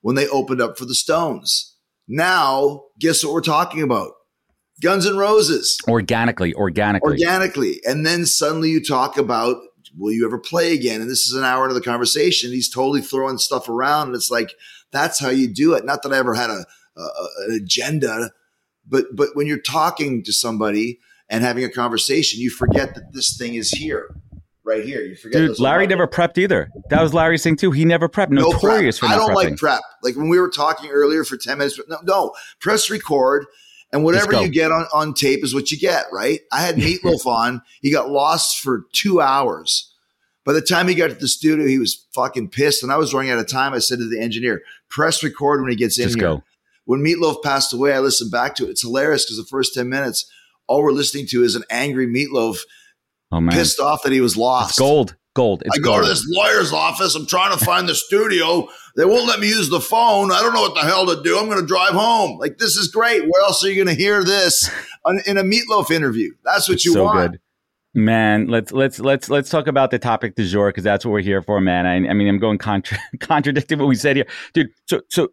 when 0.00 0.16
they 0.16 0.26
opened 0.28 0.62
up 0.62 0.78
for 0.78 0.86
the 0.86 0.94
Stones. 0.94 1.76
Now, 2.08 2.84
guess 2.98 3.22
what 3.22 3.34
we're 3.34 3.42
talking 3.42 3.82
about? 3.82 4.12
Guns 4.80 5.06
N' 5.06 5.18
Roses. 5.18 5.78
Organically, 5.86 6.54
organically. 6.54 7.10
Organically. 7.10 7.82
And 7.84 8.06
then 8.06 8.24
suddenly 8.24 8.70
you 8.70 8.82
talk 8.82 9.18
about, 9.18 9.58
will 9.98 10.12
you 10.12 10.24
ever 10.24 10.38
play 10.38 10.72
again? 10.72 11.02
And 11.02 11.10
this 11.10 11.26
is 11.26 11.34
an 11.34 11.44
hour 11.44 11.64
into 11.64 11.74
the 11.74 11.84
conversation. 11.84 12.52
He's 12.52 12.70
totally 12.70 13.02
throwing 13.02 13.36
stuff 13.36 13.68
around. 13.68 14.08
And 14.08 14.16
it's 14.16 14.30
like, 14.30 14.54
that's 14.94 15.18
how 15.18 15.30
you 15.30 15.52
do 15.52 15.74
it. 15.74 15.84
Not 15.84 16.02
that 16.02 16.12
I 16.12 16.18
ever 16.18 16.34
had 16.34 16.50
a, 16.50 16.64
a 16.96 17.02
an 17.48 17.60
agenda, 17.62 18.30
but 18.86 19.06
but 19.14 19.30
when 19.34 19.46
you're 19.46 19.58
talking 19.58 20.22
to 20.24 20.32
somebody 20.32 21.00
and 21.28 21.42
having 21.42 21.64
a 21.64 21.70
conversation, 21.70 22.40
you 22.40 22.50
forget 22.50 22.94
that 22.94 23.12
this 23.12 23.36
thing 23.36 23.54
is 23.54 23.70
here 23.70 24.14
right 24.64 24.84
here. 24.84 25.02
You 25.02 25.14
forget. 25.14 25.38
Dude, 25.38 25.60
Larry 25.60 25.86
never 25.86 26.06
prepped 26.06 26.38
either. 26.38 26.70
That 26.90 27.02
was 27.02 27.14
Larry's 27.14 27.42
thing 27.42 27.56
too. 27.56 27.70
He 27.70 27.84
never 27.84 28.08
prepped. 28.08 28.30
No 28.30 28.50
Notorious 28.50 28.98
prep. 28.98 29.10
for 29.10 29.14
I 29.14 29.18
don't 29.18 29.30
prepping. 29.30 29.50
like 29.50 29.56
prep. 29.56 29.82
Like 30.02 30.16
when 30.16 30.28
we 30.28 30.40
were 30.40 30.48
talking 30.50 30.90
earlier 30.90 31.24
for 31.24 31.36
ten 31.36 31.58
minutes. 31.58 31.78
No, 31.88 31.98
no. 32.02 32.34
Press 32.60 32.90
record. 32.90 33.46
And 33.92 34.02
whatever 34.02 34.32
you 34.42 34.48
get 34.48 34.72
on, 34.72 34.86
on 34.92 35.14
tape 35.14 35.44
is 35.44 35.54
what 35.54 35.70
you 35.70 35.78
get, 35.78 36.06
right? 36.12 36.40
I 36.50 36.62
had 36.62 36.74
Meatloaf 36.76 37.26
on. 37.26 37.62
He 37.80 37.92
got 37.92 38.10
lost 38.10 38.58
for 38.58 38.86
two 38.92 39.20
hours. 39.20 39.93
By 40.44 40.52
the 40.52 40.60
time 40.60 40.88
he 40.88 40.94
got 40.94 41.08
to 41.08 41.14
the 41.14 41.28
studio, 41.28 41.66
he 41.66 41.78
was 41.78 42.06
fucking 42.14 42.50
pissed. 42.50 42.82
And 42.82 42.92
I 42.92 42.96
was 42.96 43.14
running 43.14 43.30
out 43.30 43.38
of 43.38 43.48
time. 43.48 43.72
I 43.72 43.78
said 43.78 43.98
to 43.98 44.08
the 44.08 44.20
engineer, 44.20 44.62
press 44.90 45.22
record 45.22 45.60
when 45.60 45.70
he 45.70 45.76
gets 45.76 45.98
in 45.98 46.04
Just 46.04 46.16
here. 46.16 46.28
Go. 46.28 46.42
When 46.84 47.00
Meatloaf 47.00 47.42
passed 47.42 47.72
away, 47.72 47.94
I 47.94 48.00
listened 48.00 48.30
back 48.30 48.54
to 48.56 48.66
it. 48.66 48.70
It's 48.70 48.82
hilarious 48.82 49.24
because 49.24 49.38
the 49.38 49.44
first 49.44 49.74
10 49.74 49.88
minutes, 49.88 50.30
all 50.66 50.82
we're 50.82 50.92
listening 50.92 51.26
to 51.28 51.42
is 51.42 51.54
an 51.54 51.64
angry 51.70 52.06
Meatloaf 52.06 52.58
oh, 53.32 53.40
man. 53.40 53.54
pissed 53.54 53.80
off 53.80 54.02
that 54.02 54.12
he 54.12 54.20
was 54.20 54.36
lost. 54.36 54.72
It's 54.72 54.78
gold 54.78 55.16
gold. 55.34 55.62
It's 55.66 55.76
I 55.76 55.82
go 55.82 55.90
gold. 55.90 56.04
to 56.04 56.08
this 56.08 56.24
lawyer's 56.28 56.72
office. 56.72 57.14
I'm 57.14 57.26
trying 57.26 57.56
to 57.56 57.64
find 57.64 57.88
the 57.88 57.94
studio. 57.94 58.68
They 58.96 59.04
won't 59.04 59.26
let 59.26 59.40
me 59.40 59.48
use 59.48 59.68
the 59.68 59.80
phone. 59.80 60.32
I 60.32 60.40
don't 60.40 60.54
know 60.54 60.62
what 60.62 60.74
the 60.74 60.82
hell 60.82 61.06
to 61.06 61.22
do. 61.22 61.38
I'm 61.38 61.46
going 61.46 61.60
to 61.60 61.66
drive 61.66 61.92
home. 61.92 62.38
Like 62.38 62.58
this 62.58 62.76
is 62.76 62.88
great. 62.88 63.22
Where 63.22 63.42
else 63.42 63.64
are 63.64 63.68
you 63.68 63.74
going 63.74 63.94
to 63.94 64.00
hear 64.00 64.24
this 64.24 64.70
in 65.26 65.36
a 65.36 65.42
meatloaf 65.42 65.90
interview? 65.90 66.32
That's 66.44 66.68
what 66.68 66.76
it's 66.76 66.84
you 66.84 66.92
so 66.92 67.04
want. 67.04 67.32
Good. 67.32 67.40
Man, 67.94 68.48
let's 68.48 68.72
let's 68.72 68.98
let's 68.98 69.30
let's 69.30 69.48
talk 69.50 69.68
about 69.68 69.92
the 69.92 70.00
topic 70.00 70.34
du 70.34 70.44
jour 70.44 70.70
because 70.70 70.82
that's 70.82 71.04
what 71.04 71.12
we're 71.12 71.20
here 71.20 71.42
for, 71.42 71.60
man. 71.60 71.86
I, 71.86 71.94
I 72.10 72.12
mean, 72.12 72.26
I'm 72.26 72.38
going 72.38 72.58
contra- 72.58 72.98
contradicting 73.20 73.78
what 73.78 73.86
we 73.86 73.94
said 73.94 74.16
here, 74.16 74.26
dude. 74.52 74.70
So 74.88 75.02
so 75.10 75.28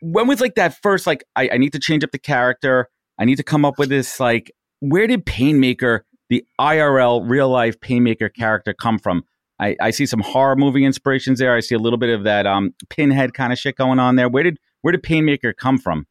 when 0.00 0.26
was 0.26 0.40
like 0.40 0.54
that 0.56 0.76
first 0.82 1.06
like 1.06 1.24
I, 1.36 1.48
I 1.54 1.56
need 1.56 1.72
to 1.72 1.78
change 1.78 2.04
up 2.04 2.10
the 2.10 2.18
character. 2.18 2.90
I 3.18 3.24
need 3.24 3.36
to 3.36 3.42
come 3.42 3.64
up 3.64 3.78
with 3.78 3.88
this 3.88 4.20
like 4.20 4.52
where 4.80 5.06
did 5.06 5.24
Painmaker, 5.24 6.00
the 6.28 6.44
IRL 6.60 7.22
real 7.26 7.48
life 7.48 7.80
Painmaker 7.80 8.34
character, 8.34 8.74
come 8.74 8.98
from? 8.98 9.24
I, 9.58 9.76
I 9.80 9.90
see 9.90 10.06
some 10.06 10.20
horror 10.20 10.56
movie 10.56 10.84
inspirations 10.84 11.38
there. 11.38 11.54
I 11.54 11.60
see 11.60 11.76
a 11.76 11.78
little 11.78 11.98
bit 11.98 12.10
of 12.10 12.24
that 12.24 12.46
um, 12.46 12.74
pinhead 12.90 13.32
kind 13.32 13.52
of 13.52 13.58
shit 13.58 13.76
going 13.76 14.00
on 14.00 14.16
there. 14.16 14.28
Where 14.28 14.42
did 14.42 14.58
where 14.82 14.92
did 14.92 15.02
Painmaker 15.02 15.56
come 15.56 15.78
from? 15.78 16.06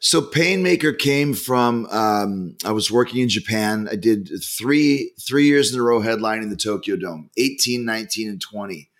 So 0.00 0.20
Painmaker 0.20 0.96
came 0.96 1.34
from 1.34 1.86
um, 1.86 2.56
I 2.64 2.72
was 2.72 2.90
working 2.90 3.20
in 3.20 3.28
Japan. 3.28 3.88
I 3.90 3.96
did 3.96 4.30
three 4.44 5.12
three 5.26 5.46
years 5.46 5.72
in 5.72 5.80
a 5.80 5.82
row 5.82 6.00
headlining 6.00 6.50
the 6.50 6.56
Tokyo 6.56 6.96
Dome, 6.96 7.30
18, 7.36 7.84
19, 7.84 8.28
and 8.28 8.40
20. 8.40 8.90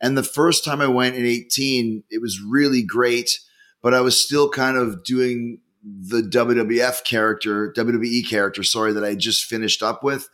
And 0.00 0.16
the 0.16 0.22
first 0.22 0.64
time 0.64 0.80
I 0.80 0.86
went 0.86 1.16
in 1.16 1.26
18, 1.26 2.04
it 2.10 2.22
was 2.22 2.40
really 2.40 2.82
great, 2.82 3.40
but 3.82 3.94
I 3.94 4.00
was 4.00 4.24
still 4.24 4.48
kind 4.48 4.76
of 4.76 5.02
doing 5.02 5.58
the 5.82 6.22
WWF 6.22 7.04
character, 7.04 7.72
WWE 7.76 8.28
character, 8.28 8.62
sorry, 8.62 8.92
that 8.92 9.04
I 9.04 9.14
just 9.14 9.44
finished 9.44 9.82
up 9.82 10.04
with 10.04 10.28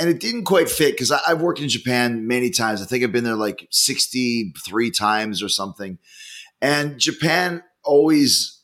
and 0.00 0.08
it 0.08 0.18
didn't 0.18 0.44
quite 0.44 0.70
fit 0.70 0.92
because 0.92 1.12
I've 1.12 1.42
worked 1.42 1.60
in 1.60 1.68
Japan 1.68 2.26
many 2.26 2.48
times. 2.48 2.80
I 2.80 2.86
think 2.86 3.04
I've 3.04 3.12
been 3.12 3.22
there 3.22 3.36
like 3.36 3.68
63 3.70 4.90
times 4.90 5.42
or 5.42 5.50
something. 5.50 5.98
And 6.62 6.98
Japan 6.98 7.62
always 7.84 8.59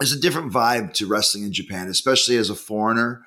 is 0.00 0.12
a 0.12 0.20
different 0.20 0.52
vibe 0.52 0.92
to 0.94 1.06
wrestling 1.06 1.44
in 1.44 1.52
Japan, 1.52 1.88
especially 1.88 2.36
as 2.36 2.50
a 2.50 2.54
foreigner. 2.54 3.22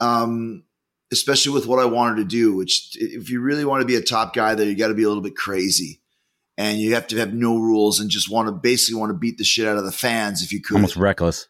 Um, 0.00 0.64
especially 1.12 1.52
with 1.52 1.66
what 1.66 1.80
I 1.80 1.84
wanted 1.84 2.16
to 2.16 2.24
do, 2.24 2.54
which 2.54 2.96
if 2.98 3.30
you 3.30 3.40
really 3.40 3.64
want 3.64 3.80
to 3.82 3.86
be 3.86 3.96
a 3.96 4.02
top 4.02 4.34
guy 4.34 4.54
there, 4.54 4.66
you 4.66 4.76
got 4.76 4.88
to 4.88 4.94
be 4.94 5.02
a 5.02 5.08
little 5.08 5.22
bit 5.22 5.36
crazy. 5.36 6.00
And 6.56 6.78
you 6.78 6.94
have 6.94 7.06
to 7.08 7.16
have 7.16 7.32
no 7.32 7.56
rules 7.56 8.00
and 8.00 8.10
just 8.10 8.30
want 8.30 8.48
to 8.48 8.52
basically 8.52 9.00
want 9.00 9.10
to 9.10 9.18
beat 9.18 9.38
the 9.38 9.44
shit 9.44 9.66
out 9.66 9.78
of 9.78 9.84
the 9.84 9.92
fans 9.92 10.42
if 10.42 10.52
you 10.52 10.60
could. 10.60 10.76
Almost 10.76 10.96
reckless. 10.96 11.48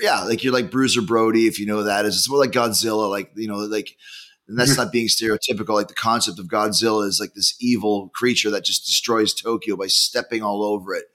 Yeah, 0.00 0.24
like 0.24 0.44
you're 0.44 0.52
like 0.52 0.70
Bruiser 0.70 1.00
Brody, 1.00 1.46
if 1.46 1.58
you 1.58 1.64
know 1.64 1.84
that 1.84 2.04
is. 2.04 2.16
It's 2.16 2.28
more 2.28 2.38
like 2.38 2.52
Godzilla, 2.52 3.08
like 3.08 3.30
you 3.34 3.48
know, 3.48 3.56
like 3.56 3.96
and 4.46 4.58
that's 4.58 4.76
not 4.76 4.92
being 4.92 5.06
stereotypical. 5.08 5.70
Like 5.70 5.88
the 5.88 5.94
concept 5.94 6.38
of 6.38 6.46
Godzilla 6.46 7.06
is 7.06 7.18
like 7.18 7.32
this 7.32 7.54
evil 7.58 8.10
creature 8.14 8.50
that 8.50 8.66
just 8.66 8.84
destroys 8.84 9.32
Tokyo 9.32 9.76
by 9.76 9.86
stepping 9.86 10.42
all 10.42 10.62
over 10.62 10.94
it. 10.94 11.06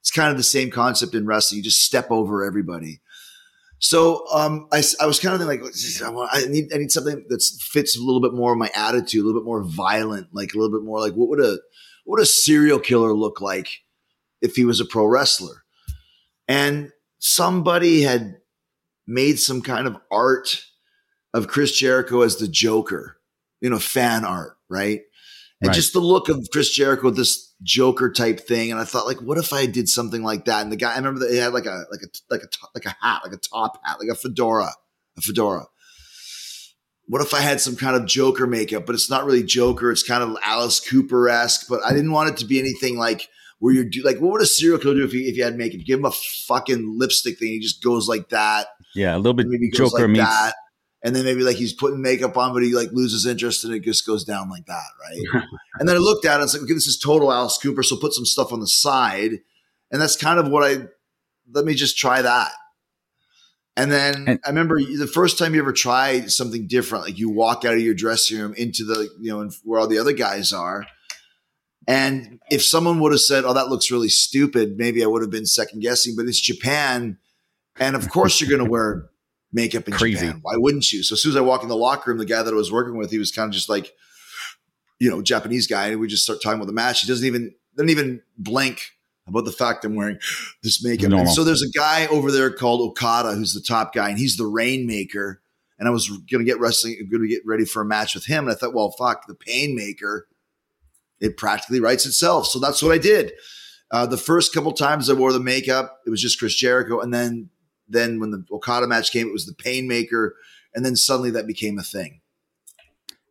It's 0.00 0.10
kind 0.10 0.30
of 0.30 0.36
the 0.36 0.42
same 0.42 0.70
concept 0.70 1.14
in 1.14 1.26
wrestling. 1.26 1.58
You 1.58 1.64
just 1.64 1.82
step 1.82 2.10
over 2.10 2.44
everybody. 2.44 3.00
So 3.80 4.24
um, 4.32 4.68
I, 4.72 4.82
I 5.00 5.06
was 5.06 5.20
kind 5.20 5.40
of 5.40 5.46
like, 5.46 5.62
I 5.62 6.46
need 6.46 6.72
I 6.74 6.78
need 6.78 6.90
something 6.90 7.24
that 7.28 7.42
fits 7.60 7.96
a 7.96 8.02
little 8.02 8.20
bit 8.20 8.34
more 8.34 8.52
of 8.52 8.58
my 8.58 8.70
attitude, 8.74 9.22
a 9.22 9.26
little 9.26 9.40
bit 9.40 9.46
more 9.46 9.62
violent, 9.62 10.28
like 10.32 10.52
a 10.54 10.58
little 10.58 10.76
bit 10.76 10.84
more 10.84 10.98
like 11.00 11.12
what 11.12 11.28
would 11.28 11.40
a 11.40 11.58
what 12.04 12.20
a 12.20 12.26
serial 12.26 12.80
killer 12.80 13.12
look 13.12 13.40
like 13.40 13.68
if 14.42 14.56
he 14.56 14.64
was 14.64 14.80
a 14.80 14.84
pro 14.84 15.04
wrestler? 15.04 15.62
And 16.48 16.90
somebody 17.18 18.02
had 18.02 18.38
made 19.06 19.38
some 19.38 19.62
kind 19.62 19.86
of 19.86 19.96
art 20.10 20.62
of 21.34 21.48
Chris 21.48 21.72
Jericho 21.72 22.22
as 22.22 22.36
the 22.36 22.48
Joker, 22.48 23.18
you 23.60 23.70
know, 23.70 23.78
fan 23.78 24.24
art, 24.24 24.56
right? 24.68 25.02
And 25.60 25.68
right. 25.68 25.74
just 25.74 25.92
the 25.92 26.00
look 26.00 26.28
of 26.28 26.46
Chris 26.52 26.70
Jericho, 26.70 27.10
this 27.10 27.52
Joker 27.62 28.12
type 28.12 28.40
thing. 28.40 28.70
And 28.70 28.80
I 28.80 28.84
thought, 28.84 29.06
like, 29.06 29.20
what 29.20 29.38
if 29.38 29.52
I 29.52 29.66
did 29.66 29.88
something 29.88 30.22
like 30.22 30.44
that? 30.44 30.62
And 30.62 30.70
the 30.70 30.76
guy, 30.76 30.92
I 30.92 30.96
remember 30.96 31.20
that 31.20 31.30
he 31.32 31.38
had 31.38 31.52
like 31.52 31.66
a 31.66 31.84
like 31.90 32.00
a 32.02 32.08
like 32.30 32.42
a 32.42 32.48
like 32.74 32.84
a 32.84 32.96
hat, 33.04 33.22
like 33.24 33.32
a 33.32 33.38
top 33.38 33.80
hat, 33.84 33.98
like 33.98 34.10
a 34.10 34.14
fedora, 34.14 34.70
a 35.16 35.20
fedora. 35.20 35.66
What 37.08 37.22
if 37.22 37.34
I 37.34 37.40
had 37.40 37.60
some 37.60 37.74
kind 37.74 37.96
of 37.96 38.06
Joker 38.06 38.46
makeup, 38.46 38.86
but 38.86 38.94
it's 38.94 39.10
not 39.10 39.24
really 39.24 39.42
Joker? 39.42 39.90
It's 39.90 40.02
kind 40.02 40.22
of 40.22 40.36
Alice 40.44 40.78
Cooper 40.78 41.28
esque, 41.28 41.66
but 41.68 41.80
I 41.84 41.90
didn't 41.90 42.12
want 42.12 42.30
it 42.30 42.36
to 42.36 42.44
be 42.44 42.60
anything 42.60 42.96
like 42.96 43.28
where 43.58 43.74
you're 43.74 43.84
do 43.84 44.02
like 44.04 44.20
what 44.20 44.30
would 44.30 44.42
a 44.42 44.46
serial 44.46 44.78
killer 44.78 44.94
do 44.94 45.04
if 45.04 45.12
you 45.12 45.26
if 45.26 45.36
you 45.36 45.42
had 45.42 45.56
makeup? 45.56 45.80
Give 45.84 45.98
him 45.98 46.04
a 46.04 46.12
fucking 46.46 46.98
lipstick 46.98 47.40
thing. 47.40 47.48
He 47.48 47.58
just 47.58 47.82
goes 47.82 48.06
like 48.06 48.28
that. 48.28 48.68
Yeah, 48.94 49.16
a 49.16 49.18
little 49.18 49.34
bit 49.34 49.48
maybe 49.48 49.70
Joker 49.70 50.02
like 50.02 50.10
meets 50.10 50.24
that 50.24 50.54
and 51.02 51.14
then 51.14 51.24
maybe 51.24 51.42
like 51.42 51.56
he's 51.56 51.72
putting 51.72 52.02
makeup 52.02 52.36
on, 52.36 52.52
but 52.52 52.62
he 52.62 52.74
like 52.74 52.90
loses 52.92 53.24
interest 53.24 53.64
and 53.64 53.72
it 53.72 53.82
just 53.82 54.06
goes 54.06 54.24
down 54.24 54.50
like 54.50 54.66
that, 54.66 54.86
right? 55.00 55.42
and 55.78 55.88
then 55.88 55.96
I 55.96 56.00
looked 56.00 56.24
at 56.24 56.40
it, 56.40 56.44
it's 56.44 56.54
like, 56.54 56.64
okay, 56.64 56.74
this 56.74 56.86
is 56.86 56.98
total 56.98 57.32
Alice 57.32 57.58
Cooper, 57.58 57.82
so 57.82 57.96
put 57.96 58.12
some 58.12 58.26
stuff 58.26 58.52
on 58.52 58.60
the 58.60 58.66
side, 58.66 59.32
and 59.90 60.02
that's 60.02 60.16
kind 60.16 60.38
of 60.38 60.48
what 60.48 60.64
I. 60.64 60.86
Let 61.50 61.64
me 61.64 61.74
just 61.74 61.96
try 61.96 62.20
that. 62.20 62.52
And 63.74 63.92
then 63.92 64.24
and, 64.26 64.40
I 64.44 64.48
remember 64.48 64.78
the 64.80 65.06
first 65.06 65.38
time 65.38 65.54
you 65.54 65.60
ever 65.60 65.72
tried 65.72 66.32
something 66.32 66.66
different, 66.66 67.04
like 67.04 67.18
you 67.18 67.30
walk 67.30 67.64
out 67.64 67.74
of 67.74 67.80
your 67.80 67.94
dressing 67.94 68.38
room 68.38 68.52
into 68.54 68.84
the 68.84 69.08
you 69.20 69.30
know 69.30 69.48
where 69.62 69.80
all 69.80 69.86
the 69.86 70.00
other 70.00 70.12
guys 70.12 70.52
are. 70.52 70.84
And 71.86 72.40
if 72.50 72.62
someone 72.62 72.98
would 73.00 73.12
have 73.12 73.20
said, 73.20 73.44
"Oh, 73.44 73.54
that 73.54 73.68
looks 73.68 73.90
really 73.90 74.08
stupid," 74.08 74.76
maybe 74.76 75.02
I 75.02 75.06
would 75.06 75.22
have 75.22 75.30
been 75.30 75.46
second 75.46 75.80
guessing. 75.80 76.16
But 76.16 76.26
it's 76.26 76.40
Japan, 76.40 77.18
and 77.78 77.94
of 77.94 78.10
course 78.10 78.40
you're 78.40 78.50
going 78.50 78.64
to 78.64 78.70
wear 78.70 79.08
makeup 79.52 79.88
in 79.88 79.94
Crazy. 79.94 80.26
Japan. 80.26 80.40
Why 80.42 80.54
wouldn't 80.56 80.92
you? 80.92 81.02
So 81.02 81.14
as 81.14 81.22
soon 81.22 81.30
as 81.30 81.36
I 81.36 81.40
walk 81.40 81.62
in 81.62 81.68
the 81.68 81.76
locker 81.76 82.10
room, 82.10 82.18
the 82.18 82.26
guy 82.26 82.42
that 82.42 82.52
I 82.52 82.56
was 82.56 82.72
working 82.72 82.96
with, 82.96 83.10
he 83.10 83.18
was 83.18 83.32
kind 83.32 83.48
of 83.48 83.54
just 83.54 83.68
like, 83.68 83.92
you 84.98 85.10
know, 85.10 85.22
Japanese 85.22 85.66
guy, 85.66 85.88
and 85.88 86.00
we 86.00 86.08
just 86.08 86.24
start 86.24 86.40
talking 86.42 86.58
about 86.58 86.66
the 86.66 86.72
match. 86.72 87.00
He 87.00 87.08
doesn't 87.08 87.26
even 87.26 87.54
doesn't 87.76 87.90
even 87.90 88.22
blink 88.36 88.82
about 89.26 89.44
the 89.44 89.52
fact 89.52 89.84
I'm 89.84 89.94
wearing 89.94 90.18
this 90.62 90.82
makeup. 90.82 91.12
And 91.12 91.28
so 91.28 91.44
there's 91.44 91.62
a 91.62 91.78
guy 91.78 92.06
over 92.08 92.32
there 92.32 92.50
called 92.50 92.80
Okada 92.80 93.34
who's 93.34 93.54
the 93.54 93.60
top 93.60 93.94
guy, 93.94 94.08
and 94.08 94.18
he's 94.18 94.36
the 94.36 94.46
rainmaker. 94.46 95.40
And 95.78 95.86
I 95.86 95.92
was 95.92 96.08
gonna 96.30 96.44
get 96.44 96.58
wrestling, 96.58 97.08
gonna 97.10 97.28
get 97.28 97.46
ready 97.46 97.64
for 97.64 97.82
a 97.82 97.84
match 97.84 98.14
with 98.14 98.26
him. 98.26 98.44
And 98.44 98.52
I 98.52 98.58
thought, 98.58 98.74
well, 98.74 98.90
fuck, 98.90 99.26
the 99.28 99.34
painmaker, 99.34 100.26
it 101.20 101.36
practically 101.36 101.78
writes 101.78 102.04
itself. 102.04 102.46
So 102.46 102.58
that's 102.58 102.82
what 102.82 102.92
I 102.92 102.98
did. 102.98 103.32
Uh, 103.90 104.04
the 104.04 104.16
first 104.16 104.52
couple 104.52 104.72
times 104.72 105.08
I 105.08 105.14
wore 105.14 105.32
the 105.32 105.40
makeup, 105.40 106.00
it 106.06 106.10
was 106.10 106.20
just 106.20 106.38
Chris 106.38 106.54
Jericho, 106.54 107.00
and 107.00 107.14
then 107.14 107.50
then 107.88 108.20
when 108.20 108.30
the 108.30 108.44
Okada 108.50 108.86
match 108.86 109.12
came, 109.12 109.28
it 109.28 109.32
was 109.32 109.46
the 109.46 109.54
Painmaker, 109.54 110.30
and 110.74 110.84
then 110.84 110.96
suddenly 110.96 111.30
that 111.30 111.46
became 111.46 111.78
a 111.78 111.82
thing. 111.82 112.20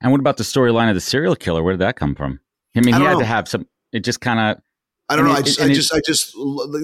And 0.01 0.11
what 0.11 0.19
about 0.19 0.37
the 0.37 0.43
storyline 0.43 0.89
of 0.89 0.95
the 0.95 1.01
serial 1.01 1.35
killer? 1.35 1.63
Where 1.63 1.73
did 1.73 1.81
that 1.81 1.95
come 1.95 2.15
from? 2.15 2.39
I 2.75 2.81
mean, 2.81 2.93
I 2.93 2.99
he 2.99 3.03
had 3.05 3.13
know. 3.13 3.19
to 3.19 3.25
have 3.25 3.47
some. 3.47 3.67
It 3.91 4.03
just 4.03 4.21
kind 4.21 4.39
of. 4.39 4.63
I 5.09 5.15
don't 5.15 5.25
know. 5.25 5.31
I 5.31 5.41
just, 5.41 5.61
I 5.61 5.73
just, 5.73 5.93
I 5.93 6.01
just, 6.05 6.35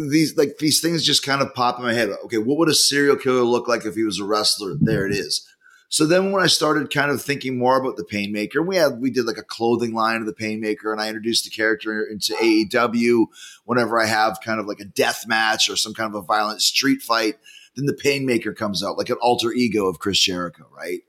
these 0.09 0.37
like 0.37 0.57
these 0.57 0.79
things 0.79 1.03
just 1.03 1.25
kind 1.25 1.41
of 1.41 1.53
pop 1.53 1.77
in 1.77 1.83
my 1.83 1.93
head. 1.93 2.09
Okay, 2.25 2.37
what 2.37 2.57
would 2.57 2.69
a 2.69 2.73
serial 2.73 3.17
killer 3.17 3.41
look 3.41 3.67
like 3.67 3.85
if 3.85 3.95
he 3.95 4.03
was 4.03 4.17
a 4.17 4.23
wrestler? 4.23 4.75
There 4.79 5.05
it 5.05 5.11
is. 5.11 5.45
So 5.89 6.07
then 6.07 6.31
when 6.31 6.41
I 6.41 6.47
started 6.47 6.91
kind 6.91 7.11
of 7.11 7.21
thinking 7.21 7.55
more 7.55 7.79
about 7.79 7.97
the 7.97 8.03
Painmaker, 8.03 8.65
we 8.65 8.77
had 8.77 8.99
we 8.99 9.11
did 9.11 9.25
like 9.25 9.37
a 9.37 9.43
clothing 9.43 9.93
line 9.93 10.21
of 10.21 10.25
the 10.25 10.33
Painmaker, 10.33 10.91
and 10.91 10.99
I 10.99 11.07
introduced 11.07 11.43
the 11.43 11.51
character 11.51 12.03
into 12.03 12.33
AEW. 12.33 13.25
Whenever 13.65 14.01
I 14.01 14.07
have 14.07 14.39
kind 14.43 14.59
of 14.59 14.65
like 14.65 14.79
a 14.79 14.85
death 14.85 15.25
match 15.27 15.69
or 15.69 15.75
some 15.75 15.93
kind 15.93 16.09
of 16.09 16.15
a 16.15 16.25
violent 16.25 16.61
street 16.61 17.03
fight, 17.03 17.35
then 17.75 17.85
the 17.85 17.93
Painmaker 17.93 18.55
comes 18.55 18.83
out, 18.83 18.97
like 18.97 19.09
an 19.09 19.17
alter 19.21 19.51
ego 19.51 19.87
of 19.87 19.99
Chris 19.99 20.19
Jericho, 20.19 20.65
right? 20.75 21.01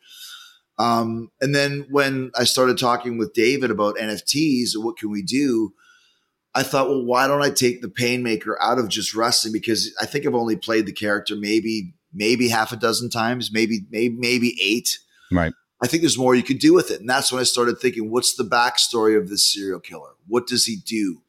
Um, 0.78 1.30
and 1.40 1.54
then 1.54 1.86
when 1.90 2.32
I 2.36 2.44
started 2.44 2.78
talking 2.78 3.16
with 3.16 3.32
David 3.32 3.70
about 3.70 3.96
NFTs 3.96 4.74
and 4.74 4.84
what 4.84 4.96
can 4.96 5.10
we 5.10 5.22
do, 5.22 5.72
I 6.54 6.62
thought, 6.62 6.88
well, 6.88 7.04
why 7.04 7.26
don't 7.26 7.42
I 7.42 7.50
take 7.50 7.82
the 7.82 7.88
Painmaker 7.88 8.54
out 8.60 8.78
of 8.78 8.88
just 8.88 9.14
wrestling? 9.14 9.52
Because 9.52 9.94
I 10.00 10.06
think 10.06 10.26
I've 10.26 10.34
only 10.34 10.56
played 10.56 10.86
the 10.86 10.92
character 10.92 11.36
maybe 11.36 11.94
maybe 12.12 12.48
half 12.48 12.72
a 12.72 12.76
dozen 12.76 13.10
times, 13.10 13.52
maybe 13.52 13.80
maybe 13.90 14.14
maybe 14.16 14.56
eight. 14.62 14.98
Right. 15.32 15.52
I 15.82 15.86
think 15.86 16.02
there's 16.02 16.16
more 16.16 16.34
you 16.34 16.44
could 16.44 16.60
do 16.60 16.72
with 16.72 16.90
it, 16.90 17.00
and 17.00 17.10
that's 17.10 17.32
when 17.32 17.40
I 17.40 17.44
started 17.44 17.78
thinking, 17.78 18.10
what's 18.10 18.36
the 18.36 18.44
backstory 18.44 19.18
of 19.18 19.28
this 19.28 19.52
serial 19.52 19.80
killer? 19.80 20.10
What 20.28 20.46
does 20.46 20.64
he 20.64 20.76
do? 20.76 21.20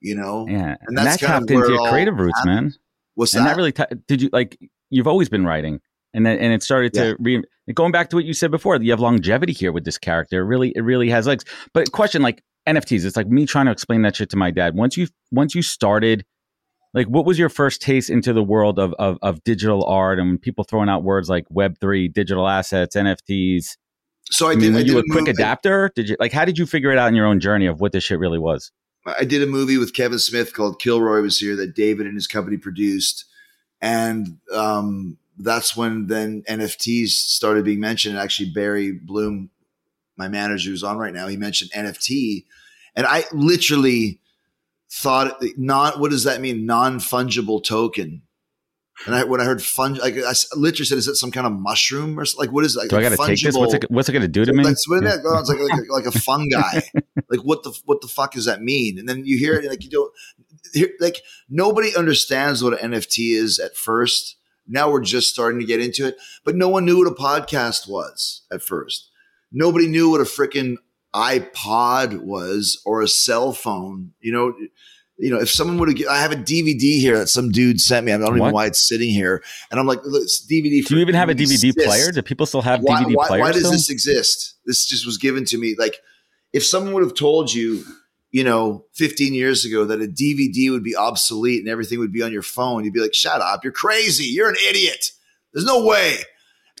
You 0.00 0.14
know, 0.16 0.46
yeah, 0.48 0.76
and 0.86 0.98
that's 0.98 1.20
and 1.20 1.20
that 1.20 1.20
kind 1.20 1.44
of 1.44 1.50
into 1.50 1.72
your 1.72 1.88
creative 1.88 2.18
roots, 2.18 2.38
happened. 2.38 2.54
man. 2.54 2.74
What's 3.18 3.34
and 3.34 3.44
that? 3.46 3.56
really 3.56 3.72
t- 3.72 3.82
did 4.06 4.22
you 4.22 4.30
like? 4.32 4.56
You've 4.90 5.08
always 5.08 5.28
been 5.28 5.44
writing, 5.44 5.80
and 6.14 6.24
then 6.24 6.38
and 6.38 6.52
it 6.52 6.62
started 6.62 6.94
to 6.94 7.08
yeah. 7.08 7.14
re- 7.18 7.42
going 7.74 7.90
back 7.90 8.10
to 8.10 8.16
what 8.16 8.24
you 8.24 8.32
said 8.32 8.52
before. 8.52 8.76
You 8.76 8.92
have 8.92 9.00
longevity 9.00 9.52
here 9.52 9.72
with 9.72 9.84
this 9.84 9.98
character. 9.98 10.40
It 10.40 10.44
really, 10.44 10.72
it 10.76 10.82
really 10.82 11.10
has 11.10 11.26
legs. 11.26 11.44
But 11.74 11.90
question 11.90 12.22
like 12.22 12.44
NFTs, 12.68 13.04
it's 13.04 13.16
like 13.16 13.26
me 13.26 13.44
trying 13.44 13.66
to 13.66 13.72
explain 13.72 14.02
that 14.02 14.14
shit 14.14 14.30
to 14.30 14.36
my 14.36 14.52
dad. 14.52 14.76
Once 14.76 14.96
you 14.96 15.08
once 15.32 15.52
you 15.56 15.62
started, 15.62 16.24
like, 16.94 17.08
what 17.08 17.26
was 17.26 17.40
your 17.40 17.48
first 17.48 17.82
taste 17.82 18.08
into 18.08 18.32
the 18.32 18.44
world 18.44 18.78
of 18.78 18.94
of, 19.00 19.18
of 19.20 19.42
digital 19.42 19.84
art 19.84 20.20
and 20.20 20.40
people 20.40 20.62
throwing 20.62 20.88
out 20.88 21.02
words 21.02 21.28
like 21.28 21.44
Web 21.50 21.76
three, 21.80 22.06
digital 22.06 22.46
assets, 22.46 22.94
NFTs? 22.94 23.76
So 24.30 24.46
I, 24.46 24.50
I 24.50 24.54
did. 24.54 24.60
Mean, 24.60 24.74
were 24.74 24.78
I 24.78 24.82
you 24.82 24.98
a 24.98 25.02
quick 25.10 25.26
move, 25.26 25.34
adapter? 25.34 25.90
Did 25.96 26.08
you 26.08 26.16
like? 26.20 26.32
How 26.32 26.44
did 26.44 26.56
you 26.56 26.66
figure 26.66 26.92
it 26.92 26.98
out 26.98 27.08
in 27.08 27.16
your 27.16 27.26
own 27.26 27.40
journey 27.40 27.66
of 27.66 27.80
what 27.80 27.90
this 27.90 28.04
shit 28.04 28.20
really 28.20 28.38
was? 28.38 28.70
I 29.18 29.24
did 29.24 29.42
a 29.42 29.46
movie 29.46 29.78
with 29.78 29.94
Kevin 29.94 30.18
Smith 30.18 30.52
called 30.52 30.80
Kilroy 30.80 31.20
was 31.20 31.38
here 31.38 31.56
that 31.56 31.74
David 31.74 32.06
and 32.06 32.14
his 32.14 32.26
company 32.26 32.56
produced 32.56 33.24
and 33.80 34.38
um, 34.52 35.18
that's 35.38 35.76
when 35.76 36.06
then 36.06 36.42
NFTs 36.48 37.08
started 37.08 37.64
being 37.64 37.80
mentioned. 37.80 38.16
And 38.16 38.22
actually, 38.22 38.50
Barry 38.50 38.92
Bloom, 38.92 39.50
my 40.16 40.28
manager, 40.28 40.70
who's 40.70 40.84
on 40.84 40.98
right 40.98 41.14
now, 41.14 41.28
he 41.28 41.36
mentioned 41.36 41.70
NFT, 41.72 42.44
and 42.96 43.06
I 43.06 43.24
literally 43.32 44.20
thought 44.90 45.42
not 45.56 46.00
what 46.00 46.10
does 46.10 46.24
that 46.24 46.40
mean 46.40 46.66
non 46.66 46.98
fungible 46.98 47.62
token. 47.62 48.22
And 49.06 49.14
I, 49.14 49.24
when 49.24 49.40
I 49.40 49.44
heard 49.44 49.62
fun, 49.62 49.94
like 49.94 50.16
I 50.16 50.32
literally 50.54 50.84
said, 50.84 50.98
is 50.98 51.06
it 51.06 51.14
some 51.14 51.30
kind 51.30 51.46
of 51.46 51.52
mushroom 51.52 52.18
or 52.18 52.24
like 52.36 52.50
what 52.50 52.64
is 52.64 52.74
it? 52.74 52.80
Like 52.80 52.88
do 52.88 52.96
I 52.96 53.02
got 53.02 53.10
to 53.10 53.16
take 53.16 53.40
this? 53.40 53.56
What's 53.56 53.74
it, 53.74 53.90
what's 53.90 54.08
it 54.08 54.12
going 54.12 54.22
to 54.22 54.28
do 54.28 54.44
to 54.44 54.52
me? 54.52 54.64
That's 54.64 54.88
what 54.88 55.04
yeah. 55.04 55.14
it, 55.14 55.20
it's 55.24 55.48
like, 55.48 55.60
like, 55.60 56.04
like 56.04 56.06
a 56.06 56.18
fungi. 56.18 56.80
like 57.30 57.40
what 57.40 57.62
the 57.62 57.78
what 57.84 58.00
the 58.00 58.08
fuck 58.08 58.32
does 58.32 58.46
that 58.46 58.60
mean? 58.60 58.98
And 58.98 59.08
then 59.08 59.24
you 59.24 59.38
hear 59.38 59.54
it 59.54 59.64
like 59.68 59.84
you 59.84 59.90
don't 59.90 60.12
hear, 60.74 60.88
like 61.00 61.22
nobody 61.48 61.94
understands 61.96 62.62
what 62.62 62.82
an 62.82 62.92
NFT 62.92 63.34
is 63.34 63.58
at 63.58 63.76
first. 63.76 64.36
Now 64.66 64.90
we're 64.90 65.00
just 65.00 65.30
starting 65.30 65.60
to 65.60 65.66
get 65.66 65.80
into 65.80 66.06
it, 66.06 66.16
but 66.44 66.56
no 66.56 66.68
one 66.68 66.84
knew 66.84 66.98
what 66.98 67.06
a 67.06 67.14
podcast 67.14 67.88
was 67.88 68.42
at 68.52 68.62
first. 68.62 69.10
Nobody 69.50 69.86
knew 69.86 70.10
what 70.10 70.20
a 70.20 70.24
freaking 70.24 70.76
iPod 71.14 72.20
was 72.20 72.82
or 72.84 73.00
a 73.00 73.08
cell 73.08 73.52
phone. 73.52 74.12
You 74.20 74.32
know, 74.32 74.54
you 75.18 75.30
know, 75.30 75.40
if 75.40 75.50
someone 75.50 75.78
would 75.78 75.98
have, 75.98 76.08
I 76.08 76.20
have 76.20 76.32
a 76.32 76.36
DVD 76.36 77.00
here 77.00 77.18
that 77.18 77.28
some 77.28 77.50
dude 77.50 77.80
sent 77.80 78.06
me. 78.06 78.12
I 78.12 78.18
don't 78.18 78.26
what? 78.26 78.36
even 78.36 78.48
know 78.48 78.54
why 78.54 78.66
it's 78.66 78.86
sitting 78.86 79.10
here, 79.10 79.42
and 79.70 79.80
I'm 79.80 79.86
like, 79.86 80.00
it's 80.04 80.46
DVD. 80.46 80.84
Do 80.84 80.94
you 80.94 81.00
even 81.00 81.14
have 81.14 81.28
a 81.28 81.34
DVD 81.34 81.52
exists. 81.52 81.84
player? 81.84 82.12
Do 82.12 82.22
people 82.22 82.46
still 82.46 82.62
have 82.62 82.80
why, 82.80 83.02
DVD 83.02 83.14
why, 83.14 83.26
players? 83.26 83.42
Why 83.42 83.52
does 83.52 83.60
still? 83.62 83.72
this 83.72 83.90
exist? 83.90 84.54
This 84.64 84.86
just 84.86 85.06
was 85.06 85.18
given 85.18 85.44
to 85.46 85.58
me. 85.58 85.74
Like, 85.78 85.96
if 86.52 86.64
someone 86.64 86.94
would 86.94 87.02
have 87.02 87.14
told 87.14 87.52
you 87.52 87.84
you 88.30 88.44
know, 88.44 88.84
15 88.94 89.32
years 89.32 89.64
ago 89.64 89.84
that 89.86 90.02
a 90.02 90.06
DVD 90.06 90.70
would 90.70 90.84
be 90.84 90.94
obsolete 90.94 91.60
and 91.60 91.68
everything 91.68 91.98
would 91.98 92.12
be 92.12 92.22
on 92.22 92.32
your 92.32 92.42
phone, 92.42 92.84
you'd 92.84 92.92
be 92.92 93.00
like, 93.00 93.14
shut 93.14 93.40
up, 93.40 93.64
you're 93.64 93.72
crazy, 93.72 94.24
you're 94.24 94.50
an 94.50 94.56
idiot. 94.68 95.12
There's 95.52 95.64
no 95.64 95.84
way. 95.84 96.18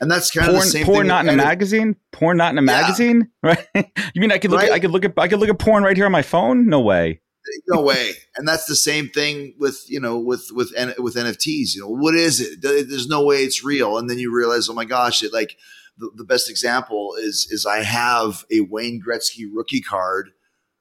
And 0.00 0.10
that's 0.10 0.30
kind 0.30 0.46
porn, 0.46 0.56
of 0.58 0.62
the 0.62 0.68
same 0.70 0.86
porn 0.86 0.98
thing. 0.98 1.08
not 1.08 1.26
in 1.26 1.34
a 1.34 1.36
magazine? 1.36 1.96
Porn 2.12 2.36
not 2.36 2.52
in 2.52 2.58
a 2.58 2.60
yeah. 2.60 2.80
magazine? 2.80 3.30
Right? 3.42 3.66
you 3.74 4.20
mean 4.20 4.30
I 4.30 4.38
could 4.38 4.50
look 4.50 4.60
right? 4.60 4.70
at 4.70 4.74
I 4.74 4.78
could 4.78 4.90
look 4.90 5.04
at 5.04 5.14
I 5.16 5.28
could 5.28 5.38
look 5.38 5.48
at 5.48 5.58
porn 5.58 5.82
right 5.82 5.96
here 5.96 6.06
on 6.06 6.12
my 6.12 6.22
phone? 6.22 6.68
No 6.68 6.80
way. 6.80 7.20
No 7.68 7.82
way. 7.82 8.12
And 8.36 8.46
that's 8.46 8.66
the 8.66 8.76
same 8.76 9.08
thing 9.08 9.54
with, 9.58 9.84
you 9.88 10.00
know, 10.00 10.18
with 10.18 10.48
with 10.52 10.72
with 10.98 11.14
NFTs, 11.14 11.74
you 11.74 11.80
know. 11.80 11.88
What 11.88 12.14
is 12.14 12.40
it? 12.40 12.62
There's 12.62 13.08
no 13.08 13.24
way 13.24 13.38
it's 13.38 13.64
real. 13.64 13.98
And 13.98 14.08
then 14.08 14.18
you 14.18 14.34
realize, 14.34 14.68
"Oh 14.68 14.74
my 14.74 14.84
gosh, 14.84 15.22
it 15.22 15.32
like 15.32 15.56
the, 15.98 16.10
the 16.14 16.24
best 16.24 16.48
example 16.48 17.14
is 17.18 17.48
is 17.50 17.66
I 17.66 17.82
have 17.82 18.44
a 18.50 18.60
Wayne 18.60 19.02
Gretzky 19.04 19.46
rookie 19.52 19.80
card 19.80 20.30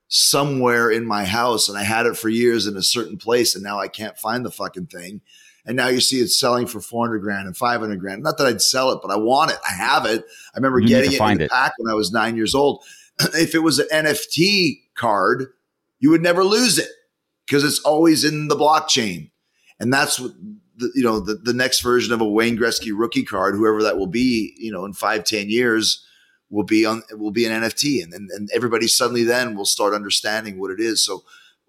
somewhere 0.07 0.89
in 0.89 1.05
my 1.05 1.26
house 1.26 1.68
and 1.68 1.78
I 1.78 1.84
had 1.84 2.05
it 2.05 2.18
for 2.18 2.30
years 2.30 2.65
in 2.65 2.78
a 2.78 2.84
certain 2.84 3.18
place 3.18 3.55
and 3.55 3.63
now 3.63 3.80
I 3.80 3.88
can't 3.89 4.18
find 4.18 4.45
the 4.45 4.51
fucking 4.51 4.88
thing. 4.88 5.22
And 5.65 5.76
now 5.76 5.89
you 5.89 5.99
see 5.99 6.22
it's 6.22 6.39
selling 6.39 6.65
for 6.65 6.80
400 6.80 7.20
grand 7.20 7.45
and 7.45 7.57
500 7.57 7.99
grand. 7.99 8.24
Not 8.24 8.38
that 8.38 8.47
I'd 8.47 8.61
sell 8.61 8.91
it, 8.91 8.99
but 9.01 9.11
I 9.11 9.18
want 9.18 9.51
it. 9.51 9.57
I 9.70 9.74
have 9.74 10.05
it. 10.05 10.24
I 10.53 10.57
remember 10.57 10.80
you 10.80 10.88
getting 10.88 11.11
it 11.11 11.20
in 11.20 11.38
the 11.39 11.43
it. 11.45 11.51
pack 11.51 11.74
when 11.78 11.91
I 11.91 11.95
was 11.95 12.09
nine 12.09 12.38
years 12.38 12.55
old. 12.55 12.86
if 13.20 13.53
it 13.53 13.59
was 13.59 13.80
an 13.80 13.88
NFT 13.91 14.80
card, 14.95 15.47
you 15.99 16.09
would 16.09 16.21
never 16.21 16.43
lose 16.43 16.77
it. 16.77 16.89
because 17.45 17.63
it's 17.63 17.79
always 17.79 18.23
in 18.23 18.47
the 18.47 18.55
blockchain. 18.55 19.31
And 19.79 19.91
that's 19.91 20.19
what 20.19 20.31
the, 20.75 20.91
you 20.95 21.03
know 21.03 21.19
the, 21.19 21.35
the 21.35 21.53
next 21.53 21.81
version 21.81 22.13
of 22.13 22.21
a 22.21 22.27
Wayne 22.27 22.57
Gretzky 22.57 22.91
rookie 22.95 23.23
card, 23.23 23.55
whoever 23.55 23.81
that 23.83 23.97
will 23.97 24.07
be, 24.07 24.53
you 24.57 24.71
know, 24.71 24.85
in 24.85 24.93
five 24.93 25.23
ten 25.23 25.49
years, 25.49 26.05
will 26.49 26.63
be 26.63 26.85
on 26.85 27.03
will 27.11 27.31
be 27.31 27.45
an 27.45 27.63
NFT, 27.63 28.03
and, 28.03 28.13
and 28.13 28.29
and 28.31 28.49
everybody 28.53 28.87
suddenly 28.87 29.23
then 29.23 29.55
will 29.55 29.65
start 29.65 29.93
understanding 29.93 30.59
what 30.59 30.71
it 30.71 30.79
is. 30.79 31.03
So, 31.03 31.23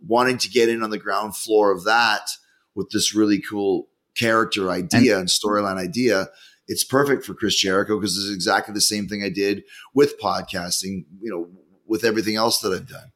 wanting 0.06 0.38
to 0.38 0.48
get 0.48 0.68
in 0.68 0.82
on 0.82 0.90
the 0.90 0.98
ground 0.98 1.36
floor 1.36 1.70
of 1.70 1.84
that 1.84 2.30
with 2.74 2.90
this 2.90 3.14
really 3.14 3.40
cool 3.40 3.88
character 4.14 4.70
idea 4.70 5.12
and, 5.12 5.20
and 5.20 5.28
storyline 5.28 5.76
idea, 5.76 6.28
it's 6.66 6.84
perfect 6.84 7.24
for 7.24 7.34
Chris 7.34 7.56
Jericho 7.56 7.98
because 7.98 8.16
it's 8.16 8.34
exactly 8.34 8.74
the 8.74 8.80
same 8.80 9.06
thing 9.06 9.22
I 9.22 9.30
did 9.30 9.64
with 9.94 10.20
podcasting. 10.20 11.04
You 11.20 11.30
know, 11.30 11.48
with 11.86 12.04
everything 12.04 12.36
else 12.36 12.60
that 12.60 12.72
I've 12.72 12.88
done. 12.88 13.10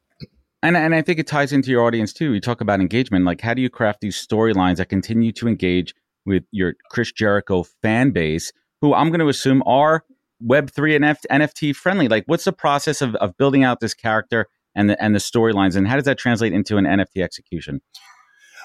And, 0.63 0.77
and 0.77 0.95
I 0.95 1.01
think 1.01 1.19
it 1.19 1.27
ties 1.27 1.51
into 1.51 1.69
your 1.69 1.83
audience 1.83 2.13
too. 2.13 2.33
You 2.33 2.39
talk 2.39 2.61
about 2.61 2.79
engagement. 2.79 3.25
Like, 3.25 3.41
how 3.41 3.53
do 3.53 3.61
you 3.61 3.69
craft 3.69 3.99
these 3.99 4.15
storylines 4.15 4.77
that 4.77 4.87
continue 4.87 5.33
to 5.33 5.49
engage 5.49 5.93
with 6.25 6.43
your 6.51 6.75
Chris 6.89 7.11
Jericho 7.11 7.63
fan 7.81 8.11
base, 8.11 8.53
who 8.79 8.93
I'm 8.93 9.09
going 9.09 9.19
to 9.19 9.27
assume 9.27 9.61
are 9.65 10.05
Web3 10.41 10.95
and 10.95 11.05
F- 11.05 11.25
NFT 11.29 11.75
friendly? 11.75 12.07
Like, 12.07 12.23
what's 12.27 12.45
the 12.45 12.53
process 12.53 13.01
of, 13.01 13.13
of 13.15 13.35
building 13.35 13.65
out 13.65 13.81
this 13.81 13.93
character 13.93 14.47
and 14.73 14.89
the, 14.89 15.03
and 15.03 15.13
the 15.13 15.19
storylines? 15.19 15.75
And 15.75 15.85
how 15.85 15.97
does 15.97 16.05
that 16.05 16.17
translate 16.17 16.53
into 16.53 16.77
an 16.77 16.85
NFT 16.85 17.21
execution? 17.21 17.81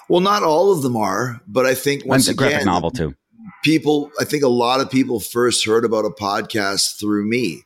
Well, 0.09 0.21
not 0.21 0.45
all 0.45 0.71
of 0.71 0.83
them 0.83 0.97
are, 0.97 1.41
but 1.49 1.67
I 1.67 1.75
think 1.75 2.07
once 2.07 2.29
and 2.29 2.39
again, 2.39 2.51
graphic 2.51 2.67
novel 2.67 2.93
too. 2.93 3.17
People, 3.65 4.13
I 4.21 4.25
think 4.25 4.45
a 4.45 4.49
lot 4.49 4.81
of 4.81 4.89
people 4.89 5.19
first 5.19 5.67
heard 5.67 5.85
about 5.85 6.05
a 6.05 6.11
podcast 6.11 7.01
through 7.01 7.29
me, 7.29 7.65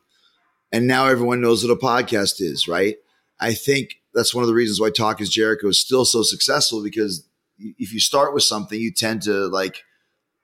and 0.71 0.87
now 0.87 1.05
everyone 1.05 1.39
knows 1.39 1.63
what 1.63 1.71
a 1.71 1.79
podcast 1.79 2.41
is, 2.41 2.67
right? 2.67 2.95
I 3.39 3.53
think 3.53 3.97
that's 4.13 4.33
one 4.33 4.43
of 4.43 4.47
the 4.47 4.53
reasons 4.53 4.79
why 4.79 4.89
Talk 4.89 5.21
is 5.21 5.29
Jericho 5.29 5.67
is 5.67 5.79
still 5.79 6.05
so 6.05 6.21
successful 6.23 6.83
because 6.83 7.27
if 7.57 7.93
you 7.93 7.99
start 7.99 8.33
with 8.33 8.43
something, 8.43 8.79
you 8.79 8.91
tend 8.91 9.21
to 9.23 9.47
like 9.47 9.83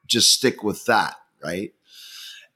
just 0.08 0.34
stick 0.34 0.64
with 0.64 0.86
that, 0.86 1.16
right? 1.44 1.74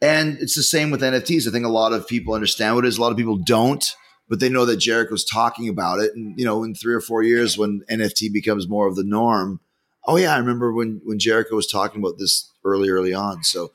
And 0.01 0.37
it's 0.39 0.55
the 0.55 0.63
same 0.63 0.91
with 0.91 1.01
NFTs. 1.01 1.47
I 1.47 1.51
think 1.51 1.65
a 1.65 1.69
lot 1.69 1.93
of 1.93 2.07
people 2.07 2.33
understand 2.33 2.75
what 2.75 2.85
it 2.85 2.89
is. 2.89 2.97
A 2.97 3.01
lot 3.01 3.11
of 3.11 3.17
people 3.17 3.37
don't, 3.37 3.95
but 4.27 4.39
they 4.39 4.49
know 4.49 4.65
that 4.65 4.77
Jericho's 4.77 5.23
talking 5.23 5.69
about 5.69 5.99
it. 5.99 6.13
And 6.15 6.37
you 6.37 6.45
know, 6.45 6.63
in 6.63 6.75
three 6.75 6.93
or 6.93 7.01
four 7.01 7.23
years, 7.23 7.57
when 7.57 7.83
NFT 7.89 8.33
becomes 8.33 8.67
more 8.67 8.87
of 8.87 8.95
the 8.95 9.03
norm, 9.03 9.59
oh 10.05 10.17
yeah, 10.17 10.33
I 10.33 10.37
remember 10.39 10.73
when 10.73 11.01
when 11.05 11.19
Jericho 11.19 11.55
was 11.55 11.67
talking 11.67 12.01
about 12.01 12.17
this 12.17 12.51
early, 12.65 12.89
early 12.89 13.13
on. 13.13 13.43
So 13.43 13.71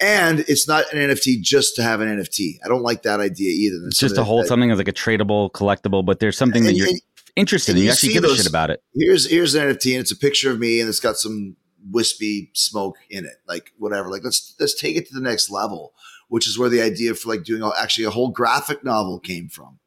and 0.00 0.40
it's 0.40 0.66
not 0.66 0.92
an 0.92 0.98
NFT 0.98 1.40
just 1.40 1.76
to 1.76 1.82
have 1.82 2.00
an 2.00 2.08
NFT. 2.08 2.58
I 2.64 2.68
don't 2.68 2.82
like 2.82 3.02
that 3.02 3.20
idea 3.20 3.50
either. 3.50 3.86
It's 3.86 3.98
just 3.98 4.16
to 4.16 4.24
hold 4.24 4.44
that, 4.44 4.48
something 4.48 4.70
as 4.70 4.78
like 4.78 4.88
a 4.88 4.92
tradable, 4.92 5.50
collectible, 5.52 6.04
but 6.04 6.20
there's 6.20 6.36
something 6.36 6.62
and, 6.62 6.68
that 6.68 6.74
you're 6.74 6.88
and, 6.88 7.00
interested 7.36 7.72
in. 7.72 7.78
You, 7.78 7.84
you 7.84 7.90
actually 7.90 8.12
give 8.12 8.22
those, 8.22 8.34
a 8.34 8.42
shit 8.42 8.48
about 8.48 8.70
it. 8.70 8.82
Here's 8.94 9.30
here's 9.30 9.54
an 9.54 9.68
NFT, 9.68 9.92
and 9.92 10.00
it's 10.00 10.12
a 10.12 10.16
picture 10.16 10.50
of 10.50 10.58
me, 10.58 10.80
and 10.80 10.88
it's 10.88 11.00
got 11.00 11.16
some 11.16 11.56
wispy 11.90 12.50
smoke 12.54 12.96
in 13.10 13.24
it, 13.24 13.36
like 13.46 13.72
whatever. 13.78 14.10
Like 14.10 14.24
let's 14.24 14.54
let's 14.58 14.78
take 14.78 14.96
it 14.96 15.06
to 15.08 15.14
the 15.14 15.20
next 15.20 15.50
level, 15.50 15.94
which 16.28 16.48
is 16.48 16.58
where 16.58 16.68
the 16.68 16.82
idea 16.82 17.14
for 17.14 17.28
like 17.28 17.44
doing 17.44 17.68
actually 17.78 18.04
a 18.04 18.10
whole 18.10 18.30
graphic 18.30 18.84
novel 18.84 19.20
came 19.20 19.48
from. 19.48 19.78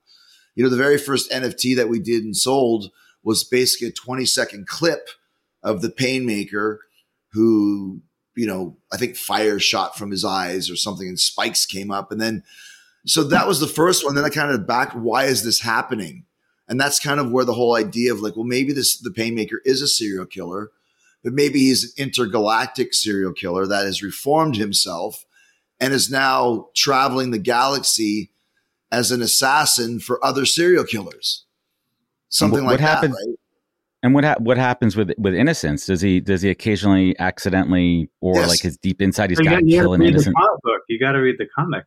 You 0.56 0.64
know, 0.64 0.70
the 0.70 0.78
very 0.78 0.98
first 0.98 1.30
NFT 1.32 1.76
that 1.76 1.90
we 1.90 2.00
did 2.00 2.24
and 2.24 2.36
sold 2.36 2.92
was 3.24 3.44
basically 3.44 3.90
a 3.90 3.92
20 3.92 4.26
second 4.26 4.68
clip 4.68 5.10
of 5.62 5.82
the 5.82 5.90
Painmaker 5.90 6.78
who 7.34 8.02
you 8.38 8.46
know, 8.46 8.78
I 8.94 8.98
think 8.98 9.18
fire 9.18 9.60
shot 9.60 9.98
from 9.98 10.12
his 10.12 10.24
eyes 10.24 10.70
or 10.70 10.76
something, 10.76 11.08
and 11.08 11.20
spikes 11.20 11.66
came 11.66 11.92
up. 11.92 12.12
And 12.12 12.22
then, 12.22 12.44
so 13.06 13.24
that 13.24 13.48
was 13.48 13.60
the 13.60 13.68
first 13.68 14.06
one. 14.06 14.16
Then 14.16 14.26
I 14.26 14.30
kind 14.30 14.52
of 14.52 14.68
back, 14.68 14.92
why 14.94 15.26
is 15.26 15.44
this 15.44 15.62
happening? 15.62 16.26
And 16.70 16.80
that's 16.80 17.00
kind 17.00 17.20
of 17.20 17.32
where 17.32 17.46
the 17.46 17.54
whole 17.54 17.76
idea 17.76 18.14
of 18.14 18.20
like, 18.20 18.36
well, 18.36 18.46
maybe 18.46 18.74
this 18.74 18.98
the 19.00 19.10
Painmaker 19.10 19.58
is 19.66 19.82
a 19.82 19.88
serial 19.88 20.26
killer, 20.26 20.70
but 21.24 21.34
maybe 21.34 21.60
he's 21.60 21.84
an 21.84 21.92
intergalactic 22.06 22.94
serial 22.94 23.34
killer 23.34 23.66
that 23.66 23.86
has 23.86 24.04
reformed 24.04 24.58
himself 24.58 25.26
and 25.80 25.94
is 25.94 26.12
now 26.12 26.68
traveling 26.76 27.32
the 27.32 27.40
galaxy 27.40 28.32
as 28.92 29.12
an 29.12 29.22
assassin 29.22 30.00
for 30.00 30.24
other 30.24 30.46
serial 30.46 30.84
killers. 30.84 31.46
Something 32.30 32.66
what, 32.66 32.72
like 32.72 32.82
what 32.82 32.86
that. 32.86 32.96
Happened, 32.96 33.14
right? 33.14 33.37
And 34.04 34.14
what 34.14 34.24
ha- 34.24 34.36
what 34.38 34.58
happens 34.58 34.96
with 34.96 35.12
with 35.18 35.34
innocence? 35.34 35.86
Does 35.86 36.02
he 36.02 36.20
does 36.20 36.42
he 36.42 36.50
occasionally 36.50 37.18
accidentally 37.20 38.10
or 38.22 38.36
yes. 38.36 38.50
like 38.50 38.62
his 38.62 38.78
deep 38.78 39.02
inside 39.02 39.32
he's 39.32 39.40
got 39.40 39.60
to 39.60 39.66
kill 39.66 39.94
an 39.94 40.04
innocent? 40.04 40.36
book. 40.36 40.82
You 40.88 41.00
got 41.00 41.14
to 41.14 41.20
read 41.20 41.38
the 41.40 41.48
comic. 41.48 41.86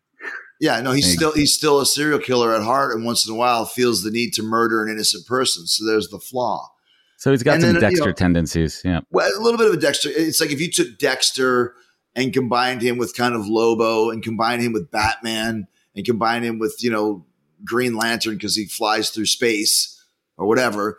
Yeah, 0.61 0.81
no, 0.81 0.93
he's 0.93 1.11
still 1.11 1.33
he's 1.33 1.55
still 1.55 1.81
a 1.81 1.87
serial 1.87 2.19
killer 2.19 2.55
at 2.55 2.63
heart, 2.63 2.95
and 2.95 3.05
once 3.05 3.27
in 3.27 3.33
a 3.33 3.37
while 3.37 3.65
feels 3.65 4.03
the 4.03 4.11
need 4.11 4.35
to 4.35 4.43
murder 4.43 4.83
an 4.83 4.91
innocent 4.91 5.27
person. 5.27 5.67
So 5.67 5.87
there's 5.87 6.09
the 6.09 6.19
flaw. 6.19 6.69
So 7.17 7.31
he's 7.31 7.43
got 7.43 7.55
and 7.55 7.63
some 7.63 7.73
then, 7.75 7.81
Dexter 7.81 8.03
you 8.03 8.07
know, 8.09 8.13
tendencies. 8.13 8.83
Yeah, 8.85 9.01
well, 9.11 9.31
a 9.35 9.41
little 9.41 9.57
bit 9.57 9.69
of 9.69 9.75
a 9.75 9.77
Dexter. 9.79 10.11
It's 10.13 10.41
like 10.41 10.51
if 10.51 10.61
you 10.61 10.71
took 10.71 10.99
Dexter 10.99 11.75
and 12.15 12.33
combined 12.33 12.83
him 12.83 12.99
with 12.99 13.17
kind 13.17 13.35
of 13.35 13.47
Lobo, 13.47 14.11
and 14.11 14.23
combined 14.23 14.63
him 14.63 14.73
with 14.73 14.91
Batman, 14.91 15.67
and 15.95 16.05
combined 16.05 16.45
him 16.45 16.59
with 16.59 16.77
you 16.81 16.91
know 16.91 17.25
Green 17.65 17.95
Lantern 17.95 18.35
because 18.35 18.57
he 18.57 18.67
flies 18.67 19.11
through 19.11 19.27
space 19.27 20.05
or 20.37 20.47
whatever 20.47 20.99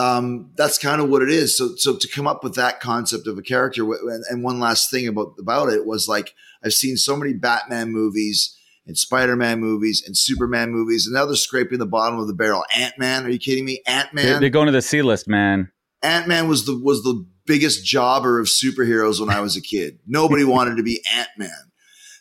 um, 0.00 0.50
that's 0.56 0.78
kind 0.78 1.00
of 1.02 1.10
what 1.10 1.20
it 1.20 1.28
is. 1.28 1.56
So, 1.56 1.74
so 1.76 1.96
to 1.96 2.08
come 2.08 2.26
up 2.26 2.42
with 2.42 2.54
that 2.54 2.80
concept 2.80 3.26
of 3.26 3.36
a 3.36 3.42
character, 3.42 3.84
and, 3.84 4.24
and, 4.30 4.42
one 4.42 4.58
last 4.58 4.90
thing 4.90 5.06
about 5.06 5.34
about 5.38 5.68
it 5.68 5.84
was 5.84 6.08
like 6.08 6.34
I've 6.64 6.72
seen 6.72 6.96
so 6.96 7.16
many 7.16 7.34
Batman 7.34 7.92
movies 7.92 8.56
and 8.86 8.96
Spider 8.96 9.36
Man 9.36 9.60
movies 9.60 10.02
and 10.06 10.16
Superman 10.16 10.70
movies, 10.70 11.06
and 11.06 11.14
now 11.14 11.26
they're 11.26 11.36
scraping 11.36 11.78
the 11.78 11.86
bottom 11.86 12.18
of 12.18 12.28
the 12.28 12.34
barrel. 12.34 12.64
Ant 12.74 12.98
Man, 12.98 13.26
are 13.26 13.28
you 13.28 13.38
kidding 13.38 13.66
me? 13.66 13.82
Ant 13.86 14.14
Man, 14.14 14.40
they're, 14.40 14.48
going 14.48 14.66
to 14.66 14.72
the 14.72 14.80
C 14.80 15.02
list, 15.02 15.28
man. 15.28 15.70
Ant 16.02 16.26
Man 16.26 16.48
was 16.48 16.64
the 16.64 16.80
was 16.82 17.02
the 17.02 17.26
biggest 17.44 17.84
jobber 17.84 18.40
of 18.40 18.46
superheroes 18.46 19.20
when 19.20 19.28
I 19.28 19.40
was 19.40 19.54
a 19.54 19.60
kid. 19.60 19.98
Nobody 20.06 20.44
wanted 20.56 20.78
to 20.78 20.82
be 20.82 21.04
Ant 21.14 21.28
Man. 21.36 21.70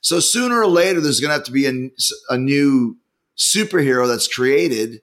So 0.01 0.19
sooner 0.19 0.59
or 0.59 0.67
later, 0.67 0.99
there's 0.99 1.21
going 1.21 1.29
to 1.29 1.35
have 1.35 1.45
to 1.45 1.51
be 1.53 1.65
a, 1.65 1.89
a 2.33 2.37
new 2.37 2.97
superhero 3.37 4.05
that's 4.05 4.27
created 4.27 5.01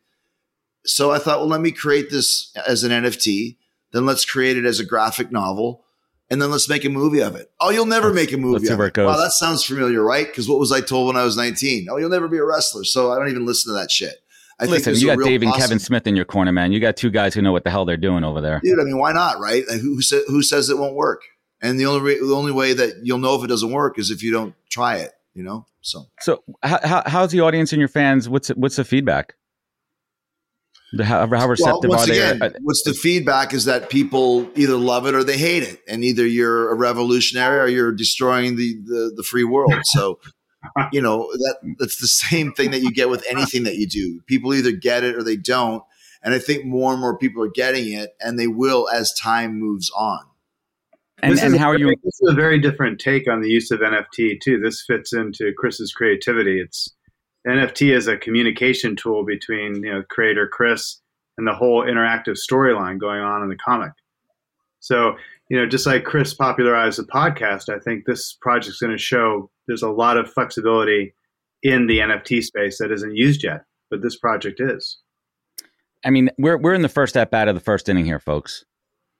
so 0.87 1.11
I 1.11 1.18
thought, 1.18 1.41
well, 1.41 1.49
let 1.49 1.61
me 1.61 1.72
create 1.72 2.11
this 2.11 2.53
as 2.66 2.84
an 2.84 2.91
NFT. 2.91 3.57
Then 3.93 4.07
let's 4.07 4.24
create 4.24 4.57
it 4.57 4.64
as 4.64 4.80
a 4.80 4.84
graphic 4.84 5.30
novel. 5.30 5.84
And 6.28 6.43
then 6.43 6.51
let's 6.51 6.68
make 6.68 6.84
a 6.84 6.89
movie 6.89 7.20
of 7.20 7.37
it. 7.37 7.53
Oh, 7.61 7.70
you'll 7.70 7.87
never 7.87 8.12
make 8.12 8.32
a 8.32 8.37
movie 8.37 8.66
of 8.66 8.80
it. 8.80 8.95
goes. 8.95 9.07
Wow, 9.07 9.16
that 9.16 9.30
sounds 9.30 9.64
familiar, 9.64 10.03
right? 10.03 10.26
Because 10.26 10.49
what 10.49 10.59
was 10.59 10.72
I 10.72 10.80
told 10.80 11.07
when 11.07 11.16
I 11.16 11.22
was 11.24 11.37
19? 11.37 11.87
Oh, 11.89 11.99
you'll 11.99 12.11
never 12.11 12.26
be 12.26 12.39
a 12.39 12.45
wrestler. 12.45 12.82
So 12.82 13.12
I 13.12 13.16
don't 13.16 13.28
even 13.28 13.47
listen 13.47 13.72
to 13.72 13.78
that 13.78 13.93
shit. 13.93 14.16
I 14.59 14.64
Listen, 14.64 14.95
you 14.97 15.07
got 15.07 15.22
Dave 15.22 15.43
and 15.43 15.53
Kevin 15.55 15.78
Smith 15.78 16.07
in 16.07 16.16
your 16.16 16.24
corner, 16.24 16.51
man. 16.51 16.72
You 16.72 16.80
got 16.80 16.97
two 16.97 17.11
guys 17.11 17.34
who 17.34 17.43
know 17.43 17.53
what 17.53 17.64
the 17.64 17.70
hell 17.70 17.84
they're 17.84 17.99
doing 17.99 18.24
over 18.24 18.41
there. 18.41 18.61
Dude, 18.64 18.80
I 18.80 18.84
mean, 18.84 18.99
why 18.99 19.12
not, 19.12 19.39
right? 19.39 19.64
Who, 19.68 20.01
sa- 20.01 20.24
who 20.28 20.43
says 20.43 20.70
it 20.70 20.78
won't 20.78 20.95
work? 20.95 21.22
And 21.61 21.78
the 21.78 21.87
only 21.87 22.01
re- 22.01 22.18
the 22.18 22.34
only 22.34 22.53
way 22.53 22.72
that 22.72 23.01
you'll 23.03 23.18
know 23.18 23.34
if 23.37 23.45
it 23.45 23.49
doesn't 23.49 23.70
work 23.70 23.99
is 23.99 24.11
if 24.11 24.22
you 24.22 24.32
don't 24.32 24.55
try 24.68 24.97
it, 24.97 25.12
you 25.34 25.43
know. 25.43 25.66
So, 25.80 26.07
so 26.20 26.43
how, 26.62 27.03
how's 27.07 27.32
the 27.32 27.41
audience 27.41 27.72
and 27.72 27.80
your 27.80 27.89
fans? 27.89 28.28
What's 28.28 28.49
what's 28.49 28.76
the 28.76 28.84
feedback? 28.84 29.34
How, 31.03 31.26
how 31.26 31.49
receptive 31.49 31.91
well, 31.91 32.01
are 32.01 32.07
they? 32.07 32.20
Again, 32.20 32.43
uh, 32.43 32.51
what's 32.61 32.82
the 32.84 32.95
feedback 32.95 33.53
is 33.53 33.64
that 33.64 33.91
people 33.91 34.49
either 34.55 34.76
love 34.76 35.07
it 35.07 35.14
or 35.14 35.24
they 35.24 35.37
hate 35.37 35.64
it, 35.64 35.80
and 35.89 36.05
either 36.05 36.24
you're 36.24 36.70
a 36.70 36.74
revolutionary 36.74 37.59
or 37.59 37.66
you're 37.66 37.93
destroying 37.93 38.57
the 38.57 38.74
the, 38.84 39.12
the 39.16 39.22
free 39.24 39.45
world. 39.45 39.74
So, 39.84 40.20
you 40.93 41.01
know 41.01 41.28
that 41.32 41.76
that's 41.78 42.01
the 42.01 42.07
same 42.07 42.53
thing 42.53 42.70
that 42.70 42.82
you 42.82 42.93
get 42.93 43.11
with 43.11 43.24
anything 43.28 43.64
that 43.64 43.76
you 43.76 43.89
do. 43.89 44.20
People 44.26 44.55
either 44.55 44.70
get 44.70 45.03
it 45.03 45.16
or 45.16 45.24
they 45.24 45.37
don't, 45.37 45.82
and 46.22 46.34
I 46.34 46.39
think 46.39 46.64
more 46.64 46.93
and 46.93 47.01
more 47.01 47.18
people 47.18 47.43
are 47.43 47.51
getting 47.51 47.93
it, 47.93 48.14
and 48.20 48.39
they 48.39 48.47
will 48.47 48.89
as 48.89 49.12
time 49.12 49.59
moves 49.59 49.91
on. 49.91 50.20
And, 51.18 51.39
and 51.39 51.57
how 51.57 51.70
are 51.70 51.78
you? 51.78 51.89
This 52.05 52.20
is 52.20 52.28
a 52.30 52.34
very 52.34 52.61
different 52.61 53.01
take 53.01 53.28
on 53.28 53.41
the 53.41 53.49
use 53.49 53.70
of 53.70 53.80
NFT 53.80 54.41
too. 54.41 54.61
This 54.61 54.84
fits 54.87 55.12
into 55.12 55.53
Chris's 55.57 55.93
creativity. 55.93 56.61
It's 56.61 56.95
NFT 57.47 57.95
is 57.95 58.09
a 58.09 58.17
communication 58.17 58.97
tool 58.97 59.25
between 59.25 59.83
you 59.83 59.93
know 59.93 60.03
creator 60.11 60.49
Chris 60.49 61.01
and 61.39 61.47
the 61.47 61.55
whole 61.55 61.85
interactive 61.85 62.37
storyline 62.37 62.99
going 62.99 63.21
on 63.21 63.43
in 63.43 63.49
the 63.49 63.57
comic. 63.57 63.93
So 64.81 65.17
you 65.49 65.57
know, 65.57 65.67
just 65.67 65.87
like 65.87 66.05
Chris 66.05 66.35
popularized 66.35 66.99
the 66.99 67.05
podcast, 67.05 67.69
I 67.69 67.79
think 67.79 68.05
this 68.05 68.37
project 68.41 68.75
is 68.75 68.79
going 68.79 68.93
to 68.93 68.99
show 68.99 69.51
there's 69.69 69.83
a 69.83 69.91
lot 69.91 70.17
of 70.17 70.31
flexibility 70.31 71.15
in 71.63 71.87
the 71.87 71.99
NFT 71.99 72.43
space 72.43 72.79
that 72.79 72.91
isn't 72.91 73.17
used 73.17 73.45
yet, 73.45 73.63
but 73.91 74.03
this 74.03 74.17
project 74.19 74.61
is. 74.61 74.99
I 76.05 76.11
mean, 76.11 76.31
we're 76.39 76.59
we're 76.59 76.75
in 76.75 76.83
the 76.83 76.89
first 76.89 77.17
at 77.17 77.31
bat 77.31 77.49
of 77.49 77.55
the 77.55 77.61
first 77.61 77.89
inning 77.89 78.05
here, 78.05 78.21
folks. 78.21 78.65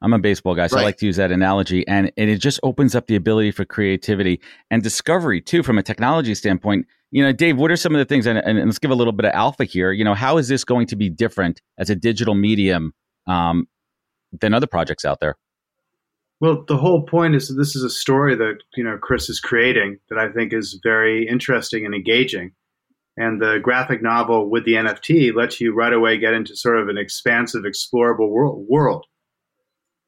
I'm 0.03 0.13
a 0.13 0.19
baseball 0.19 0.55
guy, 0.55 0.67
so 0.67 0.77
right. 0.77 0.83
I 0.83 0.85
like 0.87 0.99
to 0.99 1.07
use 1.07 1.17
that 1.17 1.33
analogy, 1.33 1.87
and, 1.89 2.13
and 2.17 2.29
it 2.31 2.39
just 2.39 2.61
opens 2.63 2.95
up 2.95 3.07
the 3.07 3.17
ability 3.17 3.51
for 3.51 3.65
creativity 3.65 4.41
and 4.71 4.83
discovery 4.83 5.41
too, 5.41 5.63
from 5.63 5.79
a 5.79 5.83
technology 5.83 6.35
standpoint 6.35 6.87
you 7.11 7.23
know, 7.23 7.33
Dave, 7.33 7.57
what 7.57 7.71
are 7.71 7.77
some 7.77 7.95
of 7.95 7.99
the 7.99 8.05
things, 8.05 8.27
and, 8.27 8.39
and, 8.39 8.59
let's 8.67 8.79
give 8.79 8.91
a 8.91 8.95
little 8.95 9.13
bit 9.13 9.27
of 9.27 9.33
alpha 9.33 9.65
here. 9.65 9.93
You 9.93 10.05
know, 10.05 10.15
how 10.15 10.39
is 10.39 10.49
this 10.49 10.65
going 10.65 10.87
to 10.89 10.97
be 10.97 11.09
different 11.09 11.63
as 11.79 11.89
a 11.89 11.95
digital 11.95 12.35
medium 12.35 12.93
um, 13.27 13.69
than 14.33 14.53
other 14.53 14.67
projects 14.67 15.05
out 15.05 15.21
there? 15.21 15.37
Well, 16.41 16.65
the 16.69 16.77
whole 16.77 17.03
point 17.03 17.35
is 17.35 17.49
that 17.49 17.55
this 17.55 17.75
is 17.75 17.83
a 17.83 17.91
story 17.91 18.35
that 18.37 18.59
you 18.77 18.85
know 18.85 18.99
Chris 19.01 19.31
is 19.31 19.41
creating 19.41 19.99
that 20.11 20.19
I 20.19 20.31
think 20.31 20.53
is 20.53 20.79
very 20.83 21.27
interesting 21.27 21.87
and 21.87 21.95
engaging. 21.95 22.53
And 23.17 23.41
the 23.41 23.61
graphic 23.63 24.03
novel 24.03 24.51
with 24.51 24.67
the 24.67 24.75
NFT 24.75 25.35
lets 25.35 25.59
you 25.59 25.73
right 25.73 25.95
away 25.95 26.19
get 26.19 26.35
into 26.35 26.55
sort 26.55 26.79
of 26.79 26.89
an 26.89 26.99
expansive, 26.99 27.63
explorable 27.63 28.29
world. 28.29 28.67
world. 28.69 29.07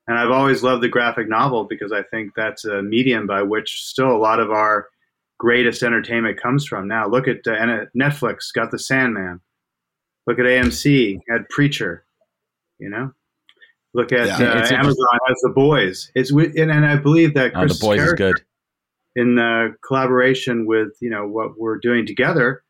And 0.09 0.18
I've 0.18 0.30
always 0.30 0.62
loved 0.62 0.82
the 0.82 0.88
graphic 0.88 1.28
novel 1.28 1.66
because 1.68 1.92
I 1.92 2.02
think 2.02 2.32
that's 2.34 2.64
a 2.64 2.82
medium 2.82 3.26
by 3.26 3.42
which 3.42 3.82
still 3.84 4.11
a 4.11 4.16
lot 4.16 4.40
of 4.40 4.50
our 4.50 4.88
greatest 5.38 5.82
entertainment 5.82 6.40
comes 6.40 6.66
from. 6.66 6.88
Now, 6.88 7.06
look 7.06 7.28
at 7.28 7.46
uh, 7.46 7.84
Netflix, 7.96 8.52
got 8.54 8.70
The 8.70 8.78
Sandman. 8.78 9.40
Look 10.26 10.38
at 10.38 10.46
AMC, 10.46 11.20
had 11.30 11.48
Preacher. 11.50 12.06
You 12.78 12.88
know, 12.88 13.12
look 13.92 14.12
at 14.12 14.26
yeah, 14.26 14.36
uh, 14.36 14.74
Amazon 14.74 15.18
has 15.26 15.36
The 15.42 15.52
Boys. 15.54 16.11
It's 16.14 16.30
and, 16.30 16.70
and 16.70 16.86
I 16.86 16.96
believe 16.96 17.34
that 17.34 17.52
Chris 17.52 17.72
oh, 17.72 17.74
The 17.74 17.96
Boys 17.96 18.06
is 18.06 18.12
good 18.14 18.40
in 19.14 19.38
uh, 19.38 19.68
collaboration 19.86 20.64
with 20.64 20.90
you 21.00 21.11
know 21.11 21.26
what 21.26 21.59
we're 21.59 21.78
doing 21.78 22.06
together. 22.06 22.62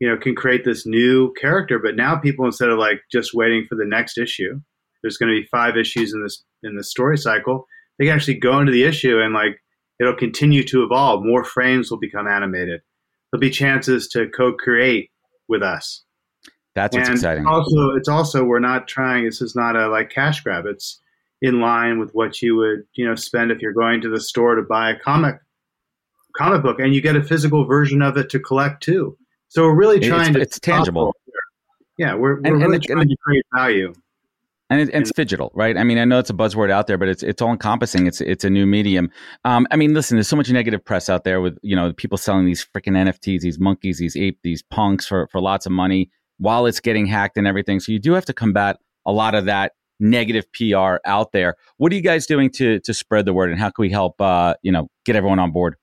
You 0.00 0.08
know, 0.08 0.16
can 0.16 0.34
create 0.34 0.64
this 0.64 0.84
new 0.84 1.32
character. 1.34 1.78
But 1.78 1.94
now 1.94 2.16
people, 2.16 2.44
instead 2.44 2.70
of 2.70 2.78
like 2.78 3.02
just 3.12 3.34
waiting 3.34 3.66
for 3.68 3.76
the 3.76 3.84
next 3.84 4.18
issue, 4.18 4.60
there's 5.02 5.16
going 5.16 5.34
to 5.34 5.40
be 5.40 5.46
five 5.46 5.76
issues 5.76 6.12
in 6.12 6.22
this 6.22 6.42
in 6.62 6.76
the 6.76 6.84
story 6.84 7.18
cycle. 7.18 7.66
They 7.98 8.06
can 8.06 8.14
actually 8.14 8.38
go 8.38 8.58
into 8.58 8.72
the 8.72 8.84
issue 8.84 9.18
and 9.20 9.34
like 9.34 9.60
it'll 10.00 10.14
continue 10.14 10.64
to 10.64 10.82
evolve. 10.82 11.24
More 11.24 11.44
frames 11.44 11.90
will 11.90 11.98
become 11.98 12.26
animated. 12.26 12.80
There'll 13.30 13.40
be 13.40 13.50
chances 13.50 14.08
to 14.08 14.28
co-create 14.28 15.10
with 15.48 15.62
us. 15.62 16.04
That's 16.74 16.96
what's 16.96 17.08
and 17.08 17.16
exciting. 17.16 17.46
Also, 17.46 17.90
it's 17.96 18.08
also 18.08 18.44
we're 18.44 18.58
not 18.58 18.88
trying. 18.88 19.24
This 19.24 19.42
is 19.42 19.54
not 19.54 19.76
a 19.76 19.88
like 19.88 20.10
cash 20.10 20.40
grab. 20.40 20.64
It's 20.66 21.00
in 21.42 21.60
line 21.60 21.98
with 21.98 22.10
what 22.12 22.40
you 22.40 22.56
would 22.56 22.84
you 22.94 23.06
know 23.06 23.14
spend 23.14 23.50
if 23.50 23.60
you're 23.60 23.72
going 23.72 24.00
to 24.02 24.08
the 24.08 24.20
store 24.20 24.54
to 24.54 24.62
buy 24.62 24.90
a 24.90 24.98
comic 24.98 25.36
comic 26.36 26.62
book, 26.62 26.78
and 26.78 26.94
you 26.94 27.02
get 27.02 27.16
a 27.16 27.22
physical 27.22 27.66
version 27.66 28.00
of 28.00 28.16
it 28.16 28.30
to 28.30 28.40
collect 28.40 28.82
too. 28.82 29.16
So 29.48 29.64
we're 29.64 29.76
really 29.76 30.00
trying 30.00 30.28
it's, 30.28 30.36
to. 30.36 30.40
It's 30.40 30.60
tangible. 30.60 31.14
Yeah, 31.98 32.14
we're, 32.14 32.40
we're 32.40 32.46
and, 32.46 32.58
really 32.58 32.76
and 32.76 32.84
trying 32.84 33.08
to 33.08 33.16
create 33.22 33.44
value 33.54 33.92
and 34.72 34.88
it, 34.88 34.94
it's 34.94 35.12
digital, 35.12 35.52
right? 35.54 35.76
I 35.76 35.84
mean, 35.84 35.98
I 35.98 36.06
know 36.06 36.18
it's 36.18 36.30
a 36.30 36.34
buzzword 36.34 36.70
out 36.70 36.86
there, 36.86 36.96
but 36.96 37.08
it's 37.08 37.22
it's 37.22 37.42
all 37.42 37.50
encompassing. 37.50 38.06
It's 38.06 38.22
it's 38.22 38.42
a 38.42 38.50
new 38.50 38.64
medium. 38.64 39.10
Um, 39.44 39.66
I 39.70 39.76
mean, 39.76 39.92
listen, 39.92 40.16
there's 40.16 40.28
so 40.28 40.36
much 40.36 40.50
negative 40.50 40.82
press 40.82 41.10
out 41.10 41.24
there 41.24 41.42
with 41.42 41.58
you 41.62 41.76
know 41.76 41.92
people 41.92 42.16
selling 42.16 42.46
these 42.46 42.64
freaking 42.64 42.96
NFTs, 42.96 43.40
these 43.40 43.58
monkeys, 43.58 43.98
these 43.98 44.16
ape, 44.16 44.38
these 44.42 44.62
punks 44.62 45.06
for 45.06 45.28
for 45.30 45.40
lots 45.42 45.66
of 45.66 45.72
money 45.72 46.10
while 46.38 46.64
it's 46.64 46.80
getting 46.80 47.04
hacked 47.04 47.36
and 47.36 47.46
everything. 47.46 47.80
So 47.80 47.92
you 47.92 47.98
do 47.98 48.12
have 48.12 48.24
to 48.24 48.32
combat 48.32 48.78
a 49.04 49.12
lot 49.12 49.34
of 49.34 49.44
that 49.44 49.72
negative 50.00 50.46
PR 50.52 50.96
out 51.04 51.32
there. 51.32 51.56
What 51.76 51.92
are 51.92 51.94
you 51.94 52.02
guys 52.02 52.26
doing 52.26 52.50
to 52.52 52.80
to 52.80 52.94
spread 52.94 53.26
the 53.26 53.34
word, 53.34 53.50
and 53.50 53.60
how 53.60 53.68
can 53.68 53.82
we 53.82 53.90
help 53.90 54.18
uh, 54.22 54.54
you 54.62 54.72
know 54.72 54.88
get 55.04 55.16
everyone 55.16 55.38
on 55.38 55.52
board? 55.52 55.76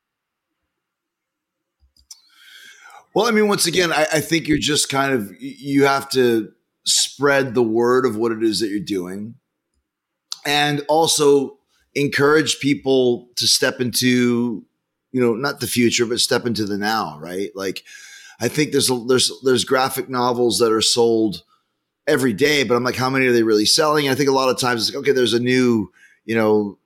Well, 3.13 3.27
I 3.27 3.31
mean, 3.31 3.47
once 3.47 3.67
again, 3.67 3.91
I, 3.91 4.07
I 4.13 4.19
think 4.19 4.47
you're 4.47 4.57
just 4.57 4.89
kind 4.89 5.13
of 5.13 5.31
you 5.39 5.85
have 5.85 6.09
to 6.09 6.51
spread 6.89 7.53
the 7.53 7.63
word 7.63 8.05
of 8.05 8.15
what 8.17 8.31
it 8.31 8.43
is 8.43 8.59
that 8.59 8.69
you're 8.69 8.79
doing 8.79 9.35
and 10.45 10.83
also 10.87 11.57
encourage 11.95 12.59
people 12.59 13.29
to 13.35 13.47
step 13.47 13.79
into 13.79 14.63
you 15.11 15.21
know 15.21 15.33
not 15.33 15.59
the 15.59 15.67
future 15.67 16.05
but 16.05 16.19
step 16.19 16.45
into 16.45 16.65
the 16.65 16.77
now 16.77 17.17
right 17.19 17.49
like 17.55 17.83
i 18.39 18.47
think 18.47 18.71
there's 18.71 18.89
a, 18.89 19.03
there's 19.07 19.31
there's 19.43 19.63
graphic 19.63 20.07
novels 20.09 20.59
that 20.59 20.71
are 20.71 20.81
sold 20.81 21.43
every 22.07 22.33
day 22.33 22.63
but 22.63 22.75
i'm 22.75 22.83
like 22.83 22.95
how 22.95 23.09
many 23.09 23.25
are 23.25 23.33
they 23.33 23.43
really 23.43 23.65
selling 23.65 24.07
and 24.07 24.13
i 24.13 24.17
think 24.17 24.29
a 24.29 24.33
lot 24.33 24.49
of 24.49 24.59
times 24.59 24.87
it's 24.87 24.95
like 24.95 25.01
okay 25.01 25.11
there's 25.11 25.33
a 25.33 25.39
new 25.39 25.91
you 26.25 26.35
know 26.35 26.77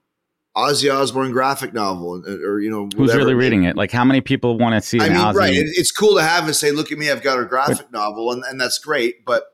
Ozzy 0.55 0.93
Osbourne 0.93 1.31
graphic 1.31 1.73
novel, 1.73 2.23
uh, 2.27 2.31
uh, 2.31 2.47
or 2.47 2.59
you 2.59 2.69
know, 2.69 2.87
who's 2.95 3.15
really 3.15 3.33
reading 3.33 3.63
it? 3.63 3.75
Like, 3.75 3.91
how 3.91 4.05
many 4.05 4.21
people 4.21 4.55
want 4.55 4.75
to 4.75 4.87
see? 4.87 4.99
I 4.99 5.09
mean, 5.09 5.17
Ozzy? 5.17 5.33
right? 5.33 5.51
It's 5.55 5.91
cool 5.91 6.15
to 6.15 6.21
have 6.21 6.45
and 6.45 6.55
say, 6.55 6.69
"Look 6.69 6.91
at 6.91 6.99
me, 6.99 7.09
I've 7.09 7.23
got 7.23 7.39
a 7.39 7.45
graphic 7.45 7.91
novel," 7.91 8.31
and, 8.31 8.43
and 8.43 8.61
that's 8.61 8.77
great. 8.77 9.25
But 9.25 9.45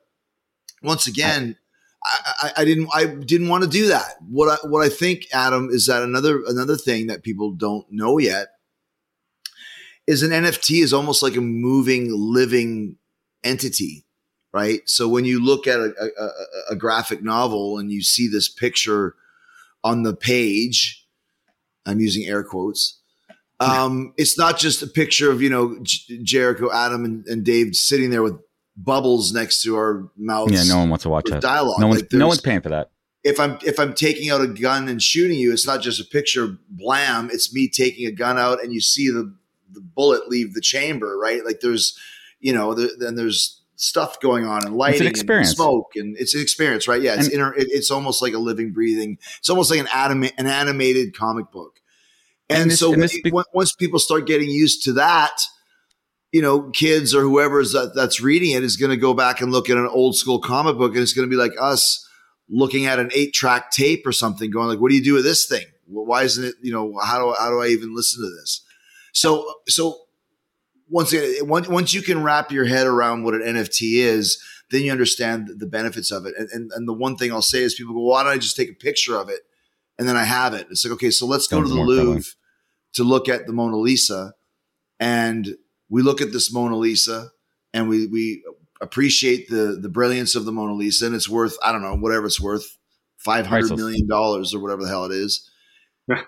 once 0.82 1.08
again, 1.08 1.58
I, 2.04 2.34
I, 2.42 2.52
I, 2.58 2.66
didn't 2.66 2.90
I 2.94 3.06
didn't 3.06 3.50
want 3.50 3.64
to 3.64 3.70
do 3.70 3.88
that. 3.88 4.16
What 4.28 4.50
I 4.50 4.68
what 4.68 4.86
I 4.86 4.90
think, 4.90 5.28
Adam, 5.34 5.70
is 5.70 5.88
that 5.88 6.04
another 6.04 6.42
another 6.48 6.78
thing 6.78 7.08
that 7.08 7.24
people 7.24 7.52
don't 7.52 7.86
know 7.92 8.18
yet 8.18 8.50
is 10.08 10.24
an 10.24 10.32
NFT 10.32 10.82
is 10.82 10.92
almost 10.92 11.22
like 11.22 11.36
a 11.36 11.42
moving, 11.42 12.10
living 12.12 12.96
entity, 13.44 14.06
right? 14.52 14.82
So 14.86 15.08
when 15.08 15.24
you 15.24 15.44
look 15.44 15.68
at 15.68 15.80
a, 15.80 15.94
a, 16.20 16.30
a 16.72 16.76
graphic 16.76 17.22
novel 17.22 17.78
and 17.78 17.92
you 17.92 18.02
see 18.02 18.28
this 18.28 18.50
picture 18.50 19.16
on 19.84 20.02
the 20.02 20.16
page, 20.16 21.06
I'm 21.86 22.00
using 22.00 22.26
air 22.26 22.44
quotes. 22.44 23.00
Um, 23.60 24.14
it's 24.18 24.38
not 24.38 24.58
just 24.58 24.82
a 24.82 24.88
picture 24.88 25.30
of 25.32 25.42
you 25.42 25.50
know 25.50 25.78
J- 25.84 26.24
Jericho, 26.24 26.72
Adam, 26.72 27.06
and, 27.06 27.28
and 27.28 27.44
Dave 27.44 27.76
sitting 27.76 28.10
there 28.10 28.24
with 28.24 28.40
bubbles 28.84 29.34
next 29.34 29.62
to 29.64 29.76
our 29.76 30.10
mouths. 30.18 30.54
Yeah, 30.54 30.64
no 30.74 30.80
one 30.80 30.90
wants 30.90 31.04
to 31.04 31.10
watch 31.10 31.30
that. 31.30 31.42
Dialogue. 31.42 31.80
No 31.80 31.88
one's, 31.88 32.02
like 32.02 32.14
no 32.14 32.28
one's 32.28 32.42
paying 32.42 32.62
for 32.62 32.70
that. 32.70 32.92
If 33.24 33.40
I'm 33.40 33.58
if 33.66 33.80
I'm 33.80 33.94
taking 33.94 34.30
out 34.30 34.42
a 34.42 34.48
gun 34.48 34.88
and 34.88 35.02
shooting 35.02 35.38
you, 35.38 35.52
it's 35.52 35.68
not 35.68 35.82
just 35.82 36.00
a 36.00 36.06
picture 36.06 36.58
blam. 36.70 37.30
It's 37.32 37.54
me 37.54 37.70
taking 37.70 38.08
a 38.08 38.12
gun 38.12 38.40
out 38.40 38.64
and 38.64 38.74
you 38.74 38.80
see 38.80 39.10
the 39.10 39.36
the 39.72 39.82
bullet 39.82 40.30
leave 40.30 40.54
the 40.54 40.62
chamber, 40.62 41.18
right? 41.18 41.46
Like 41.46 41.60
there's, 41.60 41.98
you 42.40 42.54
know, 42.54 42.74
there, 42.74 42.90
then 42.98 43.16
there's 43.16 43.62
stuff 43.76 44.20
going 44.20 44.46
on 44.46 44.66
and 44.66 44.76
lighting 44.76 45.08
and 45.08 45.48
smoke 45.48 45.92
and 45.96 46.18
it's 46.18 46.34
an 46.34 46.42
experience, 46.42 46.88
right? 46.88 47.02
Yeah, 47.02 47.16
it's 47.16 47.26
and, 47.26 47.34
inter, 47.34 47.54
it, 47.54 47.68
it's 47.70 47.92
almost 47.92 48.22
like 48.22 48.34
a 48.34 48.40
living, 48.40 48.72
breathing. 48.72 49.18
It's 49.38 49.50
almost 49.50 49.70
like 49.70 49.80
an 49.80 49.88
anima- 49.94 50.32
an 50.38 50.48
animated 50.48 51.16
comic 51.16 51.52
book. 51.52 51.80
And, 52.50 52.64
and 52.64 52.72
this, 52.72 52.80
so 52.80 52.94
and 52.94 53.04
this, 53.04 53.16
once 53.54 53.74
people 53.74 54.00
start 54.00 54.26
getting 54.26 54.50
used 54.50 54.84
to 54.86 54.94
that, 54.94 55.40
you 56.32 56.42
know, 56.42 56.70
kids 56.70 57.16
or 57.16 57.22
whoever 57.22 57.60
is 57.60 57.74
that, 57.74 57.94
that's 57.96 58.22
reading 58.22 58.52
it 58.52 58.64
is 58.64 58.78
going 58.78 58.92
to 58.92 58.98
go 58.98 59.14
back 59.14 59.42
and 59.42 59.52
look 59.52 59.70
at 59.70 59.78
an 59.78 59.88
old 59.88 60.16
school 60.16 60.40
comic 60.40 60.78
book 60.78 60.94
and 60.94 61.02
it's 61.02 61.14
going 61.14 61.28
to 61.28 61.30
be 61.30 61.42
like 61.42 61.54
us 61.60 62.08
looking 62.50 62.86
at 62.86 63.00
an 63.00 63.10
eight 63.14 63.34
track 63.34 63.72
tape 63.72 64.06
or 64.06 64.12
something 64.12 64.52
going 64.52 64.68
like, 64.68 64.80
what 64.80 64.90
do 64.90 64.96
you 64.96 65.04
do 65.04 65.14
with 65.14 65.24
this 65.24 65.48
thing? 65.48 65.66
Why 65.88 66.24
isn't 66.24 66.44
it, 66.44 66.56
you 66.62 66.72
know, 66.72 67.00
how 67.04 67.20
do, 67.20 67.36
how 67.38 67.50
do 67.50 67.62
I 67.62 67.68
even 67.68 67.96
listen 67.96 68.24
to 68.24 68.30
this? 68.30 68.64
So, 69.12 69.54
so 69.68 69.98
once 70.88 71.14
again, 71.14 71.48
once 71.48 71.94
you 71.94 72.02
can 72.02 72.24
wrap 72.24 72.52
your 72.52 72.66
head 72.66 72.86
around 72.86 73.24
what 73.24 73.34
an 73.34 73.42
NFT 73.42 73.98
is, 73.98 74.44
then 74.72 74.84
you 74.84 74.92
understand 74.92 75.50
the 75.58 75.66
benefits 75.66 76.12
of 76.12 76.26
it. 76.26 76.36
And, 76.38 76.48
and, 76.52 76.72
and 76.74 76.88
the 76.88 76.94
one 76.94 77.16
thing 77.16 77.32
I'll 77.32 77.42
say 77.42 77.64
is 77.64 77.74
people 77.74 77.94
go, 77.94 78.02
well, 78.02 78.12
why 78.12 78.24
don't 78.24 78.34
I 78.34 78.38
just 78.38 78.56
take 78.56 78.70
a 78.70 78.76
picture 78.76 79.16
of 79.16 79.30
it? 79.30 79.42
And 79.98 80.08
then 80.08 80.16
I 80.16 80.24
have 80.24 80.54
it. 80.54 80.68
It's 80.70 80.86
like, 80.86 80.94
okay, 80.94 81.12
so 81.12 81.26
let's 81.26 81.48
go 81.48 81.62
to 81.62 81.68
the 81.68 81.76
Louvre 81.76 82.24
to 82.94 83.04
look 83.04 83.28
at 83.28 83.48
the 83.48 83.54
Mona 83.54 83.78
Lisa 83.78 84.34
and 85.00 85.56
we 85.90 86.02
look 86.02 86.22
at 86.22 86.32
this 86.32 86.54
Mona 86.54 86.78
Lisa 86.78 87.32
and 87.74 87.90
we 87.90 88.08
we 88.08 88.44
appreciate 88.82 89.50
the 89.50 89.78
the 89.82 89.90
brilliance 89.90 90.36
of 90.36 90.46
the 90.46 90.52
Mona 90.52 90.74
Lisa, 90.74 91.06
and 91.06 91.16
it's 91.16 91.30
worth 91.30 91.58
I 91.64 91.72
don't 91.72 91.82
know 91.82 91.96
whatever 91.96 92.26
it's 92.26 92.40
worth, 92.40 92.78
five 93.18 93.46
hundred 93.46 93.76
million 93.76 94.08
dollars 94.08 94.54
or 94.54 94.60
whatever 94.60 94.84
the 94.84 94.90
hell 94.90 95.06
it 95.06 95.12
is. 95.12 95.50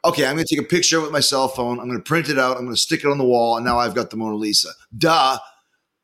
okay, 0.05 0.25
I'm 0.25 0.35
going 0.35 0.45
to 0.45 0.55
take 0.55 0.63
a 0.63 0.67
picture 0.67 1.01
with 1.01 1.11
my 1.11 1.19
cell 1.19 1.47
phone. 1.47 1.79
I'm 1.79 1.87
going 1.87 1.97
to 1.97 2.07
print 2.07 2.29
it 2.29 2.37
out. 2.37 2.57
I'm 2.57 2.65
going 2.65 2.75
to 2.75 2.81
stick 2.81 3.03
it 3.03 3.09
on 3.09 3.17
the 3.17 3.25
wall, 3.25 3.57
and 3.57 3.65
now 3.65 3.79
I've 3.79 3.95
got 3.95 4.11
the 4.11 4.17
Mona 4.17 4.35
Lisa. 4.35 4.69
Duh. 4.95 5.39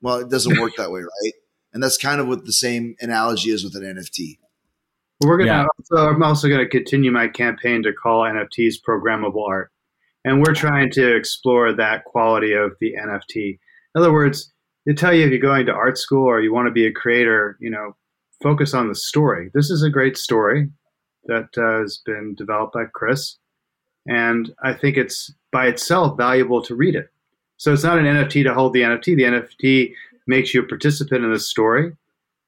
Well, 0.02 0.18
it 0.18 0.30
doesn't 0.30 0.60
work 0.60 0.74
that 0.78 0.92
way, 0.92 1.02
right? 1.02 1.34
And 1.74 1.84
that's 1.84 1.98
kind 1.98 2.20
of 2.20 2.28
what 2.28 2.46
the 2.46 2.54
same 2.54 2.96
analogy 3.02 3.52
is 3.52 3.64
with 3.64 3.76
an 3.76 3.84
NFT. 3.84 4.40
We're 5.22 5.38
gonna. 5.38 5.50
Yeah. 5.50 5.66
Also, 5.80 6.08
I'm 6.08 6.24
also 6.24 6.48
going 6.48 6.60
to 6.60 6.70
continue 6.70 7.12
my 7.12 7.28
campaign 7.28 7.84
to 7.84 7.94
call 7.94 8.22
NFTs 8.22 8.76
programmable 8.88 9.48
art 9.48 9.72
and 10.28 10.42
we're 10.42 10.54
trying 10.54 10.92
to 10.92 11.16
explore 11.16 11.72
that 11.72 12.04
quality 12.04 12.52
of 12.52 12.74
the 12.82 12.94
NFT. 13.02 13.58
In 13.96 14.02
other 14.02 14.12
words, 14.12 14.52
they 14.86 14.94
tell 14.94 15.14
you 15.14 15.24
if 15.26 15.32
you're 15.32 15.40
going 15.40 15.66
to 15.68 15.72
art 15.72 15.98
school 15.98 16.26
or 16.26 16.42
you 16.42 16.54
want 16.54 16.68
to 16.68 16.72
be 16.72 16.86
a 16.86 16.92
creator, 16.92 17.58
you 17.62 17.70
know, 17.70 17.96
focus 18.44 18.74
on 18.74 18.90
the 18.90 18.96
story. 18.96 19.50
This 19.54 19.70
is 19.70 19.84
a 19.84 19.90
great 19.90 20.18
story 20.18 20.68
that 21.28 21.48
uh, 21.58 21.80
has 21.80 22.02
been 22.06 22.36
developed 22.36 22.74
by 22.74 22.84
Chris, 22.94 23.38
and 24.06 24.54
I 24.62 24.74
think 24.74 24.98
it's 24.98 25.34
by 25.54 25.68
itself 25.68 26.18
valuable 26.18 26.62
to 26.64 26.76
read 26.76 26.96
it. 26.96 27.08
So 27.56 27.72
it's 27.72 27.86
not 27.86 27.98
an 27.98 28.06
NFT 28.06 28.44
to 28.44 28.54
hold 28.54 28.74
the 28.74 28.82
NFT. 28.82 29.16
The 29.16 29.24
NFT 29.24 29.94
makes 30.28 30.54
you 30.54 30.62
a 30.62 30.68
participant 30.68 31.24
in 31.24 31.32
the 31.32 31.40
story, 31.40 31.94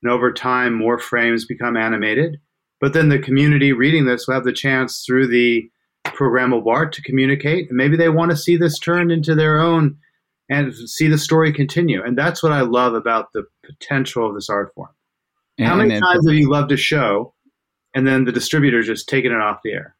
and 0.03 0.11
over 0.11 0.34
time, 0.34 0.73
more 0.73 0.99
frames 0.99 1.45
become 1.45 1.77
animated. 1.77 2.41
But 2.82 2.91
then 2.91 3.07
the 3.07 3.19
community 3.19 3.71
reading 3.71 4.05
this 4.05 4.27
will 4.27 4.34
have 4.34 4.43
the 4.43 4.51
chance 4.51 5.05
through 5.05 5.27
the 5.27 5.69
programmable 6.20 6.67
art 6.67 6.91
to 6.93 7.01
communicate. 7.01 7.70
And 7.70 7.78
maybe 7.78 7.95
they 7.95 8.09
want 8.09 8.32
to 8.32 8.38
see 8.38 8.57
this 8.57 8.78
turned 8.78 9.11
into 9.11 9.36
their 9.36 9.59
own 9.59 9.97
and 10.49 10.74
see 10.74 11.07
the 11.07 11.17
story 11.17 11.53
continue. 11.53 12.03
And 12.03 12.17
that's 12.17 12.43
what 12.43 12.51
I 12.51 12.61
love 12.61 12.93
about 12.93 13.32
the 13.34 13.45
potential 13.63 14.28
of 14.28 14.36
this 14.36 14.49
art 14.49 14.74
form. 14.74 14.89
And 15.57 15.67
How 15.67 15.76
many 15.76 15.99
times 15.99 16.28
have 16.28 16.36
you 16.36 16.49
loved 16.49 16.72
a 16.72 16.78
show 16.78 17.34
and 17.93 18.07
then 18.07 18.26
the 18.26 18.32
distributor 18.32 18.82
just 18.82 19.07
taking 19.07 19.32
it 19.32 19.39
off 19.39 19.59
the 19.63 19.74
air? 19.74 19.95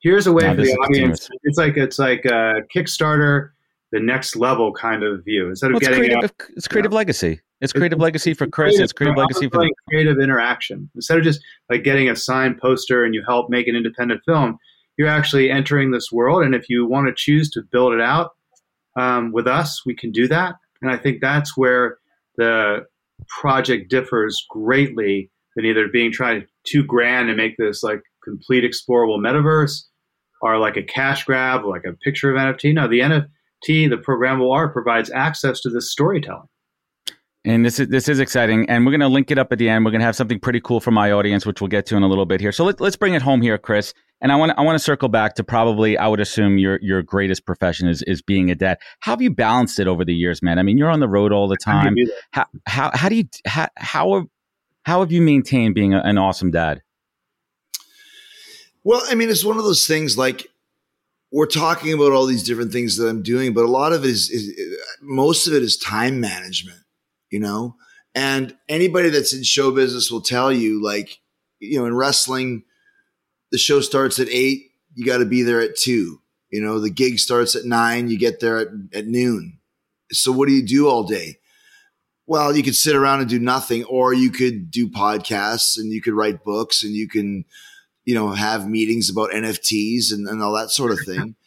Here's 0.00 0.26
a 0.26 0.32
way 0.32 0.44
for 0.44 0.62
the 0.62 0.72
audience. 0.72 1.28
It's 1.42 1.58
like 1.58 1.76
it's 1.76 1.98
like 1.98 2.24
a 2.24 2.62
Kickstarter, 2.74 3.50
the 3.90 4.00
next 4.00 4.36
level 4.36 4.72
kind 4.72 5.02
of 5.02 5.24
view. 5.24 5.48
Instead 5.48 5.72
of 5.72 5.74
well, 5.74 5.80
getting 5.80 5.98
creative, 5.98 6.24
out, 6.24 6.32
it's 6.56 6.68
creative 6.68 6.90
you 6.90 6.94
know, 6.94 6.96
legacy. 6.96 7.40
It's 7.60 7.72
creative 7.72 7.96
it's, 7.96 8.02
legacy 8.02 8.34
for 8.34 8.46
Chris. 8.46 8.70
Creative, 8.70 8.84
it's 8.84 8.92
creative 8.92 9.16
legacy 9.16 9.48
for 9.48 9.58
like 9.58 9.72
creative 9.88 10.18
interaction. 10.20 10.88
Instead 10.94 11.18
of 11.18 11.24
just 11.24 11.40
like 11.68 11.82
getting 11.82 12.08
a 12.08 12.14
signed 12.14 12.58
poster 12.58 13.04
and 13.04 13.14
you 13.14 13.24
help 13.26 13.50
make 13.50 13.66
an 13.66 13.74
independent 13.74 14.20
film, 14.24 14.58
you're 14.98 15.08
actually 15.08 15.50
entering 15.50 15.92
this 15.92 16.10
world. 16.12 16.42
And 16.42 16.54
if 16.54 16.68
you 16.68 16.84
want 16.84 17.06
to 17.06 17.14
choose 17.16 17.48
to 17.50 17.62
build 17.62 17.94
it 17.94 18.00
out 18.00 18.32
um, 18.98 19.32
with 19.32 19.46
us, 19.46 19.86
we 19.86 19.94
can 19.94 20.10
do 20.10 20.26
that. 20.28 20.56
And 20.82 20.90
I 20.90 20.96
think 20.96 21.20
that's 21.20 21.56
where 21.56 21.98
the 22.36 22.84
project 23.28 23.90
differs 23.90 24.44
greatly 24.50 25.30
than 25.56 25.64
either 25.64 25.88
being 25.88 26.12
trying 26.12 26.46
too 26.64 26.84
grand 26.84 27.28
and 27.28 27.36
make 27.36 27.56
this 27.56 27.82
like 27.82 28.02
complete 28.22 28.64
explorable 28.64 29.18
metaverse 29.18 29.84
or 30.42 30.58
like 30.58 30.76
a 30.76 30.82
cash 30.82 31.24
grab, 31.24 31.64
like 31.64 31.84
a 31.84 31.92
picture 31.94 32.30
of 32.30 32.36
NFT. 32.36 32.74
No, 32.74 32.88
the 32.88 33.00
NFT, 33.00 33.88
the 33.88 33.96
programmable 33.96 34.52
art, 34.52 34.72
provides 34.72 35.10
access 35.10 35.60
to 35.60 35.70
this 35.70 35.90
storytelling. 35.90 36.48
And 37.44 37.64
this 37.64 37.78
is 37.78 37.88
this 37.88 38.08
is 38.08 38.18
exciting, 38.18 38.68
and 38.68 38.84
we're 38.84 38.90
going 38.90 39.00
to 39.00 39.08
link 39.08 39.30
it 39.30 39.38
up 39.38 39.52
at 39.52 39.58
the 39.58 39.68
end. 39.68 39.84
We're 39.84 39.92
going 39.92 40.00
to 40.00 40.04
have 40.04 40.16
something 40.16 40.40
pretty 40.40 40.60
cool 40.60 40.80
for 40.80 40.90
my 40.90 41.12
audience, 41.12 41.46
which 41.46 41.60
we'll 41.60 41.68
get 41.68 41.86
to 41.86 41.96
in 41.96 42.02
a 42.02 42.08
little 42.08 42.26
bit 42.26 42.40
here. 42.40 42.52
So 42.52 42.64
let, 42.64 42.80
let's 42.80 42.96
bring 42.96 43.14
it 43.14 43.22
home 43.22 43.40
here, 43.40 43.56
Chris. 43.56 43.94
And 44.20 44.32
I 44.32 44.36
want 44.36 44.52
I 44.58 44.62
want 44.62 44.76
to 44.76 44.82
circle 44.82 45.08
back 45.08 45.34
to 45.36 45.44
probably 45.44 45.96
I 45.96 46.08
would 46.08 46.20
assume 46.20 46.58
your 46.58 46.78
your 46.82 47.02
greatest 47.02 47.46
profession 47.46 47.88
is 47.88 48.02
is 48.02 48.20
being 48.20 48.50
a 48.50 48.54
dad. 48.54 48.78
How 49.00 49.12
have 49.12 49.22
you 49.22 49.30
balanced 49.30 49.78
it 49.78 49.86
over 49.86 50.04
the 50.04 50.14
years, 50.14 50.42
man? 50.42 50.58
I 50.58 50.62
mean, 50.62 50.76
you're 50.76 50.90
on 50.90 51.00
the 51.00 51.08
road 51.08 51.32
all 51.32 51.46
the 51.46 51.56
time. 51.56 51.94
How 52.32 52.46
how 52.66 52.90
how 52.94 53.08
do 53.08 53.14
you 53.14 53.24
how 53.46 53.68
how, 53.76 54.26
how 54.82 55.00
have 55.00 55.12
you 55.12 55.22
maintained 55.22 55.74
being 55.74 55.94
a, 55.94 56.00
an 56.00 56.18
awesome 56.18 56.50
dad? 56.50 56.82
Well, 58.84 59.02
I 59.08 59.14
mean, 59.14 59.28
it's 59.28 59.44
one 59.44 59.58
of 59.58 59.64
those 59.64 59.86
things 59.86 60.16
like 60.16 60.48
we're 61.30 61.46
talking 61.46 61.92
about 61.92 62.12
all 62.12 62.26
these 62.26 62.42
different 62.42 62.72
things 62.72 62.96
that 62.96 63.08
I'm 63.08 63.22
doing, 63.22 63.52
but 63.52 63.64
a 63.64 63.70
lot 63.70 63.92
of 63.92 64.04
it 64.04 64.10
is, 64.10 64.30
is 64.30 64.56
most 65.02 65.46
of 65.46 65.52
it 65.52 65.62
is 65.62 65.76
time 65.76 66.20
management, 66.20 66.78
you 67.30 67.38
know? 67.38 67.76
And 68.14 68.56
anybody 68.68 69.10
that's 69.10 69.34
in 69.34 69.42
show 69.42 69.70
business 69.70 70.10
will 70.10 70.22
tell 70.22 70.50
you, 70.50 70.82
like, 70.82 71.18
you 71.60 71.78
know, 71.78 71.84
in 71.84 71.94
wrestling, 71.94 72.64
the 73.50 73.58
show 73.58 73.80
starts 73.80 74.18
at 74.18 74.28
eight, 74.28 74.72
you 74.94 75.04
got 75.04 75.18
to 75.18 75.24
be 75.24 75.42
there 75.42 75.60
at 75.60 75.76
two. 75.76 76.20
You 76.50 76.62
know, 76.62 76.80
the 76.80 76.90
gig 76.90 77.18
starts 77.18 77.54
at 77.54 77.64
nine, 77.64 78.08
you 78.08 78.18
get 78.18 78.40
there 78.40 78.58
at, 78.58 78.68
at 78.94 79.06
noon. 79.06 79.58
So 80.10 80.32
what 80.32 80.48
do 80.48 80.54
you 80.54 80.66
do 80.66 80.88
all 80.88 81.04
day? 81.04 81.38
Well, 82.26 82.56
you 82.56 82.62
could 82.62 82.76
sit 82.76 82.94
around 82.94 83.20
and 83.20 83.28
do 83.28 83.38
nothing, 83.38 83.84
or 83.84 84.12
you 84.12 84.30
could 84.30 84.70
do 84.70 84.88
podcasts 84.88 85.78
and 85.78 85.92
you 85.92 86.02
could 86.02 86.14
write 86.14 86.44
books 86.44 86.82
and 86.82 86.92
you 86.92 87.08
can, 87.08 87.44
you 88.04 88.14
know, 88.14 88.30
have 88.30 88.68
meetings 88.68 89.10
about 89.10 89.30
NFTs 89.30 90.12
and, 90.12 90.28
and 90.28 90.42
all 90.42 90.52
that 90.54 90.70
sort 90.70 90.92
of 90.92 91.00
thing. 91.00 91.34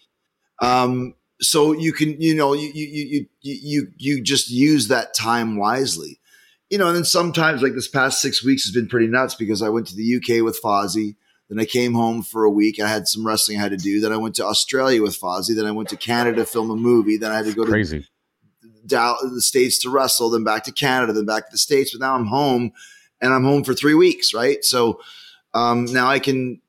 Um, 0.63 1.15
so 1.41 1.71
you 1.71 1.91
can, 1.91 2.21
you 2.21 2.35
know, 2.35 2.53
you, 2.53 2.69
you, 2.71 3.25
you, 3.41 3.57
you, 3.63 3.87
you 3.97 4.21
just 4.21 4.51
use 4.51 4.89
that 4.89 5.15
time 5.15 5.57
wisely, 5.57 6.19
you 6.69 6.77
know, 6.77 6.85
and 6.85 6.95
then 6.95 7.03
sometimes 7.03 7.63
like 7.63 7.73
this 7.73 7.87
past 7.87 8.21
six 8.21 8.43
weeks 8.43 8.63
has 8.65 8.73
been 8.73 8.87
pretty 8.87 9.07
nuts 9.07 9.33
because 9.33 9.63
I 9.63 9.69
went 9.69 9.87
to 9.87 9.95
the 9.95 10.17
UK 10.17 10.43
with 10.45 10.61
Fozzy. 10.61 11.15
Then 11.51 11.59
I 11.59 11.65
came 11.65 11.93
home 11.93 12.23
for 12.23 12.45
a 12.45 12.49
week. 12.49 12.79
I 12.79 12.87
had 12.87 13.09
some 13.09 13.27
wrestling 13.27 13.57
I 13.57 13.61
had 13.63 13.71
to 13.71 13.77
do. 13.77 13.99
Then 13.99 14.13
I 14.13 14.17
went 14.17 14.35
to 14.35 14.45
Australia 14.45 15.01
with 15.01 15.19
Fozzy. 15.19 15.53
Then 15.53 15.65
I 15.65 15.71
went 15.71 15.89
to 15.89 15.97
Canada 15.97 16.37
to 16.37 16.45
film 16.45 16.71
a 16.71 16.77
movie. 16.77 17.17
Then 17.17 17.33
I 17.33 17.35
had 17.35 17.45
to 17.45 17.53
go 17.53 17.65
to 17.65 17.69
Crazy. 17.69 18.07
the 18.85 19.41
States 19.41 19.77
to 19.79 19.89
wrestle. 19.89 20.29
Then 20.29 20.45
back 20.45 20.63
to 20.63 20.71
Canada. 20.71 21.11
Then 21.11 21.25
back 21.25 21.47
to 21.47 21.51
the 21.51 21.57
States. 21.57 21.91
But 21.91 21.99
now 21.99 22.15
I'm 22.15 22.27
home, 22.27 22.71
and 23.19 23.33
I'm 23.33 23.43
home 23.43 23.65
for 23.65 23.73
three 23.73 23.95
weeks. 23.95 24.33
Right. 24.33 24.63
So 24.63 25.01
um, 25.53 25.83
now 25.91 26.07
I 26.07 26.19
can, 26.19 26.61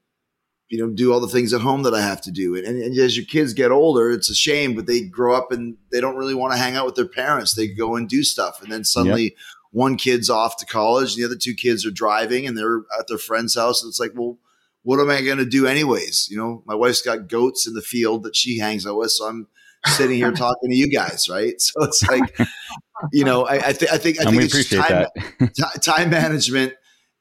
you 0.68 0.78
know, 0.78 0.92
do 0.92 1.12
all 1.12 1.20
the 1.20 1.28
things 1.28 1.52
at 1.52 1.60
home 1.60 1.84
that 1.84 1.94
I 1.94 2.00
have 2.00 2.20
to 2.22 2.32
do. 2.32 2.56
And, 2.56 2.66
and 2.66 2.98
as 2.98 3.16
your 3.16 3.26
kids 3.26 3.54
get 3.54 3.70
older, 3.70 4.10
it's 4.10 4.30
a 4.30 4.34
shame, 4.34 4.74
but 4.74 4.86
they 4.86 5.02
grow 5.02 5.36
up 5.36 5.52
and 5.52 5.76
they 5.92 6.00
don't 6.00 6.16
really 6.16 6.34
want 6.34 6.54
to 6.54 6.58
hang 6.58 6.74
out 6.74 6.86
with 6.86 6.96
their 6.96 7.06
parents. 7.06 7.54
They 7.54 7.68
go 7.68 7.94
and 7.94 8.08
do 8.08 8.24
stuff, 8.24 8.60
and 8.60 8.72
then 8.72 8.82
suddenly. 8.84 9.22
Yep. 9.22 9.32
One 9.74 9.96
kid's 9.96 10.28
off 10.28 10.58
to 10.58 10.66
college, 10.66 11.14
and 11.14 11.22
the 11.22 11.26
other 11.26 11.38
two 11.40 11.54
kids 11.54 11.86
are 11.86 11.90
driving, 11.90 12.46
and 12.46 12.58
they're 12.58 12.82
at 12.98 13.08
their 13.08 13.16
friend's 13.16 13.54
house. 13.54 13.82
And 13.82 13.88
it's 13.88 13.98
like, 13.98 14.10
well, 14.14 14.36
what 14.82 15.00
am 15.00 15.10
I 15.10 15.22
going 15.22 15.38
to 15.38 15.46
do 15.46 15.66
anyways? 15.66 16.28
You 16.30 16.36
know, 16.36 16.62
my 16.66 16.74
wife's 16.74 17.02
got 17.02 17.28
goats 17.28 17.66
in 17.66 17.74
the 17.74 17.82
field 17.82 18.24
that 18.24 18.36
she 18.36 18.58
hangs 18.58 18.86
out 18.86 18.96
with, 18.96 19.12
so 19.12 19.28
I'm 19.28 19.46
sitting 19.86 20.16
here 20.16 20.32
talking 20.32 20.70
to 20.70 20.76
you 20.76 20.88
guys, 20.88 21.28
right? 21.30 21.60
So 21.60 21.84
it's 21.84 22.02
like, 22.08 22.38
you 23.12 23.24
know, 23.24 23.44
I, 23.44 23.68
I, 23.68 23.72
th- 23.72 23.90
I 23.90 23.98
think 23.98 24.20
I 24.20 24.30
think 24.30 24.42
it's 24.42 24.70
time, 24.70 25.06
t- 25.38 25.80
time 25.80 26.10
management 26.10 26.74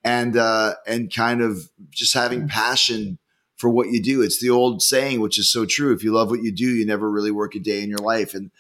and 0.04 0.36
uh, 0.38 0.76
and 0.88 1.14
kind 1.14 1.42
of 1.42 1.70
just 1.92 2.14
having 2.14 2.48
passion 2.48 3.20
for 3.58 3.70
what 3.70 3.90
you 3.90 4.02
do. 4.02 4.24
It's 4.24 4.42
the 4.42 4.50
old 4.50 4.82
saying, 4.82 5.20
which 5.20 5.38
is 5.38 5.52
so 5.52 5.66
true. 5.66 5.94
If 5.94 6.04
you 6.04 6.12
love 6.12 6.32
what 6.32 6.42
you 6.42 6.52
do, 6.52 6.66
you 6.66 6.86
never 6.86 7.10
really 7.10 7.32
work 7.32 7.54
a 7.56 7.60
day 7.60 7.84
in 7.84 7.90
your 7.90 8.00
life, 8.00 8.34
and 8.34 8.52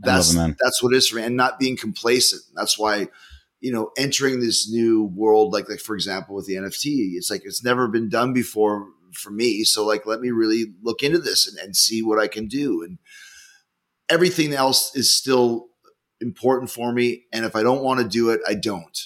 that's 0.00 0.34
it, 0.34 0.56
that's 0.60 0.82
what 0.82 0.92
it 0.92 0.96
is 0.96 1.08
for 1.08 1.16
me. 1.16 1.22
And 1.22 1.36
not 1.36 1.60
being 1.60 1.76
complacent. 1.76 2.42
That's 2.54 2.76
why 2.76 3.08
you 3.60 3.72
know, 3.72 3.90
entering 3.96 4.40
this 4.40 4.70
new 4.70 5.04
world, 5.04 5.52
like 5.52 5.68
like 5.68 5.80
for 5.80 5.94
example 5.94 6.34
with 6.34 6.46
the 6.46 6.54
NFT, 6.54 7.14
it's 7.16 7.30
like 7.30 7.42
it's 7.44 7.64
never 7.64 7.88
been 7.88 8.08
done 8.08 8.32
before 8.32 8.86
for 9.12 9.30
me. 9.30 9.64
So 9.64 9.84
like, 9.86 10.06
let 10.06 10.20
me 10.20 10.30
really 10.30 10.66
look 10.82 11.02
into 11.02 11.18
this 11.18 11.46
and, 11.46 11.58
and 11.58 11.76
see 11.76 12.02
what 12.02 12.18
I 12.18 12.28
can 12.28 12.46
do. 12.46 12.82
And 12.82 12.98
everything 14.08 14.52
else 14.52 14.94
is 14.94 15.14
still 15.14 15.68
important 16.20 16.70
for 16.70 16.92
me. 16.92 17.24
And 17.32 17.44
if 17.44 17.56
I 17.56 17.62
don't 17.62 17.82
want 17.82 18.00
to 18.00 18.08
do 18.08 18.30
it, 18.30 18.40
I 18.46 18.54
don't. 18.54 18.98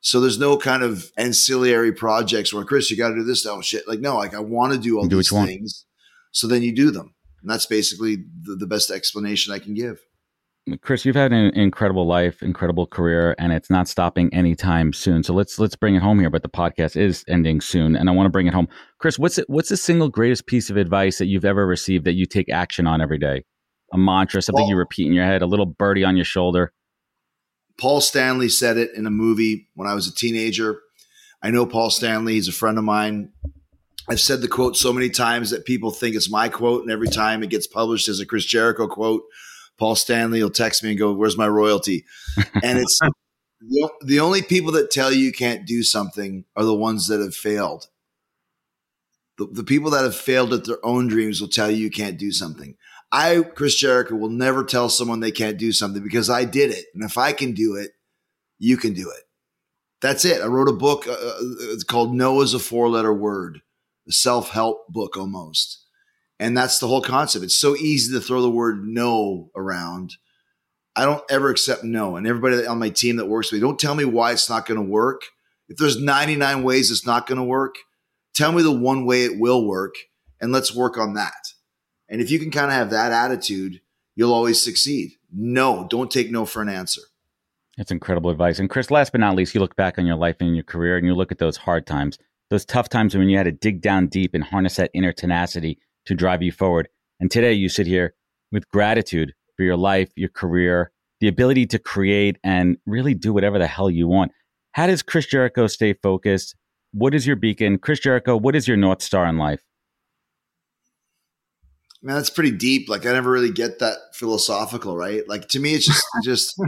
So 0.00 0.20
there's 0.20 0.38
no 0.38 0.56
kind 0.56 0.82
of 0.82 1.10
ancillary 1.16 1.92
projects 1.92 2.54
where 2.54 2.64
Chris, 2.64 2.90
you 2.90 2.96
got 2.96 3.08
to 3.08 3.16
do 3.16 3.24
this. 3.24 3.44
Oh 3.44 3.60
shit! 3.60 3.88
Like 3.88 3.98
no, 3.98 4.16
like 4.16 4.34
I 4.34 4.40
want 4.40 4.72
to 4.72 4.78
do 4.78 4.98
all 4.98 5.06
do 5.06 5.16
these 5.16 5.30
things. 5.30 5.84
So 6.30 6.46
then 6.46 6.62
you 6.62 6.72
do 6.72 6.92
them, 6.92 7.14
and 7.42 7.50
that's 7.50 7.66
basically 7.66 8.18
the, 8.42 8.54
the 8.54 8.68
best 8.68 8.92
explanation 8.92 9.52
I 9.52 9.58
can 9.58 9.74
give. 9.74 9.98
Chris, 10.80 11.04
you've 11.04 11.14
had 11.14 11.32
an 11.32 11.54
incredible 11.54 12.06
life, 12.06 12.42
incredible 12.42 12.88
career, 12.88 13.36
and 13.38 13.52
it's 13.52 13.70
not 13.70 13.86
stopping 13.86 14.32
anytime 14.34 14.92
soon. 14.92 15.22
So 15.22 15.32
let's 15.32 15.60
let's 15.60 15.76
bring 15.76 15.94
it 15.94 16.02
home 16.02 16.18
here. 16.18 16.28
But 16.28 16.42
the 16.42 16.48
podcast 16.48 16.96
is 16.96 17.24
ending 17.28 17.60
soon, 17.60 17.94
and 17.94 18.08
I 18.08 18.12
want 18.12 18.26
to 18.26 18.30
bring 18.30 18.48
it 18.48 18.54
home. 18.54 18.66
Chris, 18.98 19.16
what's 19.16 19.38
it, 19.38 19.44
what's 19.48 19.68
the 19.68 19.76
single 19.76 20.08
greatest 20.08 20.46
piece 20.46 20.68
of 20.68 20.76
advice 20.76 21.18
that 21.18 21.26
you've 21.26 21.44
ever 21.44 21.64
received 21.64 22.04
that 22.06 22.14
you 22.14 22.26
take 22.26 22.48
action 22.50 22.88
on 22.88 23.00
every 23.00 23.18
day? 23.18 23.44
A 23.92 23.98
mantra, 23.98 24.42
something 24.42 24.64
Paul, 24.64 24.70
you 24.70 24.76
repeat 24.76 25.06
in 25.06 25.12
your 25.12 25.24
head, 25.24 25.40
a 25.40 25.46
little 25.46 25.66
birdie 25.66 26.02
on 26.02 26.16
your 26.16 26.24
shoulder. 26.24 26.72
Paul 27.78 28.00
Stanley 28.00 28.48
said 28.48 28.76
it 28.76 28.90
in 28.96 29.06
a 29.06 29.10
movie 29.10 29.68
when 29.74 29.86
I 29.86 29.94
was 29.94 30.08
a 30.08 30.14
teenager. 30.14 30.80
I 31.44 31.50
know 31.50 31.64
Paul 31.64 31.90
Stanley; 31.90 32.32
he's 32.32 32.48
a 32.48 32.52
friend 32.52 32.76
of 32.76 32.82
mine. 32.82 33.30
I've 34.08 34.20
said 34.20 34.40
the 34.40 34.48
quote 34.48 34.76
so 34.76 34.92
many 34.92 35.10
times 35.10 35.50
that 35.50 35.64
people 35.64 35.92
think 35.92 36.16
it's 36.16 36.30
my 36.30 36.48
quote, 36.48 36.82
and 36.82 36.90
every 36.90 37.08
time 37.08 37.44
it 37.44 37.50
gets 37.50 37.68
published 37.68 38.08
as 38.08 38.18
a 38.18 38.26
Chris 38.26 38.44
Jericho 38.44 38.88
quote. 38.88 39.22
Paul 39.78 39.94
Stanley 39.94 40.42
will 40.42 40.50
text 40.50 40.82
me 40.82 40.90
and 40.90 40.98
go, 40.98 41.12
"Where's 41.12 41.36
my 41.36 41.48
royalty?" 41.48 42.04
And 42.62 42.78
it's 42.78 42.98
the, 44.02 44.20
only 44.20 44.42
people 44.42 44.72
that 44.72 44.90
tell 44.90 45.12
you 45.12 45.18
you 45.18 45.32
can't 45.32 45.66
do 45.66 45.82
something 45.82 46.44
are 46.54 46.64
the 46.64 46.74
ones 46.74 47.08
that 47.08 47.20
have 47.20 47.34
failed. 47.34 47.88
The, 49.38 49.46
the 49.46 49.64
people 49.64 49.90
that 49.90 50.04
have 50.04 50.16
failed 50.16 50.52
at 50.52 50.64
their 50.64 50.84
own 50.84 51.08
dreams 51.08 51.40
will 51.40 51.48
tell 51.48 51.70
you 51.70 51.76
you 51.76 51.90
can't 51.90 52.18
do 52.18 52.32
something. 52.32 52.76
I, 53.12 53.42
Chris 53.42 53.76
Jericho, 53.76 54.16
will 54.16 54.30
never 54.30 54.64
tell 54.64 54.88
someone 54.88 55.20
they 55.20 55.30
can't 55.30 55.58
do 55.58 55.72
something 55.72 56.02
because 56.02 56.28
I 56.28 56.44
did 56.44 56.70
it, 56.70 56.86
and 56.94 57.02
if 57.02 57.18
I 57.18 57.32
can 57.32 57.52
do 57.52 57.76
it, 57.76 57.92
you 58.58 58.76
can 58.76 58.94
do 58.94 59.10
it. 59.10 59.22
That's 60.00 60.24
it. 60.24 60.42
I 60.42 60.46
wrote 60.46 60.68
a 60.68 60.72
book. 60.72 61.06
Uh, 61.06 61.12
uh 61.12 61.38
it's 61.72 61.84
called 61.84 62.14
"No" 62.14 62.40
is 62.40 62.54
a 62.54 62.58
four-letter 62.58 63.12
word, 63.12 63.62
a 64.08 64.12
self-help 64.12 64.88
book 64.88 65.16
almost 65.16 65.85
and 66.38 66.56
that's 66.56 66.78
the 66.78 66.86
whole 66.86 67.02
concept. 67.02 67.44
It's 67.44 67.58
so 67.58 67.76
easy 67.76 68.12
to 68.12 68.20
throw 68.20 68.42
the 68.42 68.50
word 68.50 68.84
no 68.86 69.50
around. 69.56 70.16
I 70.94 71.04
don't 71.04 71.22
ever 71.30 71.50
accept 71.50 71.84
no. 71.84 72.16
And 72.16 72.26
everybody 72.26 72.66
on 72.66 72.78
my 72.78 72.90
team 72.90 73.16
that 73.16 73.26
works 73.26 73.50
with 73.50 73.60
me, 73.60 73.66
don't 73.66 73.78
tell 73.78 73.94
me 73.94 74.04
why 74.04 74.32
it's 74.32 74.48
not 74.48 74.66
going 74.66 74.80
to 74.80 74.90
work. 74.90 75.22
If 75.68 75.78
there's 75.78 76.00
99 76.00 76.62
ways 76.62 76.90
it's 76.90 77.06
not 77.06 77.26
going 77.26 77.38
to 77.38 77.44
work, 77.44 77.74
tell 78.34 78.52
me 78.52 78.62
the 78.62 78.72
one 78.72 79.04
way 79.04 79.24
it 79.24 79.38
will 79.38 79.66
work 79.66 79.94
and 80.40 80.52
let's 80.52 80.74
work 80.74 80.96
on 80.96 81.14
that. 81.14 81.52
And 82.08 82.20
if 82.20 82.30
you 82.30 82.38
can 82.38 82.50
kind 82.50 82.66
of 82.66 82.72
have 82.72 82.90
that 82.90 83.12
attitude, 83.12 83.80
you'll 84.14 84.32
always 84.32 84.62
succeed. 84.62 85.12
No, 85.32 85.86
don't 85.90 86.10
take 86.10 86.30
no 86.30 86.46
for 86.46 86.62
an 86.62 86.68
answer. 86.68 87.02
That's 87.76 87.90
incredible 87.90 88.30
advice. 88.30 88.58
And 88.58 88.70
Chris, 88.70 88.90
last 88.90 89.12
but 89.12 89.20
not 89.20 89.36
least, 89.36 89.54
you 89.54 89.60
look 89.60 89.76
back 89.76 89.98
on 89.98 90.06
your 90.06 90.16
life 90.16 90.36
and 90.40 90.54
your 90.54 90.64
career 90.64 90.96
and 90.96 91.06
you 91.06 91.14
look 91.14 91.32
at 91.32 91.38
those 91.38 91.58
hard 91.58 91.86
times, 91.86 92.18
those 92.48 92.64
tough 92.64 92.88
times 92.88 93.14
when 93.14 93.28
you 93.28 93.36
had 93.36 93.44
to 93.44 93.52
dig 93.52 93.82
down 93.82 94.06
deep 94.06 94.34
and 94.34 94.44
harness 94.44 94.76
that 94.76 94.90
inner 94.94 95.12
tenacity 95.12 95.78
to 96.06 96.14
drive 96.14 96.42
you 96.42 96.52
forward. 96.52 96.88
And 97.20 97.30
today 97.30 97.52
you 97.52 97.68
sit 97.68 97.86
here 97.86 98.14
with 98.52 98.68
gratitude 98.68 99.32
for 99.56 99.62
your 99.62 99.76
life, 99.76 100.10
your 100.16 100.28
career, 100.28 100.92
the 101.20 101.28
ability 101.28 101.66
to 101.66 101.78
create 101.78 102.38
and 102.44 102.76
really 102.86 103.14
do 103.14 103.32
whatever 103.32 103.58
the 103.58 103.66
hell 103.66 103.90
you 103.90 104.06
want. 104.06 104.32
How 104.72 104.86
does 104.86 105.02
Chris 105.02 105.26
Jericho 105.26 105.66
stay 105.66 105.94
focused? 105.94 106.54
What 106.92 107.14
is 107.14 107.26
your 107.26 107.36
beacon? 107.36 107.78
Chris 107.78 108.00
Jericho, 108.00 108.36
what 108.36 108.54
is 108.54 108.68
your 108.68 108.76
North 108.76 109.02
Star 109.02 109.26
in 109.26 109.38
life? 109.38 109.62
Man, 112.02 112.16
that's 112.16 112.30
pretty 112.30 112.50
deep. 112.50 112.88
Like 112.88 113.06
I 113.06 113.12
never 113.12 113.30
really 113.30 113.50
get 113.50 113.78
that 113.78 113.96
philosophical, 114.12 114.96
right? 114.96 115.26
Like 115.26 115.48
to 115.48 115.60
me, 115.60 115.74
it's 115.74 115.86
just, 115.86 116.04
just, 116.24 116.60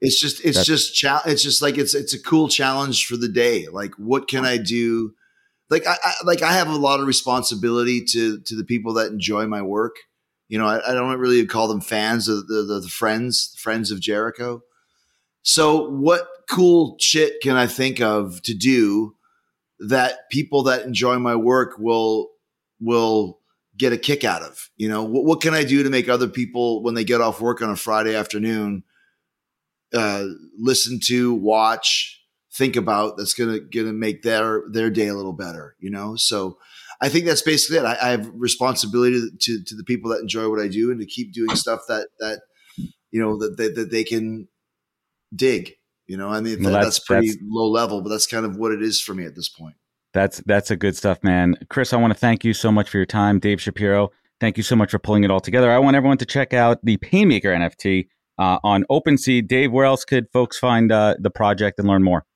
it's 0.00 0.18
just, 0.18 0.44
it's 0.44 0.56
that's, 0.56 0.66
just, 0.66 0.94
cha- 0.94 1.22
it's 1.26 1.42
just 1.42 1.60
like 1.60 1.76
it's, 1.76 1.94
it's 1.94 2.14
a 2.14 2.22
cool 2.22 2.48
challenge 2.48 3.06
for 3.06 3.16
the 3.16 3.28
day. 3.28 3.68
Like, 3.68 3.94
what 3.96 4.26
can 4.26 4.46
I 4.46 4.56
do 4.56 5.14
like 5.70 5.86
I, 5.86 5.96
I, 6.02 6.12
like 6.24 6.42
I 6.42 6.52
have 6.52 6.68
a 6.68 6.76
lot 6.76 7.00
of 7.00 7.06
responsibility 7.06 8.04
to 8.06 8.40
to 8.40 8.56
the 8.56 8.64
people 8.64 8.94
that 8.94 9.10
enjoy 9.10 9.46
my 9.46 9.62
work. 9.62 9.96
You 10.48 10.58
know, 10.58 10.66
I, 10.66 10.90
I 10.90 10.94
don't 10.94 11.18
really 11.18 11.46
call 11.46 11.68
them 11.68 11.80
fans 11.80 12.26
the, 12.26 12.34
the, 12.34 12.80
the 12.80 12.88
friends, 12.88 13.54
friends 13.56 13.92
of 13.92 14.00
Jericho. 14.00 14.62
So, 15.42 15.88
what 15.88 16.26
cool 16.48 16.96
shit 16.98 17.40
can 17.40 17.56
I 17.56 17.66
think 17.66 18.00
of 18.00 18.42
to 18.42 18.54
do 18.54 19.14
that 19.78 20.28
people 20.30 20.64
that 20.64 20.84
enjoy 20.84 21.18
my 21.18 21.36
work 21.36 21.78
will 21.78 22.30
will 22.80 23.38
get 23.78 23.92
a 23.92 23.96
kick 23.96 24.24
out 24.24 24.42
of? 24.42 24.70
You 24.76 24.88
know, 24.88 25.04
what, 25.04 25.24
what 25.24 25.40
can 25.40 25.54
I 25.54 25.62
do 25.62 25.84
to 25.84 25.90
make 25.90 26.08
other 26.08 26.28
people 26.28 26.82
when 26.82 26.94
they 26.94 27.04
get 27.04 27.20
off 27.20 27.40
work 27.40 27.62
on 27.62 27.70
a 27.70 27.76
Friday 27.76 28.16
afternoon 28.16 28.82
uh, 29.92 30.24
listen 30.58 31.00
to, 31.04 31.34
watch, 31.34 32.19
think 32.60 32.76
about 32.76 33.16
that's 33.16 33.32
gonna 33.32 33.58
gonna 33.58 33.94
make 33.94 34.22
their 34.22 34.62
their 34.70 34.90
day 34.90 35.08
a 35.08 35.14
little 35.14 35.32
better. 35.32 35.76
You 35.80 35.90
know, 35.90 36.14
so 36.14 36.58
I 37.00 37.08
think 37.08 37.24
that's 37.24 37.42
basically 37.42 37.78
it. 37.78 37.84
I, 37.84 37.96
I 38.00 38.10
have 38.10 38.30
responsibility 38.34 39.18
to 39.40 39.64
to 39.64 39.74
the 39.74 39.84
people 39.84 40.10
that 40.10 40.20
enjoy 40.20 40.48
what 40.50 40.60
I 40.60 40.68
do 40.68 40.90
and 40.90 41.00
to 41.00 41.06
keep 41.06 41.32
doing 41.32 41.56
stuff 41.56 41.80
that 41.88 42.08
that 42.18 42.40
you 43.10 43.20
know 43.20 43.38
that 43.38 43.56
they, 43.56 43.68
that 43.68 43.90
they 43.90 44.04
can 44.04 44.46
dig. 45.34 45.72
You 46.06 46.16
know, 46.16 46.28
I 46.28 46.40
mean 46.40 46.62
well, 46.62 46.72
that's, 46.74 46.84
that's, 46.84 46.98
pretty 47.00 47.28
that's, 47.28 47.40
low 47.48 47.68
level, 47.68 48.02
but 48.02 48.10
that's 48.10 48.26
kind 48.26 48.44
of 48.44 48.56
what 48.56 48.72
it 48.72 48.82
is 48.82 49.00
for 49.00 49.14
me 49.14 49.24
at 49.24 49.34
this 49.34 49.48
point. 49.48 49.76
That's 50.12 50.42
that's 50.44 50.70
a 50.70 50.76
good 50.76 50.96
stuff, 50.96 51.24
man. 51.24 51.56
Chris, 51.70 51.92
I 51.92 51.96
want 51.96 52.12
to 52.12 52.18
thank 52.18 52.44
you 52.44 52.52
so 52.52 52.70
much 52.70 52.90
for 52.90 52.98
your 52.98 53.06
time. 53.06 53.38
Dave 53.38 53.60
Shapiro, 53.60 54.10
thank 54.38 54.58
you 54.58 54.62
so 54.62 54.76
much 54.76 54.90
for 54.90 54.98
pulling 54.98 55.24
it 55.24 55.30
all 55.30 55.40
together. 55.40 55.70
I 55.70 55.78
want 55.78 55.96
everyone 55.96 56.18
to 56.18 56.26
check 56.26 56.52
out 56.52 56.84
the 56.84 56.98
Painmaker 56.98 57.54
NFT 57.56 58.08
uh, 58.38 58.58
on 58.62 58.84
OpenSea. 58.90 59.46
Dave, 59.46 59.72
where 59.72 59.86
else 59.86 60.04
could 60.04 60.26
folks 60.32 60.58
find 60.58 60.92
uh, 60.92 61.14
the 61.18 61.30
project 61.30 61.78
and 61.78 61.88
learn 61.88 62.02
more? 62.02 62.26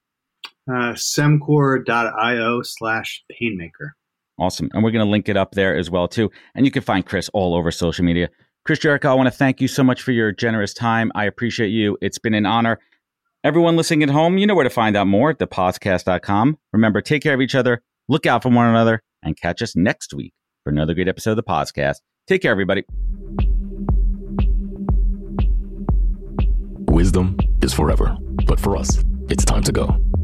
Uh, 0.69 0.95
semcor.io 0.95 2.63
slash 2.63 3.23
painmaker. 3.31 3.91
Awesome. 4.39 4.71
And 4.73 4.83
we're 4.83 4.91
going 4.91 5.05
to 5.05 5.11
link 5.11 5.29
it 5.29 5.37
up 5.37 5.53
there 5.53 5.77
as 5.77 5.91
well, 5.91 6.09
too. 6.09 6.31
And 6.55 6.65
you 6.65 6.73
can 6.73 6.83
find 6.83 7.05
Chris 7.07 7.29
all 7.33 7.55
over 7.55 7.71
social 7.71 8.05
media. 8.05 8.29
Chris 8.65 8.79
Jericho, 8.79 9.11
I 9.11 9.15
want 9.15 9.27
to 9.27 9.31
thank 9.31 9.61
you 9.61 9.69
so 9.69 9.85
much 9.85 10.03
for 10.03 10.13
your 10.13 10.33
generous 10.33 10.73
time. 10.73 11.13
I 11.15 11.27
appreciate 11.27 11.69
you. 11.69 11.99
It's 12.01 12.19
been 12.19 12.35
an 12.35 12.47
honor. 12.47 12.79
Everyone 13.45 13.77
listening 13.77 14.03
at 14.03 14.09
home, 14.09 14.39
you 14.39 14.47
know 14.47 14.55
where 14.55 14.65
to 14.65 14.71
find 14.71 14.97
out 14.97 15.07
more 15.07 15.31
at 15.31 15.39
thepodcast.com. 15.39 16.57
Remember, 16.73 17.03
take 17.03 17.23
care 17.23 17.35
of 17.35 17.43
each 17.43 17.55
other, 17.55 17.83
look 18.09 18.25
out 18.25 18.43
for 18.43 18.49
one 18.49 18.67
another, 18.67 19.03
and 19.23 19.37
catch 19.37 19.61
us 19.61 19.77
next 19.77 20.15
week 20.15 20.33
for 20.65 20.71
another 20.71 20.95
great 20.95 21.09
episode 21.09 21.33
of 21.33 21.37
the 21.37 21.43
podcast. 21.43 21.97
Take 22.27 22.41
care, 22.41 22.51
everybody. 22.51 22.85
Wisdom 26.91 27.37
is 27.61 27.75
forever, 27.75 28.17
but 28.47 28.59
for 28.59 28.79
us, 28.79 29.05
it's 29.29 29.45
time 29.45 29.63
to 29.65 29.73
go. 29.73 30.24